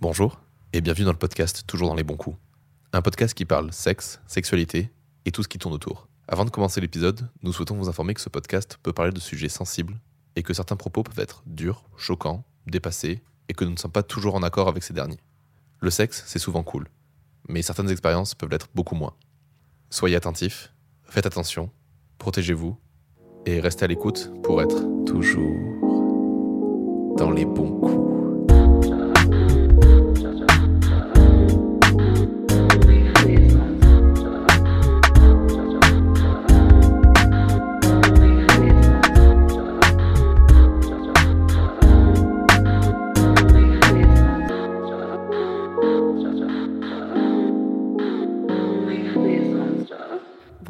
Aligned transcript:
Bonjour 0.00 0.38
et 0.72 0.80
bienvenue 0.80 1.06
dans 1.06 1.10
le 1.10 1.18
podcast 1.18 1.64
Toujours 1.66 1.88
dans 1.88 1.96
les 1.96 2.04
bons 2.04 2.16
coups. 2.16 2.36
Un 2.92 3.02
podcast 3.02 3.34
qui 3.34 3.44
parle 3.44 3.72
sexe, 3.72 4.20
sexualité 4.28 4.92
et 5.24 5.32
tout 5.32 5.42
ce 5.42 5.48
qui 5.48 5.58
tourne 5.58 5.74
autour. 5.74 6.06
Avant 6.28 6.44
de 6.44 6.50
commencer 6.50 6.80
l'épisode, 6.80 7.28
nous 7.42 7.52
souhaitons 7.52 7.74
vous 7.74 7.88
informer 7.88 8.14
que 8.14 8.20
ce 8.20 8.28
podcast 8.28 8.78
peut 8.80 8.92
parler 8.92 9.10
de 9.10 9.18
sujets 9.18 9.48
sensibles 9.48 9.98
et 10.36 10.44
que 10.44 10.54
certains 10.54 10.76
propos 10.76 11.02
peuvent 11.02 11.18
être 11.18 11.42
durs, 11.46 11.82
choquants, 11.96 12.44
dépassés 12.68 13.24
et 13.48 13.54
que 13.54 13.64
nous 13.64 13.72
ne 13.72 13.76
sommes 13.76 13.90
pas 13.90 14.04
toujours 14.04 14.36
en 14.36 14.44
accord 14.44 14.68
avec 14.68 14.84
ces 14.84 14.94
derniers. 14.94 15.18
Le 15.80 15.90
sexe, 15.90 16.22
c'est 16.28 16.38
souvent 16.38 16.62
cool, 16.62 16.86
mais 17.48 17.62
certaines 17.62 17.90
expériences 17.90 18.36
peuvent 18.36 18.50
l'être 18.50 18.68
beaucoup 18.76 18.94
moins. 18.94 19.16
Soyez 19.90 20.14
attentifs, 20.14 20.72
faites 21.06 21.26
attention, 21.26 21.72
protégez-vous 22.18 22.78
et 23.46 23.58
restez 23.58 23.86
à 23.86 23.88
l'écoute 23.88 24.30
pour 24.44 24.62
être 24.62 24.80
toujours 25.06 25.56
dans 27.16 27.32
les 27.32 27.44
bons 27.44 27.80
coups. 27.80 28.17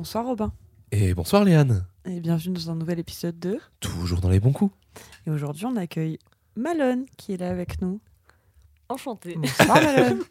Bonsoir 0.08 0.24
Robin 0.24 0.52
Et 0.90 1.12
bonsoir 1.12 1.44
Léane, 1.44 1.84
et 2.06 2.20
bienvenue 2.20 2.54
dans 2.54 2.70
un 2.70 2.74
nouvel 2.76 2.98
épisode 2.98 3.38
de 3.38 3.58
toujours 3.78 4.22
dans 4.22 4.30
les 4.30 4.40
bons 4.40 4.52
coups. 4.52 4.74
et 5.26 5.30
aujourd'hui 5.30 5.66
on 5.66 5.76
accueille 5.76 6.18
Malone 6.56 7.04
qui 7.18 7.34
est 7.34 7.36
là 7.36 7.50
avec 7.50 7.82
nous. 7.82 8.00
Enchantée. 8.88 9.34
Bonsoir 9.36 9.68
Malone. 9.68 10.22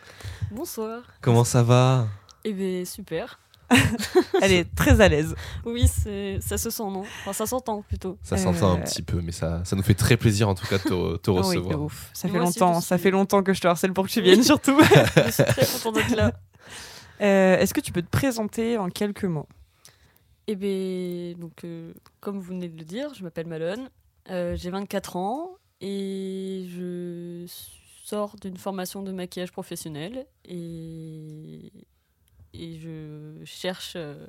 Bonsoir. 0.50 1.02
Comment 1.22 1.44
ça 1.44 1.62
va? 1.62 2.08
Eh 2.44 2.52
bien, 2.52 2.84
super. 2.84 3.40
Elle 4.42 4.52
est 4.52 4.74
très 4.74 5.00
à 5.00 5.08
l'aise. 5.08 5.34
Oui, 5.64 5.88
c'est 5.88 6.38
ça 6.42 6.58
se 6.58 6.68
sent, 6.68 6.82
non? 6.82 7.00
Enfin, 7.22 7.32
ça 7.32 7.46
s'entend 7.46 7.80
plutôt. 7.80 8.18
Ça 8.22 8.36
s'entend 8.36 8.72
un 8.74 8.80
Euh, 8.80 8.84
petit 8.84 9.00
peu, 9.00 9.22
mais 9.22 9.32
ça, 9.32 9.62
ça 9.64 9.76
nous 9.76 9.82
fait 9.82 9.94
très 9.94 10.18
plaisir 10.18 10.46
en 10.50 10.54
tout 10.54 10.66
cas 10.66 10.76
de 10.76 10.82
te, 10.82 11.16
te 11.16 11.30
Ah 11.30 11.32
oui, 11.32 11.38
recevoir. 11.38 11.80
ouf. 11.80 12.10
Ça 12.12 12.28
fait 12.28 12.38
aussi, 12.38 12.58
longtemps, 12.58 12.82
ça 12.82 12.98
fait 12.98 13.10
longtemps 13.10 13.42
que 13.42 13.54
je 13.54 13.62
te 13.62 13.66
harcèle 13.66 13.94
pour 13.94 14.04
que 14.06 14.10
tu 14.12 14.20
viennes 14.20 14.42
surtout. 14.42 14.78
Je 15.16 15.30
suis 15.30 15.42
très 15.44 15.64
contente 15.64 15.94
d'être 15.94 16.14
là. 16.16 16.32
Euh, 17.20 17.56
Est-ce 17.58 17.74
que 17.74 17.80
tu 17.80 17.92
peux 17.92 18.02
te 18.02 18.10
présenter 18.10 18.78
en 18.78 18.88
quelques 18.90 19.24
mots? 19.24 19.46
Eh 20.48 20.56
bien, 20.56 21.34
donc, 21.38 21.64
euh, 21.64 21.92
comme 22.20 22.36
vous 22.36 22.42
venez 22.54 22.68
de 22.68 22.76
le 22.76 22.84
dire, 22.84 23.14
je 23.14 23.22
m'appelle 23.22 23.46
Malone. 23.46 23.88
Euh, 24.30 24.56
J'ai 24.56 24.70
24 24.70 25.16
ans 25.16 25.50
et 25.80 26.66
je 26.68 27.44
sors 28.04 28.34
d'une 28.40 28.56
formation 28.56 29.02
de 29.02 29.12
maquillage 29.12 29.52
professionnel 29.52 30.26
et, 30.44 31.72
et 32.54 32.78
je 32.78 33.44
cherche 33.44 33.92
euh, 33.96 34.26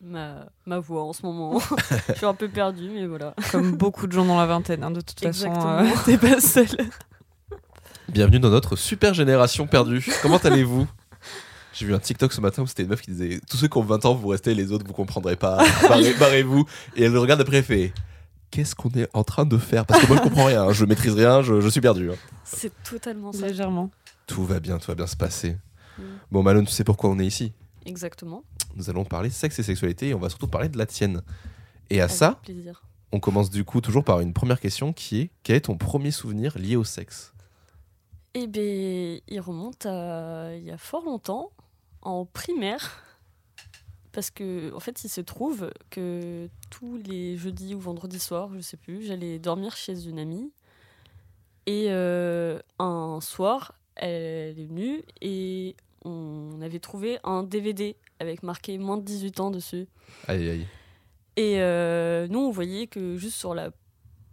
ma, 0.00 0.46
ma 0.66 0.78
voix 0.80 1.04
en 1.04 1.12
ce 1.12 1.22
moment. 1.24 1.60
je 2.08 2.14
suis 2.14 2.26
un 2.26 2.34
peu 2.34 2.48
perdue, 2.48 2.90
mais 2.90 3.06
voilà. 3.06 3.34
Comme 3.52 3.76
beaucoup 3.76 4.06
de 4.08 4.12
gens 4.12 4.24
dans 4.24 4.38
la 4.38 4.46
vingtaine, 4.46 4.82
hein, 4.82 4.90
de 4.90 5.00
toute 5.00 5.20
façon, 5.20 5.46
Exactement. 5.46 5.78
euh, 5.78 5.86
t'es 6.04 6.18
pas 6.18 6.40
seule. 6.40 6.66
Bienvenue 8.08 8.40
dans 8.40 8.50
notre 8.50 8.74
super 8.74 9.14
génération 9.14 9.68
perdue. 9.68 10.04
Comment 10.22 10.38
allez-vous? 10.38 10.88
J'ai 11.72 11.86
vu 11.86 11.94
un 11.94 11.98
TikTok 11.98 12.32
ce 12.32 12.40
matin 12.40 12.62
où 12.62 12.66
c'était 12.66 12.82
une 12.82 12.88
meuf 12.88 13.00
qui 13.00 13.10
disait 13.12 13.40
Tous 13.48 13.56
ceux 13.56 13.68
qui 13.68 13.78
ont 13.78 13.82
20 13.82 14.04
ans, 14.04 14.14
vous 14.14 14.28
restez, 14.28 14.54
les 14.54 14.72
autres, 14.72 14.84
vous 14.86 14.92
comprendrez 14.92 15.36
pas. 15.36 15.58
Barrez- 15.88 16.14
Barrez-vous. 16.18 16.66
Et 16.96 17.04
elle 17.04 17.12
le 17.12 17.18
regarde 17.20 17.40
après, 17.40 17.58
elle 17.58 17.64
fait 17.64 17.92
Qu'est-ce 18.50 18.74
qu'on 18.74 18.90
est 18.90 19.08
en 19.12 19.22
train 19.22 19.44
de 19.46 19.56
faire? 19.58 19.86
Parce 19.86 20.02
que 20.02 20.08
moi, 20.08 20.16
je 20.16 20.22
comprends 20.22 20.46
rien. 20.46 20.64
hein. 20.64 20.72
Je 20.72 20.84
maîtrise 20.84 21.14
rien, 21.14 21.40
je, 21.42 21.60
je 21.60 21.68
suis 21.68 21.80
perdu. 21.80 22.10
hein. 22.10 22.16
C'est 22.44 22.72
totalement 22.82 23.32
ça. 23.32 23.46
Légèrement. 23.46 23.90
Tout 24.26 24.44
va 24.44 24.58
bien, 24.58 24.78
tout 24.78 24.88
va 24.88 24.96
bien 24.96 25.06
se 25.06 25.16
passer. 25.16 25.56
Mm. 25.98 26.02
Bon, 26.32 26.42
Malone, 26.42 26.66
tu 26.66 26.72
sais 26.72 26.82
pourquoi 26.84 27.10
on 27.10 27.18
est 27.20 27.26
ici? 27.26 27.52
Exactement. 27.86 28.42
Nous 28.74 28.90
allons 28.90 29.04
parler 29.04 29.30
sexe 29.30 29.58
et 29.60 29.62
sexualité 29.62 30.08
et 30.08 30.14
on 30.14 30.18
va 30.18 30.28
surtout 30.28 30.48
parler 30.48 30.68
de 30.68 30.78
la 30.78 30.86
tienne. 30.86 31.22
Et 31.90 32.00
à 32.00 32.04
Avec 32.04 32.16
ça, 32.16 32.38
plaisir. 32.42 32.82
on 33.12 33.20
commence 33.20 33.50
du 33.50 33.64
coup 33.64 33.80
toujours 33.80 34.02
par 34.04 34.20
une 34.20 34.32
première 34.32 34.58
question 34.60 34.92
qui 34.92 35.20
est 35.20 35.30
Quel 35.44 35.56
est 35.56 35.60
ton 35.62 35.76
premier 35.76 36.10
souvenir 36.10 36.56
lié 36.58 36.74
au 36.76 36.84
sexe? 36.84 37.32
Eh 38.34 38.46
bien, 38.46 39.18
il 39.26 39.40
remonte 39.40 39.86
à 39.86 40.54
il 40.56 40.64
y 40.64 40.70
a 40.70 40.78
fort 40.78 41.04
longtemps, 41.04 41.50
en 42.02 42.24
primaire. 42.24 43.04
Parce 44.12 44.30
que, 44.30 44.72
en 44.74 44.80
fait, 44.80 45.04
il 45.04 45.08
se 45.08 45.20
trouve 45.20 45.70
que 45.90 46.48
tous 46.70 46.96
les 46.96 47.36
jeudis 47.36 47.74
ou 47.74 47.80
vendredis 47.80 48.18
soirs, 48.18 48.50
je 48.54 48.60
sais 48.60 48.76
plus, 48.76 49.02
j'allais 49.02 49.38
dormir 49.38 49.76
chez 49.76 50.08
une 50.08 50.18
amie. 50.18 50.52
Et 51.66 51.86
euh, 51.88 52.58
un 52.78 53.20
soir, 53.20 53.74
elle 53.96 54.58
est 54.58 54.66
venue 54.66 55.04
et 55.20 55.76
on 56.04 56.60
avait 56.62 56.80
trouvé 56.80 57.18
un 57.22 57.42
DVD 57.42 57.96
avec 58.18 58.42
marqué 58.42 58.78
moins 58.78 58.96
de 58.96 59.04
18 59.04 59.40
ans 59.40 59.50
dessus. 59.50 59.86
Aïe, 60.26 60.48
aïe. 60.48 60.66
Et 61.36 61.60
euh, 61.60 62.26
nous, 62.28 62.40
on 62.40 62.50
voyait 62.50 62.86
que 62.86 63.16
juste 63.16 63.36
sur, 63.36 63.54
la, 63.54 63.70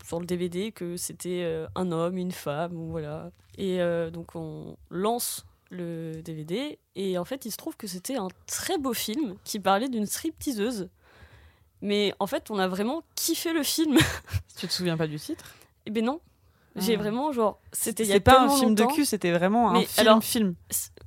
sur 0.07 0.19
le 0.19 0.25
DVD, 0.25 0.72
que 0.72 0.95
c'était 0.97 1.41
euh, 1.44 1.68
un 1.75 1.91
homme, 1.91 2.18
une 2.18 2.31
femme, 2.31 2.73
ou 2.78 2.91
voilà. 2.91 3.29
Et 3.57 3.81
euh, 3.81 4.09
donc, 4.09 4.35
on 4.35 4.78
lance 4.90 5.45
le 5.69 6.22
DVD, 6.22 6.79
et 6.95 7.18
en 7.18 7.25
fait, 7.25 7.45
il 7.45 7.51
se 7.51 7.57
trouve 7.57 7.75
que 7.75 7.88
c'était 7.88 8.16
un 8.16 8.29
très 8.45 8.78
beau 8.78 8.94
film 8.94 9.35
qui 9.44 9.59
parlait 9.59 9.90
d'une 9.90 10.06
stripteaseuse. 10.06 10.88
Mais 11.81 12.13
en 12.19 12.25
fait, 12.28 12.50
on 12.50 12.57
a 12.57 12.68
vraiment 12.68 13.03
kiffé 13.16 13.51
le 13.53 13.63
film. 13.63 13.97
Tu 14.57 14.68
te 14.68 14.72
souviens 14.73 14.97
pas 14.97 15.07
du 15.07 15.19
titre? 15.19 15.53
Et 15.85 15.91
ben 15.91 16.03
non. 16.06 16.22
J'ai 16.78 16.95
Ah. 16.95 17.00
vraiment, 17.00 17.31
genre, 17.31 17.59
c'était 17.72 18.03
il 18.03 18.09
y 18.09 18.12
a 18.12 18.16
C'est 18.16 18.19
pas 18.22 18.39
un 18.41 18.50
film 18.50 18.75
de 18.75 18.84
cul, 18.85 19.03
c'était 19.06 19.31
vraiment 19.31 19.72
un 19.72 19.74
Mais 19.74 19.85
film 19.85 20.07
alors- 20.07 20.24
film. 20.24 20.56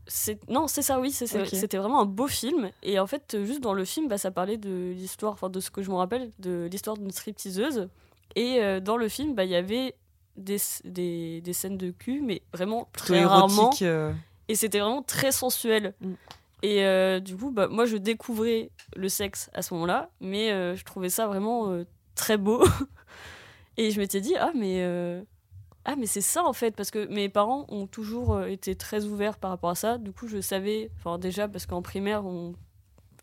C'est 0.07 0.41
non, 0.49 0.67
c'est 0.67 0.83
ça, 0.83 0.99
oui, 1.01 1.11
c'était 1.13 1.77
vraiment 1.79 2.01
un 2.01 2.05
beau 2.05 2.27
film. 2.27 2.71
Et 2.83 2.99
en 2.99 3.07
fait, 3.07 3.37
juste 3.45 3.61
dans 3.61 3.73
le 3.73 3.85
film, 3.85 4.09
bah, 4.09 4.19
ça 4.19 4.31
parlait 4.33 4.57
de 4.59 4.91
l'histoire, 4.93 5.33
enfin 5.33 5.49
de 5.49 5.61
ce 5.61 5.71
que 5.71 5.83
je 5.83 5.91
me 5.91 5.95
rappelle, 5.97 6.33
de 6.41 6.69
l'histoire 6.71 6.97
d'une 6.97 7.11
stripteaseuse. 7.13 7.89
Et 8.37 8.63
euh, 8.63 8.81
dans 8.81 8.97
le 8.97 9.09
film, 9.09 9.35
bah, 9.35 9.45
il 9.45 9.51
y 9.51 9.57
avait 9.57 9.95
des, 10.37 10.59
des, 10.85 11.41
des 11.41 11.53
scènes 11.53 11.77
de 11.77 11.91
cul, 11.91 12.21
mais 12.23 12.43
vraiment 12.53 12.89
très 12.93 13.25
rarement. 13.25 13.71
euh, 13.83 14.13
Et 14.49 14.55
c'était 14.55 14.79
vraiment 14.81 15.03
très 15.03 15.33
sensuel. 15.33 15.95
Mm. 16.01 16.13
Et 16.63 16.85
euh, 16.85 17.21
du 17.21 17.37
coup, 17.37 17.51
bah, 17.51 17.69
moi, 17.69 17.87
je 17.87 17.97
découvrais 17.97 18.71
le 18.95 19.09
sexe 19.09 19.51
à 19.55 19.63
ce 19.63 19.75
moment-là, 19.75 20.11
mais 20.21 20.53
euh, 20.53 20.77
je 20.77 20.85
trouvais 20.85 21.09
ça 21.09 21.27
vraiment 21.27 21.75
très 22.15 22.37
beau. 22.37 22.63
et 23.77 23.91
je 23.91 23.99
m'étais 24.01 24.21
dit, 24.21 24.35
ah, 24.39 24.53
mais, 24.55 24.85
ah, 25.85 25.97
mais 25.97 26.07
c'est 26.07 26.21
ça 26.21 26.45
en 26.45 26.53
fait, 26.53 26.77
parce 26.77 26.91
que 26.91 27.07
mes 27.07 27.29
parents 27.29 27.65
ont 27.69 27.87
toujours 27.87 28.43
été 28.43 28.77
très 28.77 29.05
ouverts 29.07 29.39
par 29.39 29.51
rapport 29.51 29.71
à 29.71 29.75
ça. 29.75 29.99
Du 29.99 30.13
coup, 30.13 30.29
je 30.29 30.41
savais, 30.41 30.91
enfin, 30.99 31.19
déjà, 31.19 31.49
parce 31.49 31.67
qu'en 31.67 31.83
primaire, 31.83 32.25
on... 32.27 32.55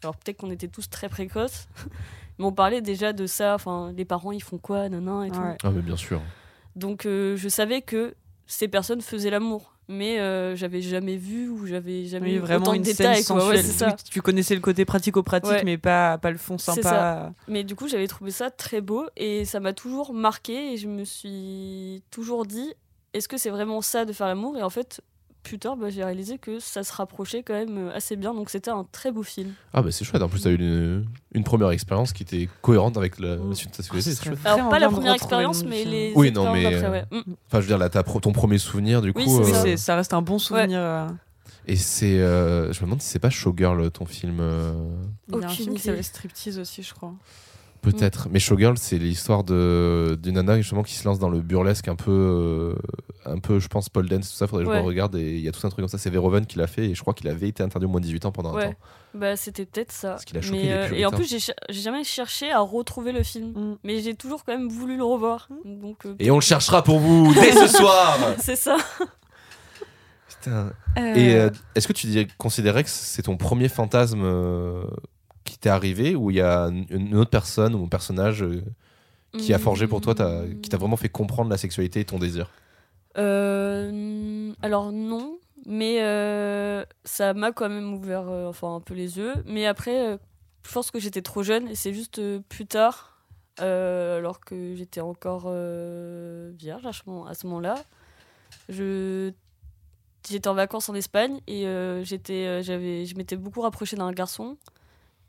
alors 0.03 0.15
peut-être 0.17 0.37
qu'on 0.37 0.51
était 0.51 0.67
tous 0.67 0.89
très 0.89 1.09
précoces, 1.09 1.67
mais 2.39 2.45
on 2.45 2.51
parlait 2.51 2.81
déjà 2.81 3.13
de 3.13 3.25
ça, 3.27 3.55
enfin, 3.55 3.91
les 3.95 4.05
parents, 4.05 4.31
ils 4.31 4.43
font 4.43 4.57
quoi, 4.57 4.89
nanan 4.89 5.23
et 5.23 5.31
tout. 5.31 5.39
ouais. 5.39 5.57
Ah, 5.63 5.71
mais 5.71 5.81
bien 5.81 5.97
sûr. 5.97 6.21
Donc 6.75 7.05
euh, 7.05 7.35
je 7.35 7.49
savais 7.49 7.81
que 7.81 8.13
ces 8.45 8.67
personnes 8.67 9.01
faisaient 9.01 9.31
l'amour, 9.31 9.73
mais 9.87 10.19
euh, 10.19 10.55
j'avais 10.55 10.81
jamais 10.81 11.17
vu 11.17 11.49
ou 11.49 11.65
j'avais 11.65 12.05
jamais 12.05 12.27
Oui, 12.31 12.35
eu 12.35 12.39
vraiment 12.39 12.61
autant 12.63 12.71
de 12.73 12.77
une 12.77 12.83
scène 12.85 12.95
détails. 13.13 13.23
Quoi. 13.25 13.47
Ouais, 13.47 13.61
ça. 13.63 13.95
Tu 14.09 14.21
connaissais 14.21 14.53
le 14.55 14.61
côté 14.61 14.85
pratico-pratique, 14.85 15.49
Ouais. 15.51 15.63
mais 15.65 15.77
pas, 15.77 16.17
pas 16.19 16.29
le 16.31 16.37
fond 16.37 16.57
C'est 16.57 16.81
sympa. 16.83 17.33
Mais 17.47 17.63
du 17.63 17.75
coup 17.75 17.87
j'avais 17.87 18.07
trouvé 18.07 18.31
ça 18.31 18.51
très 18.51 18.81
beau 18.81 19.05
et 19.17 19.43
ça 19.45 19.59
m'a 19.59 19.73
toujours 19.73 20.13
marqué 20.13 20.73
et 20.73 20.77
je 20.77 20.87
me 20.87 21.03
suis 21.03 22.03
toujours 22.11 22.45
dit 22.45 22.73
est-ce 23.13 23.27
que 23.27 23.37
c'est 23.37 23.49
vraiment 23.49 23.81
ça 23.81 24.05
de 24.05 24.13
faire 24.13 24.27
l'amour? 24.27 24.55
Et 24.57 24.61
en 24.61 24.69
fait 24.69 25.01
plus 25.47 25.59
tard 25.59 25.75
bah, 25.77 25.89
j'ai 25.89 26.03
réalisé 26.03 26.37
que 26.37 26.59
ça 26.59 26.83
se 26.83 26.91
rapprochait 26.93 27.43
quand 27.43 27.53
même 27.53 27.77
euh, 27.89 27.95
assez 27.95 28.15
bien, 28.15 28.33
donc 28.33 28.49
c'était 28.49 28.69
un 28.71 28.85
très 28.91 29.11
beau 29.11 29.23
film. 29.23 29.53
Ah, 29.73 29.81
bah 29.81 29.91
c'est 29.91 30.03
chouette. 30.05 30.21
En 30.21 30.29
plus, 30.29 30.41
t'as 30.41 30.49
eu 30.51 30.55
une, 30.55 31.05
une 31.33 31.43
première 31.43 31.69
expérience 31.71 32.13
qui 32.13 32.23
était 32.23 32.49
cohérente 32.61 32.97
avec 32.97 33.19
la, 33.19 33.35
la 33.37 33.53
suite 33.55 33.71
de 33.71 33.77
ta 33.77 33.83
sexualité. 33.83 34.29
Ah, 34.45 34.53
Alors 34.53 34.69
pas 34.69 34.79
la 34.79 34.89
première 34.89 35.13
expérience, 35.13 35.63
mais 35.63 35.79
film. 35.81 35.91
les 35.91 36.13
Oui, 36.15 36.31
non, 36.31 36.51
mais, 36.53 36.65
euh, 36.75 36.91
ouais. 36.91 37.05
Mm. 37.11 37.17
Enfin, 37.47 37.59
je 37.59 37.59
veux 37.61 37.67
dire, 37.67 37.77
là, 37.77 37.89
pro- 38.03 38.19
ton 38.19 38.31
premier 38.33 38.57
souvenir, 38.57 39.01
du 39.01 39.11
Oui, 39.15 39.23
coup. 39.25 39.43
c'est 39.43 39.63
Oui, 39.63 39.71
euh, 39.73 39.77
ça. 39.77 39.95
reste 39.95 40.13
un 40.13 40.21
bon 40.21 40.39
souvenir. 40.39 40.79
euh. 40.81 41.07
Et 41.69 41.75
c'est. 41.75 42.19
euh, 42.19 42.71
je 42.71 42.79
me 42.79 42.85
demande 42.85 43.01
si 43.01 43.09
c'est 43.09 43.19
pas 43.19 43.29
Showgirl, 43.29 43.91
ton 43.91 44.05
film. 44.05 44.37
euh, 44.39 44.73
Il 45.29 45.35
y 45.39 45.43
a 45.43 45.47
un 45.47 45.49
film 45.49 45.75
qui 45.75 45.81
s'appelle 45.81 46.03
Striptease 46.03 46.59
aussi, 46.59 46.81
je 46.83 46.93
crois. 46.93 47.13
Peut-être. 47.81 48.27
Mais 48.29 48.39
Showgirl, 48.39 48.77
c'est 48.77 48.97
l'histoire 48.97 49.43
d'une 49.43 50.17
nana 50.33 50.57
justement 50.57 50.83
qui 50.83 50.93
se 50.95 51.07
lance 51.07 51.19
dans 51.19 51.29
le 51.29 51.39
burlesque 51.41 51.87
un 51.87 51.95
peu, 51.95 52.11
euh, 52.11 52.75
un 53.25 53.39
peu, 53.39 53.59
je 53.59 53.67
pense, 53.67 53.87
Paul 53.89 54.07
dance, 54.09 54.29
tout 54.31 54.35
ça. 54.35 54.47
Faudrait 54.47 54.65
que 54.65 54.73
je 54.73 54.79
regarde. 54.85 55.15
Et 55.15 55.35
il 55.37 55.41
y 55.41 55.47
a 55.47 55.51
tout 55.51 55.65
un 55.65 55.69
truc 55.69 55.83
comme 55.83 55.87
ça. 55.87 55.97
C'est 55.97 56.09
Verhoeven 56.09 56.45
qui 56.45 56.57
l'a 56.57 56.67
fait. 56.67 56.85
Et 56.89 56.95
je 56.95 57.01
crois 57.01 57.13
qu'il 57.13 57.27
avait 57.29 57.47
été 57.47 57.63
interdit 57.63 57.85
au 57.85 57.89
moins 57.89 58.01
de 58.01 58.05
18 58.05 58.25
ans 58.25 58.31
pendant 58.31 58.55
un 58.57 58.67
temps. 58.69 58.73
Bah 59.13 59.35
c'était 59.35 59.65
peut-être 59.65 59.91
ça. 59.91 60.09
Parce 60.11 60.25
qu'il 60.25 60.37
a 60.37 60.41
choqué 60.41 60.57
Mais, 60.57 60.63
les 60.65 60.71
euh, 60.71 60.93
et 60.93 61.05
en 61.05 61.11
plus 61.11 61.27
j'ai 61.27 61.39
jamais 61.69 62.03
cherché 62.03 62.51
à 62.51 62.59
retrouver 62.59 63.11
le 63.13 63.23
film. 63.23 63.51
Mm. 63.51 63.77
Mais 63.83 63.99
j'ai 64.01 64.15
toujours 64.15 64.43
quand 64.43 64.51
même 64.55 64.69
voulu 64.69 64.97
le 64.97 65.03
revoir. 65.03 65.47
Donc, 65.65 66.05
euh, 66.05 66.13
Et 66.19 66.29
on 66.29 66.35
le 66.35 66.41
cherchera 66.41 66.83
pour 66.83 66.99
vous 66.99 67.33
dès 67.33 67.51
ce 67.53 67.67
soir. 67.77 68.17
c'est 68.39 68.57
ça. 68.57 68.77
Putain. 70.27 70.71
Euh, 70.97 71.15
Et 71.15 71.35
euh, 71.35 71.49
est-ce 71.75 71.87
que 71.87 71.93
tu 71.93 72.07
dirais- 72.07 72.27
considérais 72.37 72.83
que 72.83 72.89
c'est 72.89 73.23
ton 73.23 73.37
premier 73.37 73.69
fantasme 73.69 74.21
euh, 74.23 74.83
qui 75.61 75.69
arrivé 75.69 76.15
ou 76.15 76.29
il 76.31 76.37
y 76.37 76.41
a 76.41 76.65
une- 76.89 77.15
autre 77.15 77.29
personne 77.29 77.73
ou 77.75 77.83
un 77.83 77.87
personnage 77.87 78.43
euh, 78.43 78.63
qui 79.37 79.53
a 79.53 79.59
forgé 79.59 79.87
pour 79.87 80.01
toi, 80.01 80.13
qui 80.61 80.69
t'a 80.69 80.77
vraiment 80.77 80.97
fait 80.97 81.09
comprendre 81.09 81.49
la 81.49 81.57
sexualité 81.57 81.99
et 82.01 82.05
ton 82.05 82.17
désir 82.19 82.49
Euh, 83.17 84.53
alors 84.61 84.91
non, 84.91 85.37
mais 85.65 86.01
euh, 86.01 86.83
ça 87.03 87.33
m'a 87.33 87.51
quand 87.51 87.69
même 87.69 87.93
ouvert 87.93 88.23
enfin 88.47 88.75
un 88.75 88.79
peu 88.79 88.93
les 88.93 89.17
yeux. 89.17 89.33
Mais 89.45 89.65
après, 89.65 90.17
je 90.65 90.71
pense 90.73 90.91
que 90.91 90.99
j'étais 90.99 91.21
trop 91.21 91.43
jeune 91.43 91.67
et 91.67 91.75
c'est 91.75 91.93
juste 91.93 92.21
plus 92.49 92.65
tard, 92.65 93.19
alors 93.57 94.39
que 94.39 94.75
j'étais 94.75 95.01
encore 95.01 95.51
vierge 96.57 96.85
à 96.85 96.93
ce 96.93 97.47
moment-là, 97.47 97.75
je 98.69 99.31
j'étais 100.29 100.47
en 100.49 100.53
vacances 100.55 100.89
en 100.89 100.95
Espagne 100.95 101.39
et 101.47 101.65
j'étais 102.03 102.61
j'avais 102.63 103.05
je 103.05 103.15
m'étais 103.15 103.35
beaucoup 103.37 103.61
rapprochée 103.61 103.95
d'un 103.95 104.11
garçon 104.11 104.57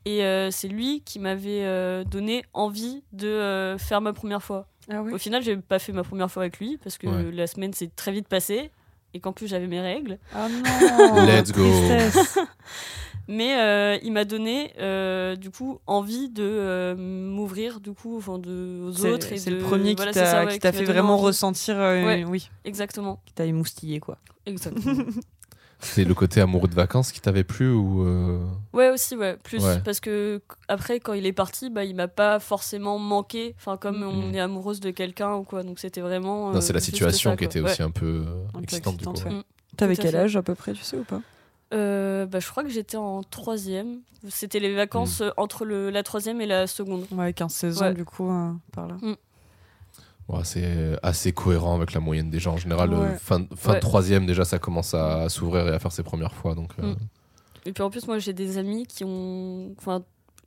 et 0.05 0.23
euh, 0.23 0.49
c'est 0.51 0.67
lui 0.67 1.01
qui 1.05 1.19
m'avait 1.19 1.63
euh, 1.63 2.03
donné 2.03 2.43
envie 2.53 3.03
de 3.11 3.27
euh, 3.27 3.77
faire 3.77 4.01
ma 4.01 4.13
première 4.13 4.41
fois. 4.43 4.67
Ah 4.91 5.01
oui. 5.03 5.13
Au 5.13 5.17
final, 5.17 5.43
j'ai 5.43 5.55
pas 5.57 5.77
fait 5.79 5.91
ma 5.91 6.03
première 6.03 6.31
fois 6.31 6.43
avec 6.43 6.59
lui 6.59 6.77
parce 6.77 6.97
que 6.97 7.07
Ouais. 7.07 7.31
la 7.31 7.47
semaine 7.47 7.73
s'est 7.73 7.91
très 7.95 8.11
vite 8.11 8.27
passée 8.27 8.71
et 9.13 9.19
qu'en 9.19 9.33
plus 9.33 9.47
j'avais 9.47 9.67
mes 9.67 9.81
règles. 9.81 10.17
Ah 10.33 10.47
non. 10.49 11.25
Let's 11.25 11.51
go. 11.51 11.63
Mais 13.27 13.59
euh, 13.59 13.99
il 14.01 14.11
m'a 14.11 14.25
donné 14.25 14.73
euh, 14.79 15.35
du 15.35 15.51
coup 15.51 15.77
envie 15.85 16.29
de 16.29 16.41
euh, 16.43 16.95
m'ouvrir 16.97 17.79
du 17.79 17.91
coup 17.91 18.17
enfin 18.17 18.39
de 18.39 18.81
aux 18.83 19.05
autres 19.05 19.31
et 19.31 19.37
c'est 19.37 19.51
le 19.51 19.59
premier 19.59 19.93
voilà, 19.93 20.11
qui 20.11 20.57
t'a 20.59 20.69
ouais, 20.69 20.75
fait 20.75 20.83
vraiment 20.83 21.13
envie. 21.13 21.25
ressentir. 21.25 21.77
euh, 21.79 22.03
Ouais. 22.05 22.23
Oui, 22.27 22.49
Exactement. 22.65 23.21
qui 23.27 23.33
t'a 23.33 23.45
émoustillé 23.45 23.99
quoi. 23.99 24.17
Exactement. 24.47 25.03
C'est 25.81 26.03
le 26.03 26.13
côté 26.13 26.41
amoureux 26.41 26.67
de 26.67 26.75
vacances 26.75 27.11
qui 27.13 27.21
t'avait 27.21 27.45
plu 27.45 27.71
ou 27.71 28.03
euh, 28.05 28.39
ouais 28.73 28.89
aussi 28.89 29.15
ouais 29.15 29.37
plus 29.41 29.63
Ouais. 29.63 29.79
parce 29.83 30.01
que 30.01 30.39
qu- 30.47 30.55
après 30.67 30.99
quand 30.99 31.13
il 31.13 31.25
est 31.25 31.31
parti 31.33 31.69
bah 31.69 31.85
il 31.85 31.95
m'a 31.95 32.09
pas 32.09 32.39
forcément 32.39 32.99
manqué 32.99 33.55
enfin 33.57 33.77
comme 33.77 34.03
on 34.03 34.27
Mhm. 34.27 34.35
est 34.35 34.39
amoureuse 34.41 34.81
de 34.81 34.91
quelqu'un 34.91 35.35
ou 35.35 35.43
quoi 35.43 35.63
donc 35.63 35.79
c'était 35.79 36.01
vraiment 36.01 36.51
non, 36.51 36.57
euh, 36.57 36.61
c'est 36.61 36.73
la 36.73 36.81
situation 36.81 37.31
ça, 37.31 37.37
qui 37.37 37.45
était 37.45 37.61
Ouais. 37.61 37.71
aussi 37.71 37.81
un 37.81 37.91
peu 37.91 38.25
euh, 38.27 38.43
Un 38.53 38.57
peu 38.57 38.63
excitante 38.63 38.97
du 38.97 39.05
coup. 39.05 39.11
excitante, 39.11 39.31
ouais. 39.33 39.39
Mm. 39.39 39.43
T'avais 39.77 39.95
quel 39.95 40.15
âge 40.17 40.35
à 40.35 40.41
peu 40.41 40.53
près, 40.55 40.73
tu 40.73 40.83
sais 40.83 40.97
ou 40.97 41.05
pas? 41.05 41.21
Euh, 41.73 42.25
bah, 42.25 42.39
je 42.39 42.49
crois 42.49 42.63
que 42.63 42.69
j'étais 42.69 42.97
en 42.97 43.21
troisième. 43.23 43.99
C'était 44.27 44.59
les 44.59 44.73
vacances 44.75 45.21
euh, 45.21 45.29
entre 45.37 45.63
le, 45.63 45.89
la 45.91 46.03
troisième 46.03 46.41
et 46.41 46.45
la 46.47 46.67
seconde. 46.67 47.05
Ouais, 47.11 47.31
15-16 47.31 47.77
ans 47.77 47.81
Ouais. 47.83 47.93
du 47.93 48.03
coup, 48.03 48.29
euh, 48.29 48.51
par 48.73 48.87
là. 48.87 48.97
Ouais, 50.29 50.41
c'est 50.43 50.97
assez 51.03 51.31
cohérent 51.33 51.75
avec 51.75 51.93
la 51.93 51.99
moyenne 51.99 52.29
des 52.29 52.39
gens. 52.39 52.53
En 52.53 52.57
général, 52.57 52.93
euh, 52.93 52.97
Ouais. 53.11 53.17
fin, 53.19 53.45
fin 53.55 53.69
de 53.71 53.73
Ouais. 53.75 53.79
troisième, 53.79 54.25
déjà, 54.25 54.45
ça 54.45 54.59
commence 54.59 54.93
à 54.93 55.27
s'ouvrir 55.27 55.67
et 55.67 55.71
à 55.73 55.79
faire 55.79 55.91
ses 55.91 56.03
premières 56.03 56.33
fois. 56.33 56.55
Donc, 56.55 56.71
euh, 56.79 56.93
Mm. 56.93 56.95
Et 57.65 57.73
puis 57.73 57.83
en 57.83 57.89
plus, 57.89 58.07
moi 58.07 58.19
j'ai 58.19 58.31
des 58.33 58.57
amis 58.57 58.85
qui 58.87 59.03
ont. 59.03 59.71
Enfin, 59.77 60.01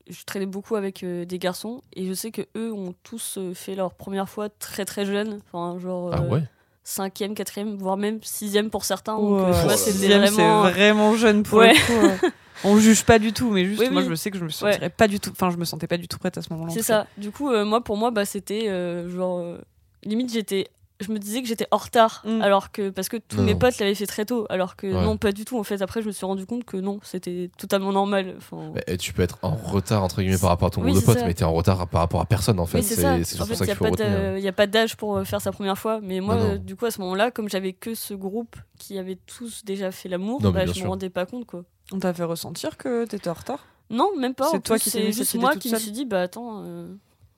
je 0.08 0.24
traînais 0.24 0.46
beaucoup 0.46 0.76
avec 0.76 1.02
euh, 1.02 1.24
des 1.26 1.38
garçons 1.38 1.82
et 1.94 2.06
je 2.06 2.12
sais 2.14 2.30
que 2.30 2.42
eux 2.56 2.72
ont 2.72 2.94
tous 3.02 3.36
euh, 3.38 3.52
fait 3.54 3.74
leur 3.74 3.92
première 3.94 4.28
fois 4.28 4.48
très 4.48 4.84
très 4.84 5.04
jeunes. 5.04 5.40
Enfin, 5.52 5.78
genre 5.78 6.10
Ah 6.12 6.22
ouais 6.22 6.42
cinquième, 6.84 7.34
quatrième, 7.34 7.76
voire 7.76 7.96
même 7.96 8.18
sixième 8.22 8.68
pour 8.70 8.84
certains. 8.84 9.16
Donc, 9.16 9.38
vois, 9.54 9.76
sixième, 9.76 10.22
vraiment. 10.22 10.64
c'est 10.64 10.70
vraiment 10.72 11.14
jeune 11.16 11.42
pour 11.44 11.58
Ouais. 11.60 11.74
le 11.74 12.18
coup. 12.20 12.26
On 12.64 12.76
juge 12.78 13.04
pas 13.04 13.18
du 13.20 13.32
tout, 13.32 13.50
mais 13.50 13.64
juste 13.64 13.80
Oui, 13.80 13.90
moi 13.90 14.02
oui. 14.02 14.08
je 14.08 14.14
sais 14.14 14.30
que 14.30 14.38
je 14.38 14.44
me 14.44 14.48
sentirais 14.48 14.88
pas 14.90 15.06
du 15.08 15.18
tout. 15.20 15.30
Enfin, 15.30 15.50
je 15.50 15.56
me 15.56 15.64
sentais 15.64 15.86
pas 15.88 15.96
du 15.98 16.06
tout 16.08 16.18
prête 16.18 16.38
à 16.38 16.42
ce 16.42 16.52
moment-là. 16.52 16.70
en 16.70 16.74
C'est 16.74 16.82
ça. 16.82 17.06
Du 17.18 17.30
coup, 17.30 17.50
euh, 17.50 17.64
moi 17.64 17.82
pour 17.84 17.96
moi, 17.96 18.10
bah, 18.10 18.24
c'était 18.24 18.68
euh, 18.68 19.08
genre. 19.10 19.58
Euh, 20.04 20.08
limite, 20.08 20.32
j'étais. 20.32 20.68
Je 21.00 21.10
me 21.10 21.18
disais 21.18 21.42
que 21.42 21.48
j'étais 21.48 21.66
en 21.72 21.78
retard, 21.78 22.22
Mm. 22.24 22.42
alors 22.42 22.70
que 22.70 22.88
parce 22.90 23.08
que 23.08 23.16
tous 23.16 23.38
Non, 23.38 23.42
mes 23.42 23.56
potes 23.56 23.76
l'avaient 23.80 23.94
fait 23.96 24.06
très 24.06 24.24
tôt, 24.24 24.46
alors 24.50 24.76
que 24.76 24.86
Ouais. 24.86 25.02
non, 25.04 25.16
pas 25.16 25.32
du 25.32 25.44
tout. 25.44 25.58
En 25.58 25.64
fait, 25.64 25.82
après, 25.82 26.00
je 26.00 26.06
me 26.06 26.12
suis 26.12 26.24
rendu 26.24 26.46
compte 26.46 26.62
que 26.64 26.76
non, 26.76 27.00
c'était 27.02 27.50
totalement 27.58 27.90
normal. 27.90 28.34
Enfin, 28.36 28.70
Mais, 28.72 28.84
et 28.86 28.96
tu 28.98 29.12
peux 29.12 29.22
être 29.22 29.36
en 29.42 29.50
retard, 29.56 30.04
entre 30.04 30.22
guillemets, 30.22 30.38
par 30.38 30.50
rapport 30.50 30.68
à 30.68 30.70
ton 30.70 30.80
Oui, 30.82 30.92
groupe 30.92 30.96
de 30.96 31.00
c'est 31.00 31.06
potes, 31.12 31.18
ça. 31.22 31.26
mais 31.26 31.34
t'es 31.34 31.42
en 31.42 31.52
retard 31.52 31.88
par 31.88 32.02
rapport 32.02 32.20
à 32.20 32.24
personne, 32.24 32.60
en 32.60 32.66
fait. 32.66 32.82
C'est 32.82 32.94
ça. 32.94 33.16
c'est 33.18 33.24
surtout 33.24 33.42
En 33.42 33.46
fait, 33.46 33.54
ça 33.56 33.64
il 33.64 33.68
n'y 33.70 33.74
qu'il 33.76 33.84
a, 33.86 33.90
faut 33.90 33.96
pas 33.96 34.04
retenir. 34.04 34.32
d'a- 34.32 34.38
y 34.38 34.46
a 34.48 34.52
pas 34.52 34.66
d'âge 34.68 34.96
pour 34.96 35.16
euh, 35.16 35.24
faire 35.24 35.40
sa 35.40 35.50
première 35.50 35.76
fois. 35.76 35.98
Mais 36.00 36.20
moi, 36.20 36.36
Non, 36.36 36.44
non. 36.44 36.50
euh, 36.52 36.58
du 36.58 36.76
coup, 36.76 36.84
à 36.86 36.92
ce 36.92 37.00
moment-là, 37.00 37.32
comme 37.32 37.48
j'avais 37.48 37.72
que 37.72 37.96
ce 37.96 38.14
groupe 38.14 38.54
qui 38.78 38.96
avait 38.96 39.18
tous 39.26 39.64
déjà 39.64 39.90
fait 39.90 40.08
l'amour, 40.08 40.40
bah, 40.40 40.66
je 40.66 40.84
me 40.84 40.88
rendais 40.88 41.10
pas 41.10 41.26
compte, 41.26 41.46
quoi. 41.46 41.64
On 41.92 41.98
t'a 41.98 42.14
fait 42.14 42.22
ressentir 42.22 42.76
que 42.76 43.06
t'étais 43.06 43.28
en 43.28 43.32
retard? 43.34 43.66
Non, 43.90 44.10
même 44.16 44.34
pas. 44.34 44.48
C'est 44.52 44.62
toi 44.62 44.78
qui 44.78 44.88
C'est 44.90 45.10
juste 45.10 45.34
moi 45.34 45.56
qui 45.56 45.72
me 45.72 45.78
suis 45.78 45.90
dit, 45.90 46.04
bah 46.04 46.22
attends, 46.22 46.62
euh, 46.64 46.86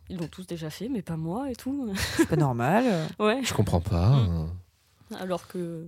ils 0.09 0.19
l'ont 0.19 0.29
tous 0.29 0.47
déjà 0.47 0.71
fait, 0.71 0.89
mais 0.89 1.03
pas 1.03 1.17
moi 1.17 1.51
et 1.51 1.57
tout. 1.57 1.93
C'est 2.17 2.29
pas 2.29 2.37
normal. 2.37 2.85
ouais. 3.19 3.41
Je 3.43 3.55
comprends 3.55 3.81
pas. 3.81 4.11
Mm. 4.11 4.49
Alors 5.21 5.47
que 5.47 5.87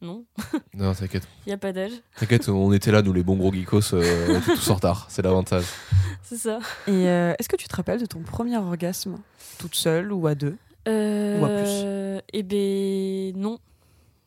non, 0.00 0.24
Non, 0.74 0.94
t'inquiète. 0.94 1.26
il 1.46 1.50
n'y 1.50 1.52
a 1.52 1.58
pas 1.58 1.72
d'âge. 1.72 1.92
T'inquiète, 2.18 2.48
on 2.48 2.72
était 2.72 2.90
là, 2.90 3.02
nous, 3.02 3.12
les 3.12 3.22
bons 3.22 3.36
gros 3.36 3.52
geekos, 3.52 3.94
euh, 3.94 4.26
on 4.30 4.38
était 4.38 4.54
tous 4.56 4.70
en 4.70 4.74
retard. 4.74 5.06
C'est 5.08 5.22
l'avantage. 5.22 5.64
C'est 6.22 6.36
ça. 6.38 6.58
Et 6.86 7.08
euh, 7.08 7.34
est-ce 7.38 7.48
que 7.48 7.56
tu 7.56 7.68
te 7.68 7.76
rappelles 7.76 8.00
de 8.00 8.06
ton 8.06 8.20
premier 8.20 8.56
orgasme 8.56 9.18
Toute 9.58 9.74
seule 9.74 10.12
ou 10.12 10.26
à 10.26 10.34
deux 10.34 10.56
Euh, 10.88 11.40
Ou 11.40 11.44
à 11.44 11.48
plus. 11.48 12.22
Eh 12.32 12.42
ben 12.42 13.40
non. 13.40 13.58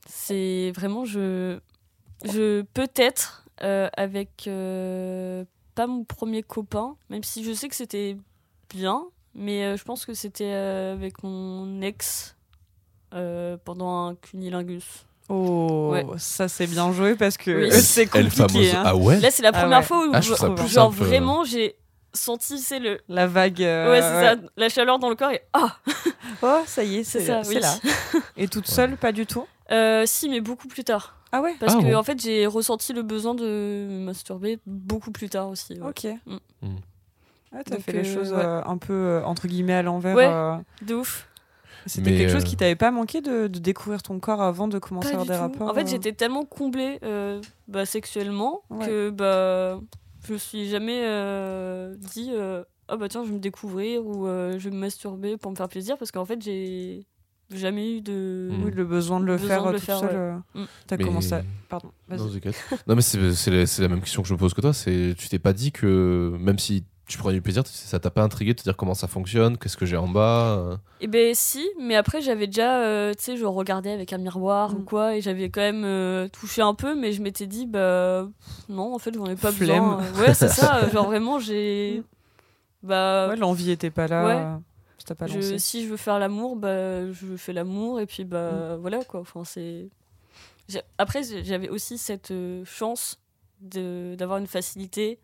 C'est 0.08 0.72
vraiment 0.76 1.04
je 1.04 1.60
je 2.24 2.62
peut-être 2.74 3.46
euh, 3.64 3.90
avec 3.98 4.46
euh, 4.48 5.44
pas 5.74 5.88
mon 5.88 6.04
premier 6.04 6.44
copain, 6.44 6.96
même 7.10 7.24
si 7.24 7.44
je 7.44 7.52
sais 7.54 7.68
que 7.68 7.76
c'était 7.76 8.16
bien, 8.74 9.04
mais 9.36 9.64
euh, 9.66 9.78
je 9.78 9.84
pense 9.84 10.06
que 10.06 10.14
c'était 10.14 10.52
euh, 10.54 10.94
avec 10.94 11.22
mon 11.24 11.82
ex 11.82 12.36
euh, 13.14 13.58
pendant 13.64 14.08
un 14.08 14.16
cunilingus. 14.16 15.06
Oh, 15.30 15.90
Ouais. 15.92 16.06
ça 16.18 16.48
c'est 16.48 16.68
bien 16.68 16.92
joué 16.92 17.16
parce 17.16 17.38
que 17.38 17.66
Oui. 17.66 17.72
c'est 17.82 18.04
Elle 18.16 18.30
compliqué. 18.30 18.48
fameuse. 18.54 18.76
hein. 18.76 18.84
Ah 18.86 18.96
ouais 18.96 19.20
Là, 19.20 19.32
c'est 19.32 19.42
la 19.44 19.50
Ah 19.54 19.62
première 19.62 19.80
ouais. 19.80 19.84
fois 19.86 20.08
où 20.08 20.12
Ah, 20.14 20.22
je 20.22 20.34
genre 20.68 20.92
vraiment 20.92 21.44
j'ai 21.44 21.76
senti 22.14 22.60
c'est 22.60 22.80
le 22.80 23.02
La 23.10 23.26
vague. 23.28 23.62
euh, 23.64 23.90
ouais, 23.92 24.02
c'est 24.02 24.22
ça, 24.24 24.36
la 24.56 24.70
chaleur 24.70 25.00
dans 25.00 25.10
le 25.10 25.16
corps 25.16 25.32
et 25.32 25.42
ah 25.54 25.78
Oh, 26.42 26.62
ça 26.66 26.84
y 26.84 26.98
est, 26.98 27.04
C'est 27.04 27.22
ça, 27.26 27.42
oui. 27.48 27.56
là. 27.60 27.74
Et 28.38 28.48
toute 28.48 28.68
seule, 28.68 28.98
pas 28.98 29.12
du 29.12 29.26
tout 29.26 29.46
Euh, 29.72 30.04
si 30.06 30.30
mais 30.30 30.42
beaucoup 30.42 30.68
plus 30.68 30.84
tard. 30.84 31.18
Ah 31.32 31.42
ouais 31.42 31.56
Parce 31.60 31.74
Ah 31.76 31.78
que 31.82 31.84
bon 31.84 31.96
en 31.96 32.04
fait, 32.04 32.22
j'ai 32.22 32.46
ressenti 32.46 32.94
le 32.94 33.02
besoin 33.02 33.34
de 33.36 33.44
me 33.90 34.06
masturber 34.06 34.60
beaucoup 34.66 35.12
plus 35.12 35.28
tard 35.30 35.50
aussi. 35.50 35.74
ouais. 35.80 35.88
Ok. 35.90 36.06
Mm. 36.28 36.38
Mm. 36.62 36.76
Ah, 37.56 37.64
t'as 37.64 37.80
fait 37.80 37.94
les 37.94 38.00
euh, 38.10 38.14
choses 38.14 38.34
ouais. 38.34 38.44
euh, 38.44 38.62
un 38.66 38.78
peu 38.78 38.94
euh, 38.94 39.24
entre 39.24 39.48
guillemets 39.48 39.74
à 39.74 39.82
l'envers. 39.84 40.16
Ouais. 40.16 40.28
euh. 40.28 40.58
De 40.82 40.96
ouf. 40.96 41.28
C'était 41.88 42.18
quelque 42.18 42.32
chose 42.32 42.44
qui 42.44 42.58
t'avait 42.58 42.76
pas 42.76 42.90
manqué 42.90 43.22
de, 43.22 43.46
de 43.48 43.60
découvrir 43.60 44.02
ton 44.02 44.20
corps 44.20 44.42
avant 44.42 44.68
de 44.68 44.80
commencer 44.80 45.12
Pas 45.12 45.18
à 45.20 45.22
avoir 45.22 45.28
des 45.28 45.54
tout. 45.54 45.60
rapports 45.60 45.70
En 45.70 45.74
fait, 45.76 45.84
euh 45.84 45.92
j'étais 45.92 46.14
tellement 46.14 46.44
comblée 46.44 46.98
euh, 47.04 47.40
bah, 47.68 47.86
sexuellement 47.86 48.62
Ouais. 48.72 48.88
que 48.88 49.10
bah 49.12 49.80
je 50.28 50.34
me 50.34 50.38
suis 50.40 50.68
jamais 50.68 51.02
euh, 51.04 51.94
dit 52.14 52.32
euh, 52.34 52.64
ah 52.88 52.98
bah 52.98 53.08
tiens 53.08 53.24
je 53.24 53.30
vais 53.30 53.36
me 53.36 53.40
découvrir 53.40 54.04
ou 54.04 54.26
euh, 54.26 54.58
je 54.58 54.68
vais 54.70 54.76
me 54.76 54.80
masturber 54.82 55.38
pour 55.38 55.52
me 55.52 55.56
faire 55.56 55.70
plaisir 55.70 55.96
parce 56.00 56.12
qu'en 56.12 56.26
fait 56.26 56.42
j'ai 56.42 57.06
jamais 57.52 57.98
eu 57.98 58.02
de 58.02 58.50
Mm. 58.52 58.64
Oui, 58.64 58.72
le 58.74 58.84
besoin 58.86 59.20
de 59.20 59.26
le 59.26 59.34
Besoin 59.34 59.48
faire 59.48 59.64
de 59.66 59.70
le 59.70 59.76
toute 59.76 59.86
faire, 59.86 60.00
seule. 60.00 60.10
ouais. 60.10 60.16
euh, 60.16 60.38
Mm. 60.56 60.66
T'as 60.88 60.98
Mais- 60.98 61.04
commencé 61.04 61.34
à... 61.34 61.44
Pardon, 61.70 61.92
vas-y. 62.08 62.20
Non. 62.20 62.30
Non, 62.88 62.96
mais 62.96 63.02
c'est 63.04 63.20
la, 63.52 63.66
c'est 63.68 63.82
la 63.84 63.88
même 63.90 64.02
question 64.02 64.24
que 64.24 64.28
je 64.28 64.34
me 64.34 64.40
pose 64.40 64.56
que 64.56 64.62
toi. 64.62 64.74
C'est 64.74 65.14
tu 65.16 65.30
t'es 65.30 65.38
pas 65.40 65.54
dit 65.54 65.72
que 65.72 66.36
même 66.40 66.58
si 66.58 66.84
tu 67.08 67.18
prenais 67.18 67.36
du 67.36 67.42
plaisir, 67.42 67.64
ça 67.68 68.00
t'a 68.00 68.10
pas 68.10 68.22
intrigué 68.24 68.54
de 68.54 68.58
te 68.60 68.64
dire 68.64 68.76
comment 68.76 68.94
ça 68.96 69.08
fonctionne, 69.08 69.58
qu'est-ce 69.58 69.78
que 69.78 69.86
j'ai 69.86 69.98
en 69.98 70.08
bas 70.08 70.58
euh, 70.58 70.78
Eh 71.02 71.08
ben 71.08 71.34
si, 71.36 71.64
mais 71.80 71.96
après 71.96 72.20
j'avais 72.22 72.48
déjà, 72.48 72.80
euh, 72.82 73.14
tu 73.14 73.24
sais, 73.24 73.38
je 73.38 73.46
regardais 73.46 73.92
avec 73.92 74.12
un 74.14 74.18
miroir 74.18 74.74
ou 74.74 74.80
Mm. 74.80 74.86
quoi, 74.86 75.16
et 75.16 75.22
j'avais 75.22 75.50
quand 75.50 75.62
même 75.62 75.84
euh, 75.86 76.28
touché 76.30 76.62
un 76.64 76.74
peu, 76.74 76.96
mais 76.96 77.12
je 77.12 77.22
m'étais 77.22 77.46
dit, 77.48 77.66
bah 77.68 78.28
non, 78.70 78.96
en 78.96 79.00
fait 79.00 79.14
j'en 79.14 79.26
ai 79.28 79.36
pas 79.36 79.52
Flemme. 79.52 79.98
besoin. 79.98 80.02
Euh, 80.04 80.12
Ouais, 80.28 80.34
c'est 80.34 80.48
ça, 80.50 80.90
genre 80.90 81.06
vraiment 81.06 81.40
j'ai. 81.40 82.02
Bah, 82.84 83.28
Ouais, 83.30 83.36
l'envie 83.36 83.72
était 83.72 83.92
pas 83.92 84.08
là. 84.08 84.26
Ouais. 84.26 85.28
je- 85.28 85.58
si 85.58 85.84
je 85.84 85.90
veux 85.90 85.98
faire 85.98 86.18
l'amour, 86.20 86.56
bah 86.56 87.12
je 87.12 87.36
fais 87.38 87.54
l'amour, 87.54 88.00
et 88.00 88.06
puis 88.06 88.24
bah 88.26 88.78
voilà 88.78 89.04
quoi, 89.04 89.20
enfin 89.22 89.44
c'est. 89.44 89.90
Après 90.98 91.22
j'avais 91.44 91.70
aussi 91.70 91.98
cette 92.00 92.34
chance 92.64 93.20
de- 93.62 94.16
d'avoir 94.18 94.40
une 94.40 94.48
facilité 94.48 95.20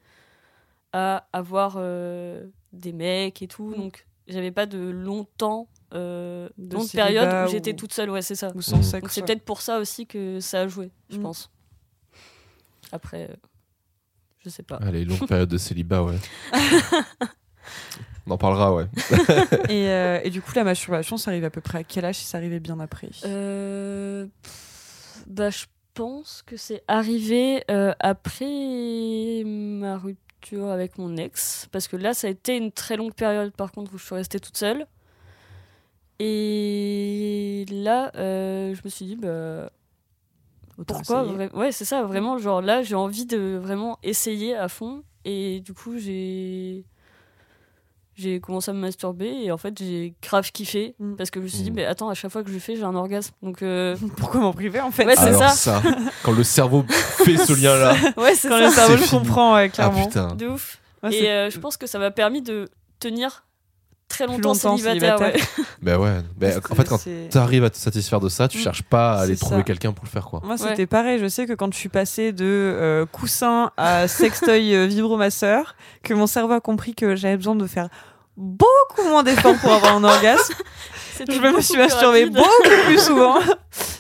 à 0.93 1.27
avoir 1.33 1.75
euh, 1.77 2.45
des 2.73 2.91
mecs 2.93 3.41
et 3.41 3.47
tout, 3.47 3.73
donc 3.75 4.05
j'avais 4.27 4.51
pas 4.51 4.65
de 4.65 4.79
longtemps. 4.79 5.67
Euh, 5.93 6.47
De 6.57 6.75
longue 6.75 6.89
période 6.89 7.29
où 7.29 7.45
ou- 7.45 7.47
j'étais 7.51 7.73
toute 7.73 7.93
seule, 7.93 8.09
ouais, 8.09 8.21
c'est 8.21 8.35
ça. 8.35 8.51
Ou 8.55 8.61
sans 8.61 8.81
sexe. 8.81 9.01
Donc 9.01 9.11
c'est 9.11 9.21
peut-être 9.25 9.43
pour 9.43 9.61
ça 9.61 9.79
aussi 9.79 10.07
que 10.07 10.39
ça 10.39 10.61
a 10.61 10.67
joué, 10.67 10.91
je 11.09 11.17
Mm. 11.17 11.21
pense. 11.21 11.51
Après, 12.93 13.29
euh, 13.29 13.35
je 14.39 14.49
sais 14.49 14.63
pas. 14.63 14.77
Allez, 14.77 15.03
longue 15.05 15.27
période 15.27 15.49
de 15.49 15.57
célibat, 15.57 16.03
ouais. 16.03 16.15
On 18.27 18.31
en 18.31 18.37
parlera, 18.37 18.73
ouais. 18.73 18.85
et, 19.69 19.89
euh, 19.89 20.19
et 20.23 20.29
du 20.29 20.41
coup, 20.41 20.51
la 20.55 20.63
masturbation, 20.63 21.17
ça 21.17 21.31
arrive 21.31 21.43
à 21.43 21.49
peu 21.49 21.59
près 21.61 21.79
à 21.79 21.83
quel 21.83 22.05
âge 22.05 22.15
si 22.17 22.25
ça 22.25 22.37
arrivait 22.37 22.59
bien 22.59 22.79
après? 22.79 23.09
Euh, 23.25 24.27
pff, 24.43 25.23
bah, 25.27 25.49
je 25.49 25.65
pense 25.93 26.41
que 26.45 26.55
c'est 26.55 26.83
arrivé 26.87 27.63
euh, 27.71 27.93
après 27.99 29.43
ma 29.45 29.97
rupture 29.97 30.21
avec 30.69 30.97
mon 30.97 31.17
ex, 31.17 31.67
parce 31.71 31.87
que 31.87 31.95
là, 31.95 32.13
ça 32.13 32.27
a 32.27 32.29
été 32.29 32.57
une 32.57 32.71
très 32.71 32.97
longue 32.97 33.13
période, 33.13 33.51
par 33.53 33.71
contre, 33.71 33.93
où 33.93 33.97
je 33.97 34.05
suis 34.05 34.15
restée 34.15 34.39
toute 34.39 34.57
seule. 34.57 34.85
Et 36.19 37.65
là, 37.71 38.11
euh, 38.15 38.75
je 38.75 38.81
me 38.83 38.89
suis 38.89 39.05
dit, 39.05 39.15
bah, 39.15 39.71
Autant 40.77 40.95
pourquoi 40.95 41.23
essayer. 41.23 41.49
Ouais, 41.53 41.71
c'est 41.71 41.85
ça, 41.85 42.03
vraiment. 42.03 42.37
Genre 42.37 42.61
là, 42.61 42.81
j'ai 42.81 42.95
envie 42.95 43.25
de 43.25 43.59
vraiment 43.61 43.99
essayer 44.03 44.55
à 44.55 44.67
fond. 44.67 45.03
Et 45.25 45.61
du 45.61 45.73
coup, 45.73 45.97
j'ai. 45.97 46.85
J'ai 48.15 48.39
commencé 48.39 48.69
à 48.71 48.73
me 48.73 48.79
masturber 48.79 49.31
et 49.43 49.51
en 49.51 49.57
fait 49.57 49.77
j'ai 49.79 50.13
grave 50.21 50.51
kiffé 50.51 50.95
Mm. 50.99 51.15
parce 51.15 51.29
que 51.31 51.39
je 51.39 51.43
me 51.45 51.49
suis 51.49 51.63
dit 51.63 51.71
Mm. 51.71 51.75
mais 51.75 51.85
attends 51.85 52.09
à 52.09 52.13
chaque 52.13 52.31
fois 52.31 52.43
que 52.43 52.49
je 52.49 52.53
le 52.53 52.59
fais 52.59 52.75
j'ai 52.75 52.83
un 52.83 52.95
orgasme 52.95 53.33
donc 53.41 53.61
euh, 53.63 53.95
Pourquoi 54.17 54.41
m'en 54.41 54.53
priver 54.53 54.79
en 54.81 54.91
fait 54.91 55.05
Ouais, 55.05 55.15
c'est 55.15 55.33
ça. 55.33 55.81
Quand 56.23 56.31
le 56.33 56.43
cerveau 56.43 56.83
fait 56.89 57.37
ce 57.37 57.53
lien-là. 57.61 57.95
ouais 58.17 58.35
c'est 58.35 58.49
Quand 58.49 58.57
ça 58.57 58.65
le 58.65 58.69
cerveau 58.71 58.97
C'est 58.97 59.03
le 59.15 59.19
comprend, 59.19 59.55
ouais, 59.55 59.65
Ah 59.65 59.69
clairement. 59.69 60.05
putain. 60.05 60.35
de 60.35 60.47
ouf 60.47 60.79
Ouais, 61.03 61.15
et 61.15 61.29
euh, 61.29 61.49
je 61.49 61.57
pense 61.59 61.77
que 61.77 61.87
ça 61.87 61.97
m'a 61.99 62.11
permis 62.11 62.41
de 62.43 62.69
tenir 62.99 63.43
très 64.11 64.27
longtemps, 64.27 64.49
longtemps 64.53 64.77
célibataire, 64.77 65.17
célibataire. 65.17 65.47
ouais. 65.57 65.63
Bah 65.81 65.97
ouais. 65.97 66.21
Bah, 66.37 66.47
en 66.69 66.75
fait, 66.75 66.87
quand 66.87 66.97
C'est- 66.99 67.29
tu 67.31 67.37
arrives 67.37 67.63
à 67.63 67.69
te 67.69 67.77
satisfaire 67.77 68.19
de 68.19 68.29
ça, 68.29 68.47
tu 68.47 68.57
Mm. 68.57 68.61
cherches 68.61 68.83
pas 68.83 69.13
à 69.13 69.21
aller 69.21 69.35
trouver 69.37 69.63
quelqu'un 69.63 69.91
pour 69.93 70.05
le 70.05 70.09
faire, 70.09 70.25
quoi. 70.25 70.41
Moi, 70.43 70.55
Ouais. 70.61 70.69
c'était 70.69 70.85
pareil. 70.87 71.19
Je 71.19 71.27
sais 71.27 71.45
que 71.45 71.53
quand 71.53 71.71
je 71.73 71.77
suis 71.79 71.89
passée 71.89 72.31
de 72.31 72.45
euh, 72.45 73.05
coussin 73.05 73.71
à 73.77 74.07
sextoy 74.07 74.75
euh, 74.75 74.85
vibromasseur, 74.85 75.75
que 76.03 76.13
mon 76.13 76.27
cerveau 76.27 76.53
a 76.53 76.61
compris 76.61 76.93
que 76.95 77.15
j'avais 77.15 77.37
besoin 77.37 77.55
de 77.55 77.65
faire 77.67 77.89
beaucoup 78.37 79.03
moins 79.03 79.23
d'efforts 79.23 79.55
pour 79.57 79.71
avoir 79.73 79.95
un 79.97 80.03
orgasme. 80.15 80.53
Je 81.29 81.39
me 81.55 81.61
suis 81.61 81.77
masturbée 81.77 82.25
beaucoup 82.27 82.47
plus 82.85 82.99
souvent. 82.99 83.35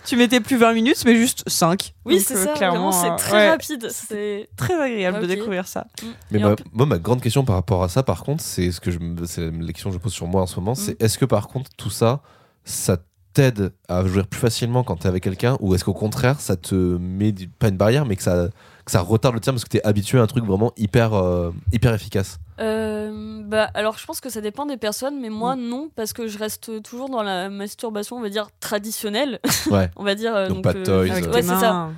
tu 0.05 0.15
mettais 0.15 0.39
plus 0.39 0.57
20 0.57 0.73
minutes, 0.73 1.03
mais 1.05 1.15
juste 1.15 1.43
5. 1.47 1.93
oui 2.05 2.19
c'est 2.19 2.35
euh, 2.35 2.45
ça 2.45 2.53
clairement, 2.53 2.91
c'est 2.91 3.09
euh, 3.09 3.15
très 3.15 3.31
ouais, 3.33 3.49
rapide. 3.49 3.87
C'est 3.91 4.49
Très 4.57 4.73
agréable 4.79 5.21
de 5.21 5.25
découvrir 5.27 5.67
ça. 5.67 5.85
Mais 6.31 6.39
Et 6.39 6.43
ma- 6.43 6.55
moi, 6.73 6.85
ma 6.85 6.97
grande 6.97 7.21
question 7.21 7.43
par 7.45 7.55
rapport 7.55 7.83
à 7.83 7.89
ça, 7.89 8.03
par 8.03 8.23
contre, 8.23 8.43
c'est 8.43 8.71
ce 8.71 8.79
que 8.81 8.91
je 8.91 8.99
la 8.99 9.71
question 9.73 9.89
que 9.89 9.95
je 9.95 9.99
pose 10.01 10.13
sur 10.13 10.27
moi 10.27 10.41
en 10.41 10.47
ce 10.47 10.55
moment, 10.59 10.75
c'est 10.75 11.01
est-ce 11.01 11.17
que 11.17 11.25
par 11.25 11.47
contre 11.47 11.69
tout 11.77 11.89
ça, 11.89 12.21
ça 12.63 12.97
t'aide 13.33 13.71
à 13.87 14.05
jouir 14.05 14.27
plus 14.27 14.39
facilement 14.39 14.83
quand 14.83 14.97
t'es 14.97 15.07
avec 15.07 15.23
quelqu'un, 15.23 15.57
ou 15.59 15.73
est-ce 15.75 15.83
qu'au 15.85 15.93
contraire, 15.93 16.39
ça 16.39 16.55
te 16.55 16.75
met 16.75 17.31
du- 17.31 17.47
pas 17.47 17.69
une 17.69 17.77
barrière, 17.77 18.05
mais 18.05 18.15
que 18.15 18.23
ça 18.23 18.49
que 18.83 18.91
ça 18.91 19.01
retarde 19.01 19.35
le 19.35 19.39
tien 19.41 19.53
parce 19.53 19.63
que 19.63 19.69
t'es 19.69 19.85
habitué 19.85 20.17
à 20.17 20.23
un 20.23 20.27
truc 20.27 20.43
vraiment 20.43 20.71
hyper 20.75 21.13
euh, 21.13 21.51
hyper 21.71 21.93
efficace? 21.93 22.39
Euh, 22.59 23.41
bah, 23.45 23.69
alors 23.73 23.97
je 23.97 24.05
pense 24.05 24.19
que 24.21 24.29
ça 24.29 24.41
dépend 24.41 24.65
des 24.65 24.77
personnes, 24.77 25.19
mais 25.19 25.29
moi 25.29 25.55
Mm. 25.55 25.61
non, 25.69 25.89
parce 25.95 26.13
que 26.13 26.27
je 26.27 26.37
reste 26.37 26.81
toujours 26.83 27.09
dans 27.09 27.21
la 27.23 27.49
masturbation, 27.49 28.17
on 28.17 28.21
va 28.21 28.29
dire 28.29 28.47
traditionnelle, 28.59 29.39
Ouais. 29.71 29.89
on 29.95 30.03
va 30.03 30.15
dire. 30.15 30.35
euh, 30.35 30.47
Donc 30.49 30.63
pas 30.63 30.73
de 30.73 30.83
toys, 30.83 31.11
Avec 31.11 31.25
ouais, 31.31 31.41
c'est 31.43 31.47
ça. 31.55 31.89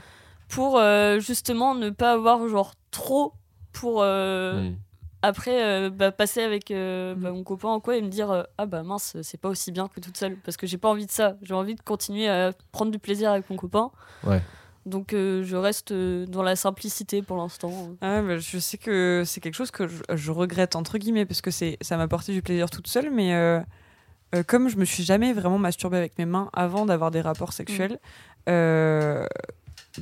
Pour 0.49 0.77
euh, 0.77 1.19
justement 1.19 1.73
ne 1.73 1.89
pas 1.89 2.11
avoir 2.13 2.47
genre 2.47 2.73
trop 2.91 3.33
pour 3.71 4.01
euh, 4.03 4.69
Mm. 4.69 4.75
Après 5.23 5.63
euh, 5.63 5.89
bah, 5.89 6.11
passer 6.11 6.41
avec 6.41 6.69
euh, 6.69 7.15
Mm. 7.15 7.19
bah, 7.19 7.31
mon 7.31 7.43
copain 7.43 7.69
en 7.69 7.79
quoi 7.79 7.97
et 7.97 8.01
me 8.01 8.09
dire 8.09 8.29
euh, 8.29 8.43
ah 8.59 8.65
bah 8.67 8.83
mince 8.83 9.17
c'est 9.23 9.39
pas 9.39 9.49
aussi 9.49 9.71
bien 9.71 9.87
que 9.87 9.99
toute 9.99 10.15
seule 10.17 10.35
parce 10.37 10.55
que 10.57 10.67
j'ai 10.67 10.77
pas 10.77 10.89
envie 10.89 11.05
de 11.07 11.11
ça, 11.11 11.35
j'ai 11.41 11.55
envie 11.55 11.73
de 11.75 11.81
continuer 11.81 12.27
à 12.29 12.51
prendre 12.71 12.91
du 12.91 12.99
plaisir 12.99 13.31
avec 13.31 13.49
mon 13.49 13.55
copain. 13.55 13.89
Ouais. 14.23 14.41
Donc 14.85 15.13
euh, 15.13 15.43
je 15.43 15.55
reste 15.55 15.93
dans 15.93 16.43
la 16.43 16.55
simplicité 16.57 17.21
pour 17.21 17.37
l'instant. 17.37 17.71
Ah, 18.01 18.21
bah, 18.21 18.37
je 18.37 18.57
sais 18.59 18.77
que 18.77 19.23
c'est 19.25 19.39
quelque 19.39 19.55
chose 19.55 19.71
que 19.71 19.87
je, 19.87 20.03
je 20.13 20.31
regrette 20.31 20.75
entre 20.75 20.97
guillemets 20.97 21.25
parce 21.25 21.41
que 21.41 21.51
c'est 21.51 21.77
ça 21.81 21.95
m'a 21.97 22.03
apporté 22.03 22.33
du 22.33 22.41
plaisir 22.41 22.69
toute 22.69 22.87
seule, 22.87 23.09
mais 23.09 23.33
euh, 23.33 23.61
euh, 24.35 24.43
comme 24.43 24.67
je 24.67 24.75
me 24.77 24.83
suis 24.83 25.03
jamais 25.03 25.31
vraiment 25.31 25.57
masturbée 25.57 25.97
avec 25.97 26.17
mes 26.19 26.25
mains 26.25 26.49
avant 26.51 26.85
d'avoir 26.85 27.11
des 27.11 27.21
rapports 27.21 27.53
sexuels, 27.53 27.97
euh, 28.49 29.25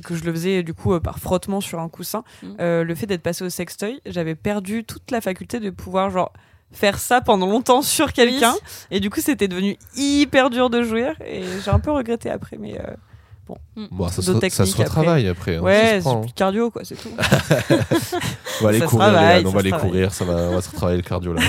que 0.00 0.14
je 0.14 0.24
le 0.24 0.32
faisais 0.32 0.62
du 0.62 0.74
coup 0.74 0.94
euh, 0.94 1.00
par 1.00 1.18
frottement 1.18 1.60
sur 1.60 1.78
un 1.80 1.88
coussin, 1.88 2.24
Mm. 2.42 2.46
euh, 2.60 2.84
le 2.84 2.94
fait 2.94 3.06
d'être 3.06 3.22
passé 3.22 3.44
au 3.44 3.50
sextoy, 3.50 4.00
j'avais 4.06 4.34
perdu 4.34 4.84
toute 4.84 5.10
la 5.10 5.20
faculté 5.20 5.60
de 5.60 5.70
pouvoir 5.70 6.10
genre 6.10 6.32
faire 6.72 6.98
ça 6.98 7.20
pendant 7.20 7.46
longtemps 7.46 7.82
sur 7.82 8.12
quelqu'un 8.14 8.54
et 8.90 8.98
du 9.00 9.10
coup 9.10 9.20
c'était 9.20 9.46
devenu 9.48 9.76
hyper 9.94 10.48
dur 10.48 10.70
de 10.70 10.82
jouir 10.82 11.14
et 11.26 11.42
j'ai 11.62 11.70
un 11.70 11.78
peu 11.80 11.90
regretté 11.90 12.30
après 12.30 12.56
mais 12.58 12.80
euh, 12.80 12.94
Bon, 13.90 14.08
ça, 14.08 14.22
se, 14.22 14.32
ça 14.48 14.64
se 14.64 14.76
retravaille 14.78 15.28
après. 15.28 15.56
hein, 15.56 15.60
ouais 15.60 16.00
c'est 16.02 16.20
plus 16.22 16.32
cardio 16.32 16.70
quoi 16.70 16.82
c'est 16.84 16.94
tout 16.94 17.10
hein. 17.18 17.66
On 18.60 18.64
va 18.64 18.68
aller 18.70 18.78
ça 18.78 18.86
courir, 18.86 19.08
travaille, 19.08 19.44
on 19.46 19.50
va 19.50 19.58
aller 19.60 19.70
travaille. 19.70 19.90
courir, 19.90 20.14
ça 20.14 20.24
va, 20.24 20.34
on 20.48 20.54
va 20.54 20.62
se 20.62 20.70
retravailler 20.70 21.02
le 21.02 21.06
cardio 21.06 21.34
là. 21.34 21.42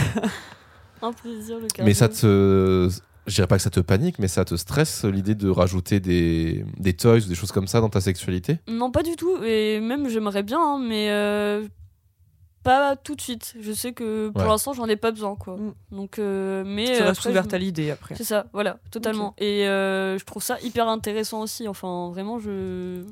Un 1.02 1.14
plaisir 1.14 1.58
le 1.60 1.68
Mais 1.86 1.94
ça 1.94 2.08
cardio. 2.10 2.22
te. 2.22 2.90
Je 3.26 3.36
dirais 3.36 3.48
pas 3.48 3.56
que 3.58 3.62
ça 3.62 3.70
te 3.70 3.80
panique, 3.80 4.20
mais 4.20 4.28
ça 4.28 4.44
te 4.44 4.56
stresse 4.56 5.06
l'idée 5.06 5.36
de 5.36 5.50
rajouter 5.50 6.00
des, 6.00 6.66
toys 6.98 7.20
ou 7.26 7.28
des 7.28 7.36
choses 7.36 7.52
comme 7.52 7.68
ça 7.68 7.80
dans 7.80 7.90
ta 7.90 8.02
sexualité? 8.02 8.60
Non, 8.68 8.92
pas 8.92 9.04
du 9.04 9.16
tout. 9.16 9.42
Et 9.44 9.80
même, 9.80 10.10
j'aimerais 10.10 10.44
bien, 10.44 10.60
hein, 10.60 10.80
mais 10.80 11.10
euh, 11.10 11.68
pas 12.64 12.96
tout 12.96 13.16
de 13.16 13.22
suite. 13.22 13.54
Je 13.60 13.72
sais 13.74 13.94
que 13.94 14.30
pour 14.30 14.42
Ouais. 14.44 14.48
l'instant, 14.48 14.74
j'en 14.74 14.86
ai 14.88 14.96
pas 14.96 15.12
besoin, 15.12 15.36
quoi. 15.36 15.58
Mm. 15.58 15.74
Donc, 15.96 16.18
euh, 16.20 16.64
mais 16.66 16.86
tu 16.86 16.92
euh, 17.04 17.12
ouverte 17.30 17.52
je- 17.52 17.56
à 17.56 17.60
l'idée 17.60 17.92
après 17.92 18.16
C'est 18.16 18.24
ça, 18.24 18.46
voilà, 18.54 18.78
totalement. 18.92 19.34
Et 19.38 19.68
euh, 19.68 20.18
je 20.18 20.24
trouve 20.26 20.42
ça 20.42 20.58
hyper 20.62 20.88
intéressant 20.88 21.42
aussi. 21.42 21.68
Enfin, 21.68 22.10
vraiment, 22.12 22.40
je 22.40 23.04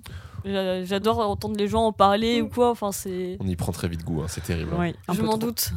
j'a- 0.45 0.83
j'adore 0.83 1.19
entendre 1.19 1.55
les 1.57 1.67
gens 1.67 1.83
en 1.85 1.91
parler 1.91 2.41
Mm. 2.41 2.45
ou 2.45 2.49
quoi. 2.49 2.69
Enfin, 2.71 2.91
c'est. 2.91 3.37
On 3.39 3.47
y 3.47 3.55
prend 3.55 3.71
très 3.71 3.87
vite 3.87 4.03
goût, 4.03 4.21
hein, 4.21 4.27
c'est 4.27 4.43
terrible. 4.43 4.71
hein. 4.73 4.77
Oui, 4.79 4.95
Je 5.13 5.19
peu 5.19 5.25
m'en 5.25 5.37
doute. 5.37 5.71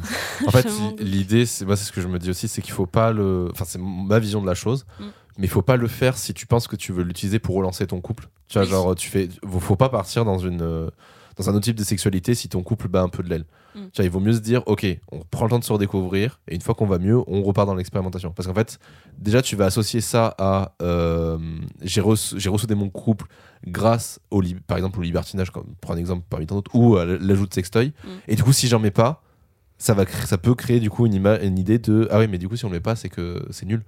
En 0.47 0.51
fait, 0.51 0.65
l'idée, 0.99 1.45
c'est 1.45 1.65
moi, 1.65 1.75
c'est 1.75 1.85
ce 1.85 1.91
que 1.91 2.01
je 2.01 2.07
me 2.07 2.17
dis 2.19 2.29
aussi, 2.29 2.47
c'est 2.47 2.61
qu'il 2.61 2.73
faut 2.73 2.85
pas 2.87 3.11
le. 3.11 3.49
Enfin, 3.51 3.65
c'est 3.67 3.79
ma 3.79 4.19
vision 4.19 4.41
de 4.41 4.47
la 4.47 4.55
chose, 4.55 4.85
Mm. 4.99 5.03
mais 5.37 5.45
il 5.47 5.49
faut 5.49 5.61
pas 5.61 5.75
le 5.75 5.87
faire 5.87 6.17
si 6.17 6.33
tu 6.33 6.47
penses 6.47 6.67
que 6.67 6.75
tu 6.75 6.91
veux 6.93 7.03
l'utiliser 7.03 7.39
pour 7.39 7.55
relancer 7.55 7.85
ton 7.87 7.99
couple. 8.01 8.29
Tu 8.47 8.57
vois, 8.57 8.63
Oui. 8.65 8.69
genre, 8.71 8.95
tu 8.95 9.09
fais. 9.09 9.27
Faut 9.59 9.75
pas 9.75 9.89
partir 9.89 10.23
dans 10.25 10.39
une. 10.39 10.89
Dans 11.37 11.49
un 11.49 11.53
autre 11.53 11.65
type 11.65 11.75
de 11.75 11.83
sexualité, 11.83 12.33
si 12.35 12.47
ton 12.49 12.63
couple 12.63 12.87
bat 12.87 13.01
un 13.01 13.09
peu 13.09 13.23
de 13.23 13.29
l'aile. 13.29 13.45
Mm. 13.75 13.79
Il 13.99 14.09
vaut 14.09 14.19
mieux 14.19 14.33
se 14.33 14.39
dire, 14.39 14.63
ok, 14.65 14.85
on 15.11 15.19
prend 15.19 15.45
le 15.45 15.49
temps 15.49 15.59
de 15.59 15.63
se 15.63 15.73
redécouvrir, 15.73 16.39
et 16.47 16.55
une 16.55 16.61
fois 16.61 16.75
qu'on 16.75 16.85
va 16.85 16.97
mieux, 16.97 17.17
on 17.27 17.43
repart 17.43 17.67
dans 17.67 17.75
l'expérimentation. 17.75 18.31
Parce 18.31 18.47
qu'en 18.47 18.53
fait, 18.53 18.79
déjà, 19.17 19.41
tu 19.41 19.55
vas 19.55 19.65
associer 19.65 20.01
ça 20.01 20.33
à, 20.37 20.75
euh, 20.81 21.37
j'ai 21.81 22.01
ressoudé 22.01 22.75
mon 22.75 22.89
couple 22.89 23.25
grâce 23.67 24.19
au, 24.31 24.41
par 24.67 24.77
exemple, 24.77 24.99
au 24.99 25.01
libertinage, 25.01 25.51
comme, 25.51 25.75
pour 25.81 25.91
un 25.91 25.97
exemple 25.97 26.25
parmi 26.29 26.45
tant 26.45 26.55
d'autres, 26.55 26.71
ou 26.73 26.97
à 26.97 27.05
l'ajout 27.05 27.47
de 27.47 27.53
sextoy. 27.53 27.87
Mm. 27.87 28.09
Et 28.27 28.35
du 28.35 28.43
coup, 28.43 28.53
si 28.53 28.67
j'en 28.67 28.79
mets 28.79 28.91
pas, 28.91 29.21
ça 29.77 29.93
va 29.93 30.05
ça 30.05 30.37
peut 30.37 30.55
créer 30.55 30.79
du 30.79 30.89
coup 30.89 31.05
une, 31.05 31.25
une 31.41 31.57
idée 31.57 31.79
de 31.79 32.07
ah 32.11 32.19
oui 32.19 32.27
mais 32.27 32.37
du 32.37 32.47
coup 32.47 32.55
si 32.55 32.65
on 32.65 32.69
le 32.69 32.75
met 32.75 32.81
pas 32.81 32.95
c'est 32.95 33.09
que 33.09 33.45
c'est 33.49 33.65
nul 33.65 33.83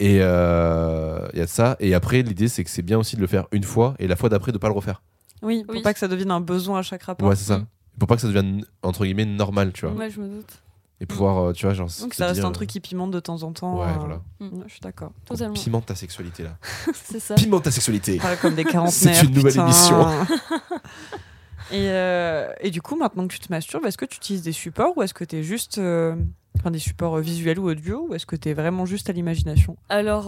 et 0.00 0.18
euh, 0.20 1.28
il 1.32 1.38
y 1.38 1.42
a 1.42 1.44
de 1.44 1.50
ça 1.50 1.76
et 1.80 1.94
après 1.94 2.22
l'idée 2.22 2.48
c'est 2.48 2.64
que 2.64 2.70
c'est 2.70 2.82
bien 2.82 2.98
aussi 2.98 3.16
de 3.16 3.20
le 3.20 3.26
faire 3.26 3.46
une 3.52 3.64
fois 3.64 3.94
et 3.98 4.06
la 4.06 4.16
fois 4.16 4.28
d'après 4.28 4.52
de 4.52 4.58
pas 4.58 4.68
le 4.68 4.74
refaire 4.74 5.02
Oui, 5.44 5.64
pour 5.64 5.74
Oui. 5.74 5.82
pas 5.82 5.92
que 5.92 5.98
ça 6.00 6.08
devienne 6.08 6.30
un 6.30 6.40
besoin 6.40 6.80
à 6.80 6.82
chaque 6.82 7.02
rapport. 7.04 7.28
ouais 7.28 7.36
c'est 7.36 7.44
ça 7.44 7.58
Mm. 7.58 7.66
pour 7.98 8.08
pas 8.08 8.16
que 8.16 8.22
ça 8.22 8.26
devienne 8.28 8.64
entre 8.82 9.04
guillemets 9.04 9.24
normal 9.24 9.72
tu 9.72 9.86
vois 9.86 9.94
Ouais, 9.94 10.10
je 10.10 10.20
me 10.20 10.28
doute. 10.28 10.52
et 11.00 11.06
pouvoir 11.06 11.38
euh, 11.38 11.52
tu 11.52 11.64
vois 11.66 11.74
genre 11.74 11.88
Donc 12.00 12.14
ça 12.14 12.26
reste 12.26 12.40
dire, 12.40 12.46
un 12.46 12.52
truc 12.52 12.68
qui 12.68 12.80
pimente 12.80 13.10
de 13.12 13.20
temps 13.20 13.42
en 13.44 13.52
temps. 13.52 13.78
ouais 13.80 13.86
euh, 13.88 13.98
voilà 13.98 14.20
ouais, 14.40 14.64
je 14.66 14.72
suis 14.72 14.80
d'accord. 14.80 15.12
Totalement. 15.24 15.54
pimente 15.54 15.86
ta 15.86 15.94
sexualité 15.94 16.42
là 16.42 16.56
C'est 16.94 17.20
ça. 17.20 17.34
pimente 17.36 17.62
ta 17.64 17.70
sexualité 17.70 18.16
Pas 18.18 18.36
comme 18.36 18.54
des 18.56 18.64
quarantenaires. 18.64 19.14
C'est 19.16 19.24
une 19.26 19.34
nouvelle 19.34 19.52
putain. 19.52 19.64
émission. 19.66 20.06
et, 21.70 21.88
euh, 21.90 22.52
et 22.60 22.70
du 22.70 22.82
coup, 22.82 22.96
maintenant 22.96 23.26
que 23.26 23.32
tu 23.32 23.40
te 23.40 23.50
masturbes, 23.52 23.84
est-ce 23.86 23.98
que 23.98 24.04
tu 24.04 24.16
utilises 24.16 24.42
des 24.42 24.52
supports 24.52 24.96
ou 24.96 25.02
est-ce 25.02 25.14
que 25.14 25.24
tu 25.24 25.36
es 25.36 25.42
juste. 25.42 25.78
euh, 25.78 26.14
Enfin, 26.60 26.70
des 26.70 26.78
supports 26.78 27.18
euh, 27.18 27.20
visuels 27.20 27.58
ou 27.58 27.68
audio 27.68 28.06
ou 28.08 28.14
est-ce 28.14 28.24
que 28.26 28.36
tu 28.36 28.48
es 28.48 28.54
vraiment 28.54 28.86
juste 28.86 29.10
à 29.10 29.12
l'imagination? 29.12 29.76
Alors, 29.88 30.26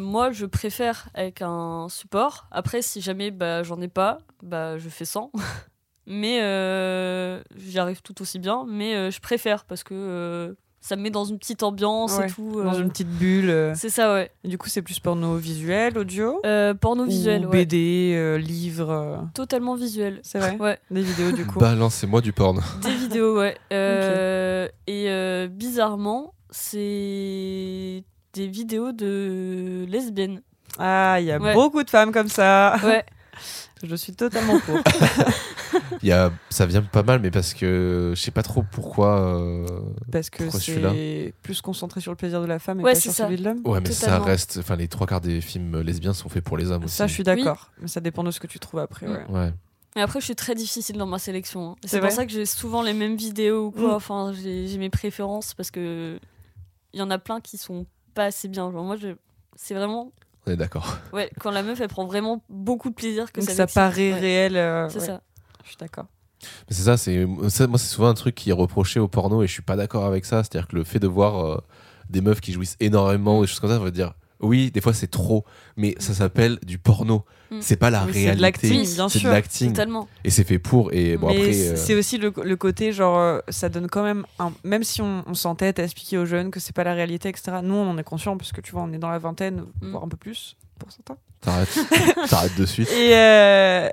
moi, 0.00 0.30
je 0.32 0.46
préfère 0.46 1.08
avec 1.14 1.42
un 1.42 1.86
support. 1.88 2.48
Après, 2.50 2.82
si 2.82 3.00
jamais 3.00 3.30
bah, 3.30 3.62
j'en 3.62 3.80
ai 3.80 3.88
pas, 3.88 4.18
bah, 4.42 4.76
je 4.78 4.88
fais 4.88 5.04
sans. 5.04 5.30
mais 6.06 6.38
j'y 7.56 7.78
arrive 7.78 8.02
tout 8.02 8.20
aussi 8.20 8.38
bien. 8.40 8.66
Mais 8.68 9.10
je 9.10 9.20
préfère 9.20 9.64
parce 9.64 9.84
que 9.84 10.56
ça 10.86 10.96
me 10.96 11.00
met 11.02 11.10
dans 11.10 11.24
une 11.24 11.38
petite 11.38 11.62
ambiance 11.62 12.18
Ouais, 12.18 12.26
et 12.26 12.30
tout. 12.30 12.62
Dans 12.62 12.74
euh, 12.74 12.82
une 12.82 12.90
petite 12.90 13.08
bulle. 13.08 13.48
euh. 13.48 13.72
C'est 13.74 13.88
ça, 13.88 14.12
ouais. 14.12 14.30
Et 14.44 14.48
du 14.48 14.58
coup, 14.58 14.68
c'est 14.68 14.82
plus 14.82 15.00
porno 15.00 15.36
visuel, 15.36 15.96
audio 15.96 16.42
Euh, 16.44 16.74
porno 16.74 17.06
visuel, 17.06 17.46
ou 17.46 17.48
ouais. 17.48 17.64
BD, 17.64 18.12
euh, 18.14 18.36
livre. 18.36 19.26
Totalement 19.32 19.76
visuel. 19.76 20.20
C'est 20.22 20.38
vrai 20.38 20.58
Ouais, 20.60 20.78
Des 20.90 21.00
vidéos 21.00 21.32
du 21.32 21.46
coup. 21.46 21.58
balancez-moi 21.58 22.20
du 22.20 22.34
porn 22.34 22.60
des 22.82 22.94
vidéos, 22.94 23.38
ouais. 23.38 23.56
Euh, 23.72 24.68
Et 24.86 25.06
euh, 25.08 25.48
bizarrement, 25.48 26.34
c'est 26.50 28.04
des 28.34 28.46
vidéos 28.46 28.92
de 28.92 29.86
lesbiennes. 29.88 30.42
Ah, 30.78 31.16
il 31.18 31.24
y 31.26 31.32
a 31.32 31.38
Ouais. 31.38 31.54
beaucoup 31.54 31.82
de 31.82 31.88
femmes 31.88 32.12
comme 32.12 32.28
ça. 32.28 32.76
Ouais. 32.84 33.04
Je 33.82 33.94
suis 33.96 34.12
totalement 34.14 34.58
pour. 34.60 34.78
il 36.02 36.08
y 36.08 36.12
a 36.12 36.32
ça 36.50 36.64
vient 36.66 36.82
pas 36.82 37.02
mal 37.02 37.20
mais 37.20 37.30
parce 37.30 37.52
que 37.54 38.12
je 38.14 38.20
sais 38.20 38.30
pas 38.30 38.42
trop 38.42 38.62
pourquoi 38.62 39.20
euh, 39.20 39.66
Parce 40.12 40.30
que 40.30 40.44
Pourquoi 40.44 40.60
celui-là 40.60 40.92
c'est 40.92 41.34
plus 41.42 41.60
concentré 41.60 42.00
sur 42.00 42.12
le 42.12 42.16
plaisir 42.16 42.40
de 42.40 42.46
la 42.46 42.58
femme 42.58 42.80
et 42.80 42.84
Ouais, 42.84 42.92
pas 42.92 42.94
c'est 42.94 43.02
sur 43.02 43.12
ça. 43.12 43.24
celui 43.24 43.36
de 43.36 43.44
l'homme. 43.44 43.60
ouais 43.64 43.80
mais 43.80 43.90
ça 43.90 44.06
Totalement. 44.06 44.24
reste 44.26 44.58
enfin 44.60 44.76
les 44.76 44.88
trois 44.88 45.06
quarts 45.06 45.20
des 45.20 45.40
films 45.40 45.80
lesbiens 45.80 46.12
sont 46.14 46.28
faits 46.28 46.44
pour 46.44 46.56
les 46.56 46.70
hommes 46.70 46.84
aussi 46.84 46.94
Ça, 46.96 47.06
je 47.06 47.12
suis 47.12 47.24
d'accord. 47.24 47.70
Mais 47.80 47.88
ça 47.88 48.00
dépend 48.00 48.22
de 48.24 48.30
ce 48.30 48.40
que 48.40 48.46
tu 48.46 48.58
trouves 48.58 48.80
après. 48.80 49.06
Ouais. 49.06 49.24
ouais 49.28 49.52
Mais 49.96 50.02
après, 50.02 50.20
je 50.20 50.24
suis 50.26 50.36
très 50.36 50.54
difficile 50.54 50.96
dans 50.96 51.06
ma 51.06 51.18
sélection. 51.18 51.70
hein. 51.72 51.76
C'est 51.82 51.88
C'est 51.90 51.98
pour 51.98 52.06
vrai 52.06 52.14
ça 52.16 52.24
que 52.26 52.32
j'ai 52.32 52.46
souvent 52.46 52.80
les 52.82 52.94
mêmes 52.94 53.16
vidéos 53.16 53.66
ou 53.66 53.70
quoi. 53.72 53.92
Mm. 53.92 53.96
Enfin, 53.96 54.32
j'ai 54.40 54.66
j'ai 54.68 54.78
mes 54.78 54.90
préférences 54.90 55.52
parce 55.54 55.70
que 55.70 56.18
il 56.92 56.98
y 57.00 57.02
en 57.02 57.10
a 57.10 57.18
plein 57.18 57.40
qui 57.40 57.58
sont 57.58 57.86
pas 58.14 58.26
assez 58.26 58.46
bien. 58.48 58.70
Genre, 58.70 58.84
moi, 58.84 58.96
je... 58.96 59.08
c'est 59.56 59.74
vraiment. 59.74 60.12
On 60.46 60.50
est 60.52 60.56
d'accord 60.56 60.98
Ouais, 61.12 61.30
quand 61.40 61.50
la 61.50 61.62
meuf, 61.62 61.80
elle 61.80 61.88
prend 61.88 62.06
vraiment 62.06 62.42
beaucoup 62.48 62.90
de 62.90 62.94
plaisir 62.94 63.32
que 63.32 63.40
Donc 63.40 63.50
ça 63.50 63.66
paraît 63.66 64.12
Ouais, 64.12 64.18
réel. 64.20 64.56
euh, 64.56 64.88
C'est 64.88 64.98
ouais. 65.00 65.06
ça. 65.06 65.20
Je 65.62 65.68
suis 65.68 65.76
d'accord. 65.78 66.06
Mais 66.68 66.74
c'est 66.76 66.82
ça, 66.82 66.96
c'est 66.98 67.24
moi 67.24 67.48
c'est 67.78 67.86
souvent 67.94 68.08
un 68.08 68.14
truc 68.14 68.34
qui 68.34 68.50
est 68.50 68.54
reproché 68.54 69.00
au 69.00 69.08
porno 69.08 69.42
et 69.42 69.46
je 69.46 69.52
suis 69.52 69.62
pas 69.62 69.76
d'accord 69.76 70.04
avec 70.04 70.24
ça. 70.26 70.42
C'est-à-dire 70.44 70.68
que 70.68 70.76
le 70.76 70.84
fait 70.84 70.98
de 70.98 71.06
voir 71.06 71.44
euh, 71.44 71.58
des 72.10 72.20
meufs 72.20 72.40
qui 72.42 72.52
jouissent 72.52 72.76
énormément 72.80 73.38
ou 73.38 73.42
des 73.42 73.46
choses 73.46 73.60
comme 73.60 73.70
ça, 73.70 73.78
ça 73.78 73.82
veut 73.84 73.90
dire 73.90 74.12
Oui, 74.44 74.70
des 74.70 74.80
fois 74.80 74.92
c'est 74.94 75.06
trop, 75.10 75.44
mais 75.76 75.94
ça 75.98 76.14
s'appelle 76.14 76.58
du 76.64 76.78
porno. 76.78 77.24
Mm. 77.50 77.56
C'est 77.60 77.76
pas 77.76 77.90
la 77.90 78.04
Oui, 78.04 78.10
c'est 78.12 78.18
réalité. 78.20 78.42
l'acting, 78.42 78.94
bien 78.94 79.08
C'est 79.08 79.18
de 79.18 79.20
sûr. 79.20 79.30
l'acting. 79.30 79.68
Totalement. 79.72 80.08
Et 80.24 80.30
c'est 80.30 80.44
fait 80.44 80.58
pour. 80.58 80.92
Et 80.92 81.16
bon, 81.16 81.28
mais 81.28 81.36
après. 81.38 81.52
c- 81.52 81.68
euh, 81.70 81.76
c'est 81.76 81.94
aussi 81.94 82.18
le, 82.18 82.32
le 82.42 82.56
côté 82.56 82.92
genre 82.92 83.18
euh, 83.18 83.38
ça 83.48 83.68
donne 83.68 83.88
quand 83.88 84.02
même 84.02 84.24
un, 84.38 84.52
même 84.64 84.84
si 84.84 85.02
on, 85.02 85.24
on 85.26 85.34
s'entête 85.34 85.78
à 85.78 85.84
expliquer 85.84 86.18
aux 86.18 86.26
jeunes 86.26 86.50
que 86.50 86.60
c'est 86.60 86.74
pas 86.74 86.84
la 86.84 86.94
réalité 86.94 87.28
etc 87.28 87.58
nous 87.62 87.74
on 87.74 87.88
en 87.90 87.98
est 87.98 88.04
conscient 88.04 88.36
parce 88.36 88.52
que 88.52 88.60
tu 88.60 88.72
vois 88.72 88.82
on 88.82 88.92
est 88.92 88.98
dans 88.98 89.10
la 89.10 89.18
vingtaine 89.18 89.64
Mm. 89.82 89.90
voire 89.90 90.04
un 90.04 90.08
peu 90.08 90.16
plus 90.16 90.56
pour 90.78 90.90
certains 90.92 91.16
T'arrêtes. 91.40 91.78
T'arrêtes 92.28 92.56
de 92.58 92.66
suite. 92.66 92.90
et 92.90 93.14
euh, 93.16 93.88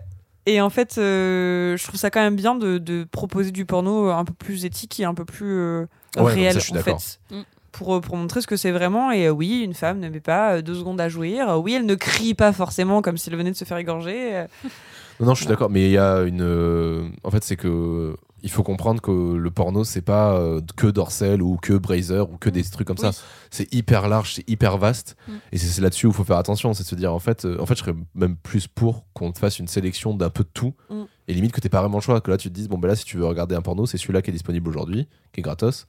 et 0.46 0.60
en 0.62 0.70
fait 0.70 0.98
euh, 0.98 1.77
je 1.77 1.84
trouve 1.86 2.00
ça 2.00 2.10
quand 2.10 2.22
même 2.22 2.36
bien 2.36 2.55
de, 2.55 2.77
de 2.77 3.03
proposer 3.03 3.51
du 3.51 3.65
porno 3.65 4.10
un 4.10 4.25
peu 4.25 4.34
plus 4.34 4.65
éthique 4.65 5.00
et 5.00 5.05
un 5.05 5.13
peu 5.13 5.25
plus 5.25 5.51
euh, 5.60 5.86
Ouais, 6.17 6.34
réel 6.34 6.53
ça, 6.53 6.60
je 6.60 6.63
suis 6.65 6.77
en 6.77 6.81
fait 6.81 7.20
Mm. 7.29 7.41
Pour, 7.71 7.95
euh, 7.95 8.01
pour 8.01 8.17
montrer 8.17 8.41
ce 8.41 8.47
que 8.47 8.57
c'est 8.57 8.71
vraiment 8.71 9.11
et 9.11 9.27
euh, 9.27 9.31
oui 9.31 9.61
une 9.61 9.73
femme 9.73 9.99
ne 9.99 10.09
met 10.09 10.19
pas 10.19 10.55
euh, 10.55 10.61
deux 10.61 10.75
secondes 10.75 10.99
à 11.01 11.09
jouir 11.09 11.49
Euh, 11.49 11.57
oui 11.57 11.73
elle 11.73 11.85
ne 11.85 11.95
crie 11.95 12.33
pas 12.33 12.53
forcément 12.53 13.01
comme 13.01 13.17
s'elle 13.17 13.35
venait 13.35 13.51
de 13.51 13.55
se 13.55 13.65
faire 13.65 13.77
égorger 13.77 14.45
Non, 15.19 15.27
non, 15.27 15.33
je 15.35 15.41
suis 15.41 15.47
d'accord, 15.47 15.69
mais 15.69 15.85
il 15.85 15.91
y 15.91 15.99
a 15.99 16.21
une. 16.21 17.11
En 17.23 17.29
fait, 17.29 17.43
c'est 17.43 17.55
que. 17.55 18.15
Il 18.41 18.49
faut 18.49 18.63
comprendre 18.63 18.99
que 19.03 19.35
le 19.35 19.51
porno, 19.51 19.83
c'est 19.83 20.01
pas 20.01 20.41
que 20.75 20.87
Dorsel 20.87 21.43
ou 21.43 21.57
que 21.57 21.73
Brazer 21.73 22.27
ou 22.27 22.37
que 22.37 22.49
des 22.49 22.63
trucs 22.63 22.87
comme 22.87 22.97
ça. 22.97 23.11
C'est 23.51 23.71
hyper 23.71 24.09
large, 24.09 24.33
c'est 24.33 24.49
hyper 24.49 24.79
vaste. 24.79 25.15
Mm. 25.27 25.31
Et 25.51 25.57
c'est 25.59 25.67
c'est 25.67 25.81
là-dessus 25.81 26.07
où 26.07 26.09
il 26.09 26.15
faut 26.15 26.23
faire 26.23 26.37
attention. 26.37 26.73
C'est 26.73 26.81
de 26.81 26.87
se 26.87 26.95
dire, 26.95 27.13
en 27.13 27.19
fait, 27.19 27.45
en 27.45 27.67
fait, 27.67 27.75
je 27.75 27.83
serais 27.83 27.93
même 28.15 28.35
plus 28.35 28.65
pour 28.65 29.05
qu'on 29.13 29.31
te 29.31 29.37
fasse 29.37 29.59
une 29.59 29.67
sélection 29.67 30.15
d'un 30.15 30.31
peu 30.31 30.43
de 30.43 30.49
tout. 30.51 30.73
Mm. 30.89 31.03
Et 31.27 31.33
limite 31.35 31.51
que 31.51 31.61
t'aies 31.61 31.69
pas 31.69 31.81
vraiment 31.81 31.99
le 31.99 32.01
choix. 32.01 32.19
Que 32.19 32.31
là, 32.31 32.37
tu 32.37 32.49
te 32.49 32.55
dises, 32.55 32.67
bon, 32.67 32.79
ben 32.79 32.87
là, 32.87 32.95
si 32.95 33.05
tu 33.05 33.17
veux 33.17 33.27
regarder 33.27 33.53
un 33.53 33.61
porno, 33.61 33.85
c'est 33.85 33.99
celui-là 33.99 34.23
qui 34.23 34.31
est 34.31 34.33
disponible 34.33 34.67
aujourd'hui, 34.67 35.07
qui 35.33 35.41
est 35.41 35.43
gratos. 35.43 35.85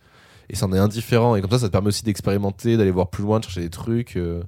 Et 0.52 0.56
c'en 0.56 0.73
est 0.73 0.78
indifférent. 0.78 1.35
Et 1.35 1.40
comme 1.40 1.50
ça, 1.50 1.59
ça 1.59 1.66
te 1.66 1.73
permet 1.73 1.88
aussi 1.88 2.04
d'expérimenter, 2.04 2.76
d'aller 2.76 2.90
voir 2.92 3.09
plus 3.11 3.23
loin, 3.25 3.40
de 3.40 3.44
chercher 3.44 3.62
des 3.62 3.71
trucs. 3.71 4.16
euh, 4.16 4.42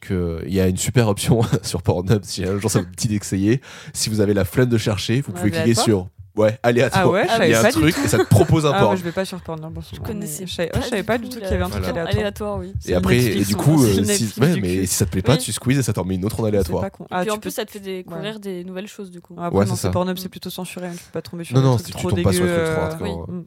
que 0.00 0.42
il 0.46 0.52
y 0.52 0.60
a 0.60 0.66
une 0.68 0.76
super 0.76 1.08
option 1.08 1.40
sur 1.62 1.82
Pornhub 1.82 2.22
si 2.22 2.44
un 2.44 2.58
jour 2.58 2.70
ça 2.70 2.80
vous 2.80 2.86
dit 2.96 3.08
d'essayer 3.08 3.62
si 3.94 4.10
vous 4.10 4.20
avez 4.20 4.34
la 4.34 4.44
flemme 4.44 4.68
de 4.68 4.76
chercher 4.76 5.22
vous 5.22 5.32
pouvez 5.32 5.50
cliquer 5.50 5.62
Aléatoire 5.62 5.84
sur 5.86 6.08
ouais 6.36 6.58
aléatoire 6.62 7.04
ah 7.06 7.10
ouais 7.10 7.22
je 7.24 7.28
Ah, 7.30 7.32
savais 7.38 7.48
il 7.48 7.52
y 7.52 7.54
a 7.54 7.62
pas 7.62 7.68
un 7.68 7.70
du 7.70 7.76
truc 7.80 7.94
tout. 7.94 8.04
et 8.04 8.08
ça 8.08 8.18
te 8.18 8.28
propose 8.28 8.66
un 8.66 8.72
Ah, 8.74 8.78
porn 8.78 8.84
moi, 8.88 8.96
je 8.96 9.02
vais 9.02 9.10
pas 9.12 9.24
sur 9.24 9.40
Pornhub. 9.40 9.78
Je 9.90 9.98
connaissais 10.00 10.46
Je 10.46 10.52
savais, 10.54 10.68
pas 10.68 10.78
ouais, 10.80 10.98
du 11.00 11.02
pas 11.04 11.16
tout 11.18 11.24
du 11.24 11.28
tout 11.30 11.40
la- 11.40 11.46
qu'il 11.46 11.50
y 11.50 11.54
avait 11.54 11.64
un 11.64 11.70
truc 11.70 11.82
Voilà. 11.82 12.02
aléatoire. 12.02 12.58
Aléatoire, 12.58 12.58
oui. 12.58 12.72
Et 12.86 12.94
après 12.94 13.16
et 13.24 13.44
du 13.44 13.54
on 13.54 13.58
coup 13.58 13.82
euh, 13.82 14.04
si, 14.04 14.34
ouais, 14.38 14.52
du 14.52 14.60
mais 14.60 14.80
si 14.86 14.94
ça 14.94 15.06
te 15.06 15.10
plaît 15.12 15.22
pas 15.22 15.32
Oui. 15.32 15.38
tu 15.38 15.50
squeezes 15.52 15.78
et 15.78 15.82
ça 15.82 15.94
t'en 15.94 16.04
met 16.04 16.14
une 16.16 16.26
autre 16.26 16.40
en 16.40 16.44
aléatoire 16.44 16.82
pas 16.82 16.90
con. 16.90 17.04
Et 17.04 17.08
Ah, 17.10 17.20
puis 17.20 17.28
tu 17.28 17.32
en 17.32 17.38
plus, 17.38 17.50
ça 17.52 17.64
te 17.64 17.70
fait 17.70 17.80
découvrir 17.80 18.38
des 18.38 18.64
nouvelles 18.64 18.88
choses 18.88 19.10
du 19.10 19.22
coup. 19.22 19.34
Après, 19.38 19.60
Ouais, 19.60 19.64
non, 19.64 19.76
c'est. 19.76 19.90
Pornhub, 19.90 20.14
Mm. 20.16 20.20
c'est 20.20 20.28
plutôt 20.28 20.50
censuré. 20.50 20.88
Tu 20.92 20.98
peux 21.04 21.12
pas 21.12 21.22
tomber 21.22 21.44
sur 21.44 21.56
non 21.56 21.62
non 21.62 21.76
trucs 21.76 21.86
si 21.86 21.92
tu 21.92 21.98
trop 21.98 22.10
tombes 22.10 22.22
pas 22.22 22.32
sur 22.34 22.44
les 22.44 22.50
dégueux, 22.50 23.44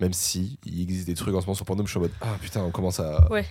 même 0.00 0.12
si 0.12 0.58
il 0.66 0.80
existe 0.82 1.06
des 1.06 1.14
trucs 1.14 1.34
en 1.34 1.40
ce 1.40 1.46
moment 1.46 1.54
sur 1.54 1.64
Pornhub 1.66 1.86
je 1.86 1.90
suis 1.90 1.98
en 1.98 2.02
mode 2.02 2.12
ah 2.20 2.36
putain 2.40 2.62
on 2.62 2.70
commence 2.70 3.00
à 3.00 3.30
Ouais. 3.30 3.46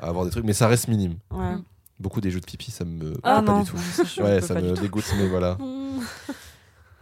à 0.00 0.06
avoir 0.08 0.24
des 0.24 0.30
trucs 0.30 0.44
mais 0.44 0.52
ça 0.54 0.66
reste 0.68 0.88
minime 0.88 1.16
Ouais. 1.30 1.56
Beaucoup 1.98 2.20
des 2.20 2.30
jeux 2.30 2.40
de 2.40 2.44
pipi 2.46 2.70
ça 2.70 2.84
me 2.84 3.14
Ah, 3.22 3.40
pas 3.42 3.52
non, 3.52 3.60
du 3.62 3.70
tout 3.70 3.76
je 3.78 4.22
ouais 4.22 4.40
peux 4.40 4.46
ça 4.46 4.54
pas 4.54 4.60
du 4.62 4.68
me 4.68 4.74
tout. 4.74 4.82
dégoûte 4.82 5.12
mais 5.18 5.28
voilà. 5.28 5.56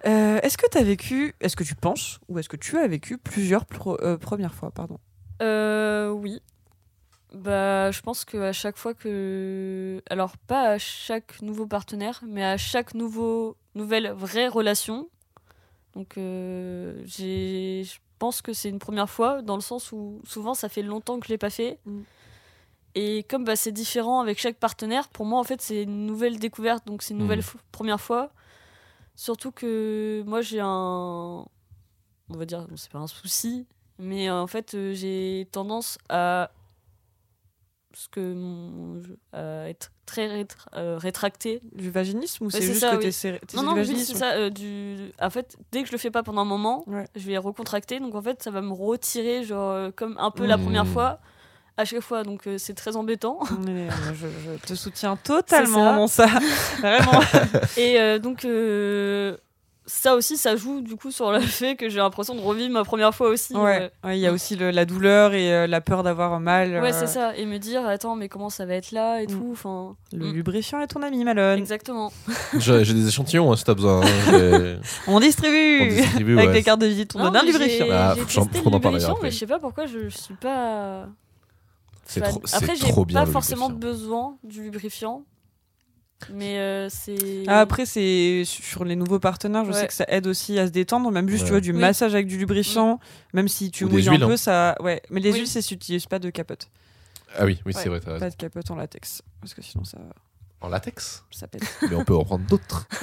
Euh, 0.06 0.38
Est-ce 0.42 0.58
que 0.58 0.66
tu 0.70 0.76
as 0.76 0.82
vécu, 0.82 1.34
est-ce 1.40 1.56
que 1.56 1.64
tu 1.64 1.74
penses, 1.74 2.20
ou 2.28 2.38
est-ce 2.38 2.48
que 2.50 2.58
tu 2.58 2.76
as 2.78 2.86
vécu 2.86 3.16
plusieurs 3.16 3.64
pro- 3.64 3.98
euh, 4.02 4.18
premières 4.18 4.52
fois, 4.54 4.70
pardon? 4.70 4.98
Euh, 5.40 6.10
oui. 6.10 6.42
Bah, 7.32 7.90
je 7.90 8.00
pense 8.02 8.26
que 8.26 8.36
à 8.36 8.52
chaque 8.52 8.76
fois 8.76 8.92
que, 8.92 10.02
alors 10.10 10.36
pas 10.36 10.72
à 10.72 10.78
chaque 10.78 11.40
nouveau 11.40 11.66
partenaire, 11.66 12.22
mais 12.28 12.44
à 12.44 12.58
chaque 12.58 12.92
nouveau 12.94 13.56
nouvelle 13.74 14.12
vraie 14.12 14.46
relation. 14.46 15.08
Donc, 15.94 16.18
euh, 16.18 17.00
j'ai, 17.06 17.84
je 17.84 17.94
pense 18.24 18.40
que 18.42 18.52
c'est 18.52 18.70
une 18.70 18.78
première 18.78 19.10
fois 19.16 19.42
dans 19.42 19.56
le 19.56 19.60
sens 19.70 19.92
où 19.92 20.20
souvent 20.24 20.54
ça 20.54 20.68
fait 20.68 20.82
longtemps 20.82 21.18
que 21.20 21.26
je 21.26 21.32
l'ai 21.32 21.38
pas 21.46 21.50
fait. 21.60 21.78
Mm. 21.84 22.00
Et 22.96 23.22
comme 23.30 23.44
bah, 23.44 23.56
c'est 23.56 23.72
différent 23.72 24.20
avec 24.20 24.38
chaque 24.38 24.58
partenaire, 24.58 25.08
pour 25.08 25.26
moi 25.26 25.38
en 25.40 25.44
fait 25.44 25.60
c'est 25.60 25.82
une 25.82 26.06
nouvelle 26.06 26.38
découverte, 26.38 26.86
donc 26.86 27.02
c'est 27.02 27.12
une 27.14 27.18
nouvelle 27.26 27.40
Mm. 27.40 27.58
première 27.72 28.00
fois. 28.00 28.30
Surtout 29.16 29.52
que 29.52 30.22
moi 30.26 30.40
j'ai 30.42 30.60
un, 30.60 31.44
on 32.32 32.36
va 32.40 32.44
dire, 32.46 32.66
c'est 32.76 32.90
pas 32.90 32.98
un 33.00 33.06
souci, 33.06 33.66
mais 33.98 34.28
euh, 34.28 34.40
en 34.42 34.46
fait 34.46 34.74
euh, 34.74 34.94
j'ai 34.94 35.46
tendance 35.52 35.98
à 36.08 36.50
ce 37.92 38.08
que 38.08 38.32
mon- 38.34 39.00
à 39.32 39.68
être 39.68 39.92
très 40.06 40.26
rétra- 40.28 40.68
euh, 40.76 40.99
rétracté. 40.99 41.61
Du 41.75 41.90
vaginisme 41.90 42.44
ou 42.46 42.50
c'est 42.50 42.61
c'est 42.61 42.66
juste 42.68 42.80
ça, 42.80 42.96
que 42.96 43.04
oui. 43.06 43.12
t'es 43.12 43.56
Non 43.56 43.73
du 43.75 43.80
non, 43.80 43.84
c'est 43.99 44.14
ça. 44.16 44.32
euh, 44.32 44.50
du, 44.50 45.12
en 45.20 45.30
fait, 45.30 45.56
dès 45.73 45.82
que 45.82 45.87
je 45.88 45.92
le 45.92 45.99
fais 45.99 46.11
pas 46.11 46.23
pendant 46.23 46.42
un 46.42 46.46
moment, 46.46 46.84
Ouais. 46.87 47.07
je 47.16 47.26
vais 47.26 47.38
recontracter, 47.38 48.00
donc 48.00 48.14
en 48.14 48.22
fait 48.22 48.42
ça 48.42 48.50
va 48.50 48.61
me 48.61 48.72
retirer 48.72 49.44
genre 49.44 49.70
euh, 49.70 49.90
comme 49.94 50.16
un 50.18 50.31
peu 50.31 50.46
la 50.46 50.57
Mm. 50.57 50.62
première 50.62 50.87
fois 50.87 51.18
à 51.76 51.85
chaque 51.85 52.00
fois, 52.02 52.22
donc 52.22 52.46
euh, 52.46 52.57
c'est 52.57 52.74
très 52.74 52.94
embêtant. 52.96 53.40
Mais, 53.66 53.88
euh, 53.88 53.90
je, 54.14 54.26
je 54.28 54.66
te 54.66 54.74
soutiens 54.74 55.16
totalement 55.16 56.07
ça. 56.07 56.26
dans 56.26 56.38
ça. 56.38 56.40
Vraiment. 56.78 57.20
Et 57.76 57.98
euh, 58.00 58.18
donc, 58.20 58.44
euh, 58.44 59.37
ça 59.87 60.14
aussi, 60.14 60.37
ça 60.38 60.57
joue 60.57 60.81
du 60.81 60.97
coup 60.97 61.11
sur 61.11 61.31
le 61.31 61.40
fait 61.40 61.77
que 61.77 61.88
j'ai 61.88 61.99
l'impression 61.99 62.35
de 62.35 62.40
revivre 62.40 62.73
ma 62.73 62.85
première 62.85 63.14
fois 63.14 63.29
aussi. 63.29 63.55
Ouais, 63.55 63.90
ouais, 64.03 64.16
il 64.18 64.20
y 64.20 64.27
a 64.27 64.33
aussi 64.33 64.57
le- 64.57 64.70
la 64.70 64.85
douleur 64.85 65.35
et 65.35 65.53
euh, 65.53 65.66
la 65.66 65.81
peur 65.81 66.03
d'avoir 66.03 66.40
mal. 66.40 66.75
euh. 66.75 66.81
Ouais, 66.81 66.92
euh, 66.94 66.99
c'est 66.99 67.07
ça. 67.07 67.37
Et 67.37 67.44
me 67.47 67.59
dire, 67.59 67.87
attends, 67.87 68.16
mais 68.16 68.29
comment 68.29 68.49
ça 68.51 68.64
va 68.66 68.75
être 68.75 68.92
là 68.92 69.20
et 69.23 69.27
Mm. 69.27 69.31
tout. 69.31 69.49
Enfin, 69.53 69.97
Le 70.12 70.27
Mm. 70.31 70.33
lubrifiant 70.33 70.81
est 70.81 70.87
ton 70.87 71.03
ami, 71.03 71.23
Malone. 71.25 71.59
exactement. 71.59 72.12
j'ai 72.59 72.83
des 72.94 73.09
échantillons 73.09 73.53
hein, 73.53 73.57
si 73.57 73.64
t'as 73.64 73.75
besoin 73.75 74.01
hein. 74.03 74.77
On 75.07 75.20
distribue, 75.20 75.83
on 75.83 75.87
distribue 75.94 76.33
avec 76.38 76.49
ouais. 76.49 76.53
des 76.55 76.62
cartes 76.62 76.81
de 76.81 76.87
visite. 76.87 77.12
On 77.14 77.18
Non, 77.18 77.25
donne 77.27 77.37
un 77.37 77.42
lubrifiant. 77.44 77.87
J'ai 77.87 77.92
Ah, 77.92 78.14
j'ai 78.16 78.20
j'en- 78.29 78.47
testé 78.47 78.68
le 78.70 78.70
lubrifiant, 78.77 79.18
mais 79.23 79.31
je 79.31 79.37
sais 79.38 79.47
pas 79.47 79.59
pourquoi 79.59 79.87
je 79.87 80.09
suis 80.09 80.35
pas. 80.35 81.07
Trop- 82.07 82.42
Après, 82.53 82.77
j'ai 82.77 82.92
pas 83.14 83.27
forcément 83.27 83.70
besoin 83.70 84.37
du 84.44 84.62
lubrifiant. 84.62 85.25
Mais 86.32 86.58
euh, 86.58 86.88
c'est. 86.90 87.44
Ah, 87.46 87.60
après, 87.60 87.87
c'est 87.87 88.42
sur 88.44 88.84
les 88.84 88.96
nouveaux 88.96 89.18
partenaires, 89.18 89.64
je 89.64 89.70
Ouais. 89.72 89.80
sais 89.80 89.87
que 89.87 89.92
ça 89.94 90.04
aide 90.08 90.26
aussi 90.26 90.58
à 90.58 90.66
se 90.66 90.72
détendre, 90.72 91.10
même 91.10 91.28
juste, 91.28 91.42
Ouais. 91.42 91.46
tu 91.48 91.52
vois, 91.52 91.60
du 91.60 91.72
Oui. 91.72 91.78
massage 91.80 92.14
avec 92.14 92.26
du 92.26 92.38
lubrifiant, 92.38 92.98
même 93.32 93.48
si 93.48 93.70
tu 93.70 93.84
Ou 93.84 93.88
mouilles 93.88 94.04
huiles, 94.04 94.22
un 94.22 94.26
hein. 94.26 94.28
peu, 94.30 94.37
ça. 94.37 94.76
Ouais, 94.80 95.02
mais 95.10 95.20
les 95.20 95.32
Oui. 95.32 95.38
huiles, 95.40 95.48
ça 95.48 95.60
s'utilise 95.62 96.06
pas 96.06 96.18
de 96.18 96.30
capote. 96.30 96.68
ah 97.37 97.44
oui 97.44 97.60
oui 97.66 97.72
c'est 97.74 97.88
vrai. 97.88 98.00
Pas 98.00 98.30
de 98.30 98.34
capote 98.37 98.70
en 98.70 98.76
latex. 98.76 99.22
Parce 99.40 99.54
que 99.54 99.62
sinon, 99.62 99.84
ça, 99.84 99.98
en 100.60 100.68
latex 100.68 101.24
ça 101.30 101.46
pète. 101.48 101.62
mais 101.90 101.94
on 101.96 102.04
peut 102.04 102.14
en 102.14 102.24
prendre 102.24 102.46
d'autres 102.46 102.87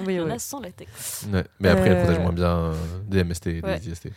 Oui, 0.00 0.14
Il 0.14 0.16
y 0.16 0.20
en 0.20 0.26
oui. 0.26 0.32
a 0.32 0.38
sans 0.38 0.60
latex. 0.60 1.26
Ouais, 1.32 1.44
mais 1.60 1.68
après 1.68 1.88
elle 1.90 1.96
Euh, 1.98 2.02
protège 2.04 2.18
moins 2.20 2.32
bien 2.32 2.56
euh, 2.56 2.74
des 3.08 3.22
MST 3.24 3.46
et 3.48 3.60
Ouais. 3.62 3.78
des 3.78 3.90
IST 3.90 4.08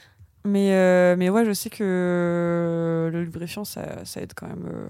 Mais, 0.45 0.73
euh, 0.73 1.15
mais 1.17 1.29
ouais, 1.29 1.43
je 1.43 1.51
sais 1.53 1.69
que 1.69 3.09
le 3.12 3.23
lubrifiant, 3.23 3.65
ça, 3.65 4.05
ça 4.05 4.21
aide 4.21 4.33
quand 4.35 4.47
même. 4.47 4.65
euh, 4.71 4.88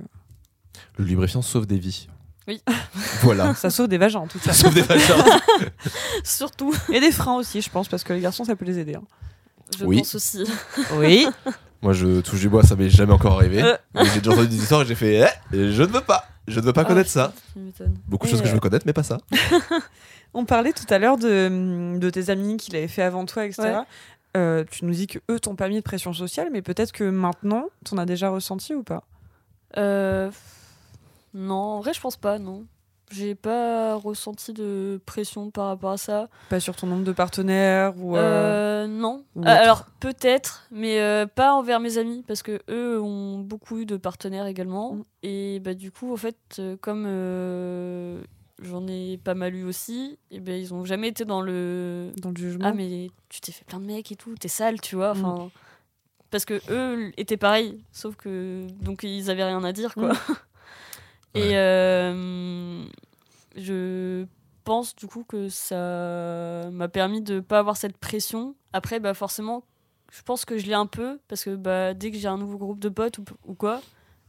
le 0.98 1.06
lubrifiant 1.06 1.42
sauve 1.42 1.66
des 1.66 1.80
vies 1.80 2.08
Oui. 2.50 2.62
voilà 3.22 3.54
Ça 3.54 3.70
sauve 3.70 3.88
des 3.88 3.98
vagins, 3.98 4.20
en 4.20 4.28
tout 4.28 4.40
cas. 4.40 4.52
sauve 4.54 4.74
des 4.74 4.82
vagins 4.82 5.24
Surtout, 6.24 6.74
Et 6.92 7.00
des 7.00 7.12
freins 7.12 7.36
aussi, 7.38 7.62
je 7.62 7.70
pense, 7.70 7.88
parce 7.88 8.04
que 8.04 8.12
les 8.12 8.20
garçons, 8.22 8.44
ça 8.44 8.56
peut 8.56 8.66
les 8.66 8.80
aider. 8.80 8.96
hein. 8.96 9.04
je 9.78 9.86
Oui. 9.86 10.00
pense 10.00 10.16
aussi. 10.16 10.44
Oui. 10.96 11.28
Moi, 11.82 11.94
je 11.94 12.20
touche 12.22 12.40
du 12.42 12.50
bois, 12.50 12.64
ça 12.64 12.76
m'est 12.76 12.90
jamais 12.90 13.14
encore 13.14 13.36
arrivé. 13.38 13.62
Euh. 13.64 13.78
J'ai 14.14 14.20
déjà 14.20 14.32
entendu 14.32 14.48
des 14.50 14.58
histoires 14.58 14.82
et 14.82 14.86
j'ai 14.86 14.96
fait 14.96 15.30
eh, 15.54 15.72
je 15.72 15.84
ne 15.84 15.88
veux 15.88 16.02
pas. 16.02 16.26
Je 16.48 16.60
ne 16.60 16.66
veux 16.66 16.74
pas 16.74 16.82
Ah, 16.82 16.86
connaître 16.86 17.10
ça. 17.12 17.32
Beaucoup 18.08 18.26
de 18.26 18.32
choses 18.32 18.42
que 18.42 18.48
je 18.48 18.52
euh, 18.52 18.56
veux 18.56 18.60
connaître, 18.60 18.86
mais 18.88 18.92
pas 18.94 19.04
ça. 19.04 19.20
On 20.34 20.46
parlait 20.46 20.74
tout 20.74 20.92
à 20.92 20.98
l'heure 20.98 21.18
de, 21.18 21.98
de 21.98 22.10
tes 22.10 22.30
amis 22.32 22.58
qui 22.58 22.72
l'avaient 22.72 22.88
fait 22.88 23.04
avant 23.04 23.26
toi, 23.26 23.46
etc. 23.46 23.62
Ouais. 23.62 23.76
Euh, 24.38 24.64
tu 24.70 24.86
nous 24.86 24.94
dis 24.94 25.08
que 25.08 25.20
eux 25.30 25.40
t'ont 25.40 25.56
pas 25.56 25.70
mis 25.70 25.76
de 25.76 25.82
pression 25.82 26.12
sociale, 26.14 26.50
mais 26.52 26.62
peut-être 26.64 26.92
que 26.92 27.04
maintenant, 27.04 27.66
t'en 27.86 27.98
as 27.98 28.06
déjà 28.06 28.30
ressenti 28.30 28.74
ou 28.74 28.84
pas? 28.84 29.04
Euh, 29.78 30.30
non, 31.34 31.56
en 31.56 31.80
vrai, 31.80 31.94
je 31.94 32.02
pense 32.02 32.18
pas, 32.18 32.40
non. 32.40 32.66
J'ai 33.12 33.34
pas 33.34 33.96
ressenti 33.96 34.54
de 34.54 35.02
pression 35.06 35.50
par 35.50 35.66
rapport 35.66 35.92
à 35.92 35.98
ça. 35.98 36.30
Pas 36.50 36.60
sur 36.60 36.76
ton 36.76 36.86
nombre 36.86 37.04
de 37.04 37.12
partenaires 37.12 37.94
ou 37.98 38.16
euh, 38.16 38.84
Euh, 38.84 38.88
non. 38.88 39.24
ou 39.36 39.40
autre. 39.42 39.50
alors, 39.50 39.86
peut-être, 40.00 40.68
mais 40.70 41.00
euh, 41.02 41.26
pas 41.26 41.54
envers 41.54 41.80
mes 41.80 41.98
amis, 41.98 42.24
parce 42.28 42.44
que 42.44 42.60
eux 42.70 43.02
ont 43.02 43.40
beaucoup 43.40 43.80
eu 43.80 43.88
de 43.88 43.98
partenaires 43.98 44.46
également. 44.46 44.94
Mm. 44.94 45.04
Et 45.24 45.60
bah, 45.60 45.74
du 45.74 45.92
coup, 45.92 46.14
en 46.14 46.18
fait, 46.18 46.62
comme 46.82 47.06
j'en 48.62 48.88
ai 48.88 49.18
pas 49.18 49.34
mal 49.34 49.56
eu 49.56 49.64
aussi, 49.64 50.20
et 50.32 50.40
ben 50.40 50.60
ils 50.60 50.74
ont 50.74 50.86
jamais 50.86 51.08
été 51.08 51.26
dans 51.26 51.42
le. 51.42 52.12
dans 52.22 52.30
le 52.30 52.38
jugement. 52.38 52.66
Ah, 52.68 52.74
mais 52.74 53.10
tu 53.30 53.42
t'es 53.42 53.52
fait 53.52 53.66
plein 53.66 53.80
de 53.80 53.86
mecs 53.86 54.12
et 54.12 54.16
tout, 54.16 54.36
t'es 54.36 54.48
sale, 54.48 54.80
tu 54.82 54.96
vois. 54.96 55.14
Mm. 55.14 55.26
Enfin. 55.26 55.50
Parce 56.32 56.46
que 56.46 56.62
eux 56.70 57.12
étaient 57.18 57.38
pareils, 57.38 57.84
sauf 57.92 58.16
que. 58.16 58.68
Donc, 58.82 59.02
ils 59.04 59.32
avaient 59.32 59.46
rien 59.46 59.64
à 59.64 59.72
dire, 59.72 59.94
quoi. 59.96 60.14
Mm. 60.14 60.18
Et 61.36 61.58
euh, 61.58 62.84
je 63.56 64.26
pense 64.64 64.96
du 64.96 65.08
coup 65.08 65.24
que 65.24 65.50
ça 65.50 66.70
m'a 66.72 66.88
permis 66.88 67.22
de 67.22 67.40
pas 67.40 67.60
avoir 67.60 67.78
cette 67.78 67.98
pression. 67.98 68.56
Après, 68.74 69.00
bah 69.00 69.14
forcément, 69.14 69.64
je 70.12 70.22
pense 70.22 70.46
que 70.46 70.58
je 70.58 70.66
l'ai 70.66 70.74
un 70.74 70.86
peu 70.86 71.20
parce 71.28 71.44
que 71.44 71.56
bah, 71.56 71.94
dès 71.94 72.12
que 72.12 72.18
j'ai 72.18 72.28
un 72.28 72.38
nouveau 72.38 72.58
groupe 72.58 72.80
de 72.80 72.90
potes 72.90 73.20
ou, 73.20 73.26
ou 73.46 73.54
quoi, 73.54 73.82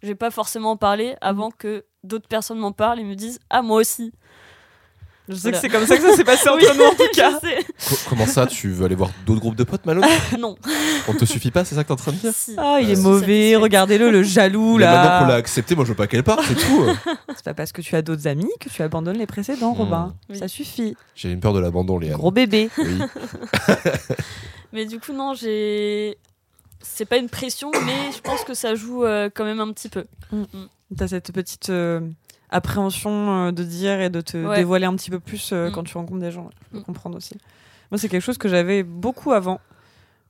je 0.02 0.08
vais 0.08 0.14
pas 0.14 0.30
forcément 0.30 0.72
en 0.72 0.76
parler 0.76 1.16
avant 1.20 1.50
que 1.50 1.84
d'autres 2.04 2.28
personnes 2.28 2.58
m'en 2.58 2.72
parlent 2.72 3.00
et 3.00 3.04
me 3.04 3.14
disent 3.14 3.40
Ah, 3.50 3.62
moi 3.62 3.78
aussi. 3.80 4.12
Je 5.30 5.34
sais 5.36 5.40
Voilà. 5.42 5.56
que 5.56 5.60
c'est 5.62 5.68
comme 5.68 5.86
ça 5.86 5.96
que 5.96 6.02
ça 6.02 6.16
s'est 6.16 6.24
passé 6.24 6.48
Oui, 6.54 6.64
entre 6.66 6.76
nous 6.76 6.84
en 6.84 6.94
tout 6.94 7.10
cas. 7.14 7.38
Co- 7.88 7.96
comment 8.08 8.26
ça, 8.26 8.46
tu 8.46 8.68
veux 8.70 8.84
aller 8.84 8.94
voir 8.94 9.10
d'autres 9.24 9.40
groupes 9.40 9.56
de 9.56 9.64
potes, 9.64 9.86
Malone 9.86 10.04
Non. 10.38 10.56
On 11.08 11.14
te 11.14 11.24
suffit 11.24 11.50
pas, 11.50 11.64
c'est 11.64 11.74
ça 11.76 11.82
que 11.82 11.88
t'es 11.88 11.92
en 11.92 11.96
train 11.96 12.12
de 12.12 12.16
dire 12.16 12.32
Si. 12.34 12.54
Ah, 12.58 12.78
il 12.80 12.88
Euh, 12.90 12.92
est 12.92 13.00
mauvais, 13.00 13.56
regardez-le, 13.56 14.10
le 14.10 14.22
jaloux 14.22 14.76
Mais 14.78 14.84
maintenant 14.86 15.18
qu'on 15.20 15.24
l'a 15.26 15.28
là. 15.28 15.34
accepté, 15.36 15.74
moi 15.74 15.84
je 15.84 15.90
veux 15.90 15.96
pas 15.96 16.06
qu'elle 16.08 16.22
parte, 16.24 16.42
c'est 16.46 16.54
tout. 16.56 16.84
C'est 17.36 17.44
pas 17.44 17.54
parce 17.54 17.72
que 17.72 17.80
tu 17.80 17.96
as 17.96 18.02
d'autres 18.02 18.26
amis 18.26 18.50
que 18.60 18.68
tu 18.68 18.82
abandonnes 18.82 19.16
les 19.16 19.26
précédents, 19.26 19.72
Hmm. 19.72 19.78
Robin. 19.78 20.14
Oui. 20.28 20.38
Ça 20.38 20.48
suffit. 20.48 20.94
J'ai 21.14 21.30
une 21.30 21.40
peur 21.40 21.52
de 21.54 21.60
l'abandon, 21.60 21.98
Léa. 21.98 22.14
Gros 22.14 22.30
bébé. 22.32 22.68
Oui. 22.76 22.98
Mais 24.72 24.84
du 24.86 25.00
coup, 25.00 25.12
non, 25.12 25.34
j'ai. 25.34 26.18
C'est 26.82 27.04
pas 27.04 27.18
une 27.18 27.28
pression, 27.28 27.70
mais 27.84 28.12
je 28.14 28.20
pense 28.20 28.42
que 28.44 28.54
ça 28.54 28.74
joue 28.74 29.04
euh, 29.04 29.28
quand 29.34 29.44
même 29.44 29.60
un 29.60 29.70
petit 29.72 29.88
peu. 29.88 30.04
T'as 30.96 31.08
cette 31.08 31.30
petite 31.32 31.68
euh, 31.70 32.00
appréhension 32.50 33.46
euh, 33.48 33.52
de 33.52 33.62
dire 33.64 34.00
et 34.00 34.10
de 34.10 34.20
te 34.20 34.36
Ouais. 34.36 34.56
dévoiler 34.56 34.86
un 34.86 34.94
petit 34.96 35.10
peu 35.10 35.20
plus 35.20 35.52
euh, 35.52 35.68
Mm. 35.68 35.72
quand 35.72 35.84
tu 35.84 35.96
rencontres 35.96 36.20
des 36.20 36.30
gens. 36.30 36.50
Je 36.66 36.68
peux 36.72 36.78
Mm. 36.80 36.84
comprendre 36.84 37.16
aussi. 37.16 37.34
Moi, 37.90 37.98
c'est 37.98 38.08
quelque 38.08 38.22
chose 38.22 38.38
que 38.38 38.48
j'avais 38.48 38.82
beaucoup 38.82 39.32
avant. 39.32 39.60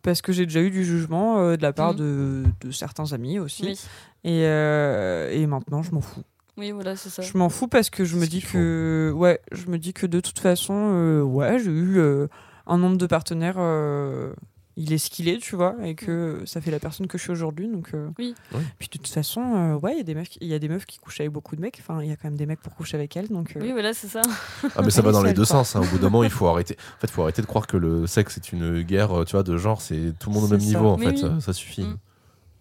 Parce 0.02 0.22
que 0.22 0.32
j'ai 0.32 0.46
déjà 0.46 0.60
eu 0.62 0.70
du 0.70 0.82
jugement 0.82 1.40
euh, 1.40 1.56
de 1.56 1.62
la 1.62 1.72
part 1.74 1.92
Mm. 1.92 1.96
de, 1.96 2.42
de 2.62 2.70
certains 2.70 3.12
amis 3.12 3.38
aussi. 3.38 3.64
Oui. 3.64 3.80
Et, 4.24 4.44
euh, 4.46 5.30
et 5.30 5.46
maintenant, 5.46 5.82
je 5.82 5.92
m'en 5.92 6.00
fous. 6.00 6.22
Oui, 6.56 6.70
voilà, 6.72 6.96
c'est 6.96 7.10
ça. 7.10 7.22
Je 7.22 7.36
m'en 7.36 7.48
fous 7.48 7.68
parce 7.68 7.90
que 7.90 8.04
je 8.04 8.16
me 8.16 8.26
dis 8.26 8.40
que 8.42 9.12
ouais, 9.14 9.40
je 9.52 9.66
me 9.66 9.78
dis 9.78 9.92
que 9.92 10.06
de 10.06 10.20
toute 10.20 10.38
façon, 10.38 10.74
euh, 10.74 11.22
ouais, 11.22 11.58
j'ai 11.58 11.70
eu 11.70 11.98
euh, 11.98 12.28
un 12.66 12.76
nombre 12.78 12.96
de 12.96 13.06
partenaires, 13.06 13.56
euh, 13.58 14.32
il 14.82 14.92
est 14.94 14.98
ce 14.98 15.10
qu'il 15.10 15.28
est, 15.28 15.36
tu 15.38 15.56
vois, 15.56 15.76
et 15.84 15.94
que 15.94 16.42
ça 16.46 16.60
fait 16.62 16.70
la 16.70 16.78
personne 16.80 17.06
que 17.06 17.18
je 17.18 17.22
suis 17.24 17.30
aujourd'hui, 17.32 17.68
donc. 17.68 17.90
euh, 17.92 18.08
Oui. 18.18 18.34
Ouais. 18.54 18.60
Puis 18.78 18.88
de 18.88 18.96
toute 18.98 19.06
façon, 19.08 19.42
euh, 19.42 19.74
ouais, 19.74 19.92
il 19.92 19.98
y 19.98 20.00
a 20.00 20.04
des 20.04 20.14
meufs, 20.14 20.28
qui- 20.30 20.38
il 20.40 20.48
y 20.48 20.54
a 20.54 20.58
des 20.58 20.68
meufs 20.68 20.86
qui 20.86 20.98
couchent 20.98 21.20
avec 21.20 21.30
beaucoup 21.32 21.54
de 21.54 21.60
mecs. 21.60 21.76
Enfin, 21.80 22.02
il 22.02 22.08
y 22.08 22.12
a 22.12 22.16
quand 22.16 22.24
même 22.28 22.36
des 22.38 22.46
mecs 22.46 22.60
pour 22.60 22.74
coucher 22.74 22.96
avec 22.96 23.14
elles, 23.16 23.28
donc. 23.28 23.56
euh, 23.56 23.60
Oui, 23.60 23.72
voilà, 23.72 23.92
c'est 23.92 24.08
ça. 24.08 24.22
Ah 24.74 24.80
mais 24.82 24.90
ça 24.90 25.02
va 25.02 25.12
dans 25.12 25.22
les 25.22 25.32
deux 25.34 25.42
quoi. 25.44 25.64
sens. 25.64 25.76
hein. 25.76 25.80
Au 25.82 25.84
bout 25.86 25.98
d'un 25.98 26.08
moment, 26.08 26.24
il 26.24 26.30
faut 26.30 26.46
arrêter. 26.48 26.76
En 26.96 27.00
fait, 27.00 27.10
faut 27.10 27.22
arrêter 27.22 27.42
de 27.42 27.46
croire 27.46 27.66
que 27.66 27.76
le 27.76 28.06
sexe 28.06 28.36
est 28.38 28.52
une 28.52 28.82
guerre, 28.82 29.12
euh, 29.20 29.24
tu 29.24 29.32
vois, 29.32 29.42
de 29.42 29.56
genre. 29.58 29.80
C'est 29.82 30.14
tout 30.18 30.30
le 30.30 30.34
monde 30.34 30.44
au 30.44 30.48
même 30.48 30.60
ça. 30.60 30.66
niveau. 30.66 30.86
En 30.88 30.98
fait, 30.98 31.10
oui. 31.10 31.18
ça, 31.18 31.40
ça 31.40 31.52
suffit. 31.52 31.82
Mm. 31.82 31.98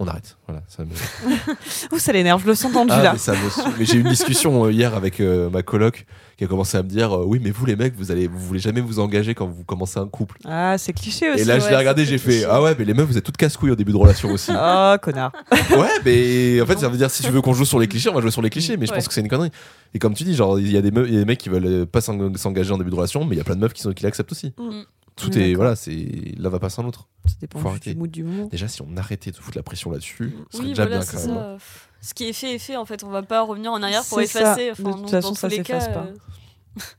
On 0.01 0.07
arrête. 0.07 0.37
Voilà. 0.47 0.61
Ça 0.69 0.83
me... 0.85 0.91
Ouh, 1.95 1.99
ça 1.99 2.13
l'énerve, 2.13 2.41
je 2.41 2.47
le 2.47 2.55
sens 2.55 2.71
tendu 2.71 2.91
Ah, 2.93 3.03
là. 3.03 3.11
mais 3.13 3.19
ça 3.19 3.33
me 3.33 3.49
saoule. 3.49 3.73
Mais 3.77 3.83
j'ai 3.85 3.95
eu 3.97 3.99
une 3.99 4.07
discussion 4.09 4.63
euh, 4.65 4.71
hier 4.71 4.95
avec 4.95 5.19
euh, 5.19 5.49
ma 5.49 5.61
coloc 5.61 6.05
qui 6.37 6.45
a 6.45 6.47
commencé 6.47 6.77
à 6.77 6.83
me 6.83 6.87
dire 6.87 7.11
euh, 7.13 7.25
oui, 7.25 7.41
mais 7.43 7.51
vous 7.51 7.65
les 7.65 7.75
mecs, 7.75 7.93
vous 7.97 8.09
allez, 8.09 8.27
vous 8.27 8.39
voulez 8.39 8.61
jamais 8.61 8.79
vous 8.79 8.99
engager 8.99 9.35
quand 9.35 9.45
vous 9.45 9.65
commencez 9.65 9.99
un 9.99 10.07
couple. 10.07 10.37
Ah, 10.45 10.77
c'est 10.77 10.93
cliché 10.93 11.29
aussi. 11.33 11.41
Et 11.41 11.43
là, 11.43 11.59
je 11.59 11.67
l'ai 11.67 11.75
regardé, 11.75 12.05
j'ai 12.05 12.17
cliché. 12.17 12.39
fait 12.41 12.47
ah 12.49 12.61
ouais, 12.61 12.75
mais 12.79 12.85
les 12.85 12.93
meufs, 12.93 13.07
vous 13.07 13.17
êtes 13.17 13.25
toutes 13.25 13.35
casse-couilles 13.35 13.71
au 13.71 13.75
début 13.75 13.91
de 13.91 13.97
relation 13.97 14.29
aussi. 14.31 14.51
Oh, 14.55 14.95
connard. 15.01 15.33
Ouais, 15.77 15.89
mais 16.05 16.61
en 16.61 16.65
fait, 16.65 16.79
ça 16.79 16.87
veut 16.87 16.97
dire 16.97 17.11
si 17.11 17.21
tu 17.21 17.29
veux 17.29 17.41
qu'on 17.41 17.53
joue 17.53 17.65
sur 17.65 17.77
les 17.79 17.87
clichés, 17.89 18.09
on 18.09 18.13
va 18.13 18.21
jouer 18.21 18.31
sur 18.31 18.41
les 18.41 18.49
clichés, 18.49 18.77
mais 18.77 18.85
je 18.85 18.91
Ouais. 18.91 18.97
pense 18.99 19.07
que 19.09 19.13
c'est 19.13 19.19
une 19.21 19.27
connerie. 19.27 19.51
Et 19.93 19.99
comme 19.99 20.13
tu 20.13 20.23
dis, 20.23 20.33
genre, 20.33 20.57
il 20.59 20.71
y, 20.71 20.77
a 20.77 20.81
des 20.81 20.91
meufs- 20.91 21.07
il 21.09 21.13
y 21.13 21.17
a 21.17 21.19
des 21.19 21.25
mecs 21.25 21.39
qui 21.39 21.49
veulent 21.49 21.85
pas 21.87 21.99
s'eng- 21.99 22.37
s'engager 22.37 22.71
en 22.71 22.77
début 22.77 22.89
de 22.91 22.95
relation, 22.95 23.25
mais 23.25 23.35
il 23.35 23.37
y 23.37 23.41
a 23.41 23.43
plein 23.43 23.55
de 23.55 23.59
meufs 23.61 23.73
qui, 23.73 23.81
sont, 23.81 23.91
qui 23.91 24.03
l'acceptent 24.03 24.31
aussi. 24.31 24.53
Mm. 24.57 24.81
Tout 25.19 25.37
est, 25.37 25.53
voilà, 25.53 25.75
c'est 25.75 25.93
l'un 26.37 26.49
va 26.49 26.59
pas 26.59 26.69
sans 26.69 26.83
l'autre. 26.83 27.07
Ça 27.27 27.35
dépend 27.41 27.59
Faut 27.59 27.69
juste 27.69 27.83
arrêter. 27.87 27.93
du 27.93 27.99
mood 27.99 28.11
du 28.11 28.23
moment. 28.23 28.45
Déjà, 28.47 28.67
si 28.67 28.81
on 28.81 28.95
arrêtait 28.97 29.31
de 29.31 29.35
foutre 29.35 29.57
la 29.57 29.63
pression 29.63 29.91
là-dessus, 29.91 30.33
ce 30.49 30.57
serait 30.57 30.63
Oui, 30.63 30.69
déjà 30.69 30.85
voilà, 30.85 30.99
bien 31.01 31.05
quand 31.11 31.27
même. 31.27 31.35
ça. 31.35 31.57
Ce 32.01 32.13
qui 32.13 32.29
est 32.29 32.33
fait 32.33 32.55
est 32.55 32.59
fait, 32.59 32.77
en 32.77 32.85
fait. 32.85 33.03
On 33.03 33.09
va 33.09 33.21
pas 33.23 33.41
revenir 33.41 33.71
en 33.71 33.81
arrière 33.83 34.03
pour 34.05 34.21
effacer. 34.21 34.71
De 34.71 34.91
toute 34.91 35.09
façon, 35.09 35.33
ça 35.35 35.49
s'efface 35.49 35.87
pas. 35.89 36.07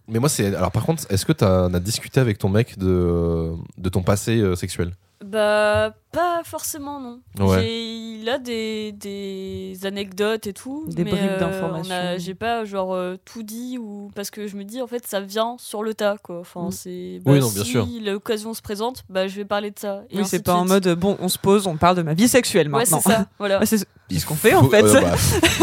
Mais 0.09 0.18
moi, 0.18 0.28
c'est. 0.28 0.54
Alors, 0.54 0.70
par 0.72 0.85
contre, 0.85 1.04
est-ce 1.11 1.24
que 1.24 1.33
tu 1.33 1.44
as, 1.44 1.68
discuté 1.80 2.20
avec 2.20 2.38
ton 2.38 2.48
mec 2.48 2.78
de, 2.78 3.52
de 3.78 3.88
ton 3.88 4.02
passé 4.02 4.38
euh, 4.38 4.54
sexuel? 4.56 4.92
Bah, 5.22 5.94
pas 6.12 6.40
forcément, 6.44 6.98
non. 6.98 7.20
Ouais. 7.46 7.68
Il 7.70 8.26
a 8.30 8.38
des, 8.38 8.92
des 8.92 9.78
anecdotes 9.85 10.46
et 10.46 10.54
tout. 10.54 10.85
Des 10.88 11.04
mais, 11.04 11.11
bribes 11.11 11.22
euh, 11.33 11.38
d'informations. 11.38 11.94
J'ai 12.16 12.35
pas, 12.35 12.64
genre, 12.64 12.94
euh, 12.94 13.16
tout 13.26 13.42
dit 13.42 13.76
ou. 13.78 14.11
Parce 14.14 14.30
que 14.30 14.46
je 14.46 14.56
me 14.56 14.64
dis, 14.64 14.80
en 14.80 14.87
fait, 14.87 15.06
ça 15.06 15.20
vient 15.20 15.56
sur 15.59 15.83
le 15.83 15.92
tas, 15.92 16.16
quoi. 16.22 16.40
Enfin, 16.40 16.68
Mm. 16.68 16.72
c'est. 16.72 16.88
Oui, 16.90 17.20
bah, 17.24 17.33
non, 17.38 17.50
bien 17.50 17.64
si 17.64 17.70
sûr. 17.70 17.87
l'occasion 18.02 18.54
se 18.54 18.62
présente, 18.62 19.04
bah, 19.11 19.28
je 19.28 19.37
vais 19.37 19.44
parler 19.44 19.70
de 19.70 19.78
ça. 19.78 20.02
Et 20.11 20.16
Oui, 20.16 20.24
c'est 20.24 20.42
pas 20.42 20.54
en 20.54 20.64
mode 20.64 20.88
bon, 20.94 21.18
on 21.20 21.28
se 21.28 21.38
pose, 21.38 21.66
on 21.66 21.76
parle 21.76 21.96
de 21.96 22.02
ma 22.02 22.14
vie 22.14 22.28
sexuelle 22.28 22.68
Ouais, 22.68 22.78
maintenant. 22.80 23.00
c'est 23.02 23.11
ça, 23.11 23.26
voilà. 23.38 23.59
Ouais, 23.61 23.66
c'est 23.66 23.76
ce 23.78 24.26
qu'on 24.26 24.35
fait, 24.37 24.54
en 24.54 24.68
fait. 24.70 24.83
euh, 24.85 25.00
bah, 25.02 25.14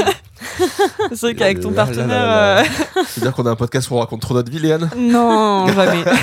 c'est 1.11 1.21
vrai 1.21 1.35
qu'avec 1.35 1.59
ton 1.59 1.71
partenaire. 1.73 2.07
là, 2.07 2.59
euh, 2.59 2.63
C'est-à-dire 3.05 3.33
qu'on 3.33 3.45
a 3.45 3.51
un 3.51 3.55
podcast 3.55 3.89
où 3.89 3.95
on 3.95 3.99
raconte 3.99 4.21
trop 4.21 4.33
notre 4.33 4.51
vie, 4.51 4.59
Léane? 4.59 4.89
Non, 4.97 5.67
jamais. 5.67 6.03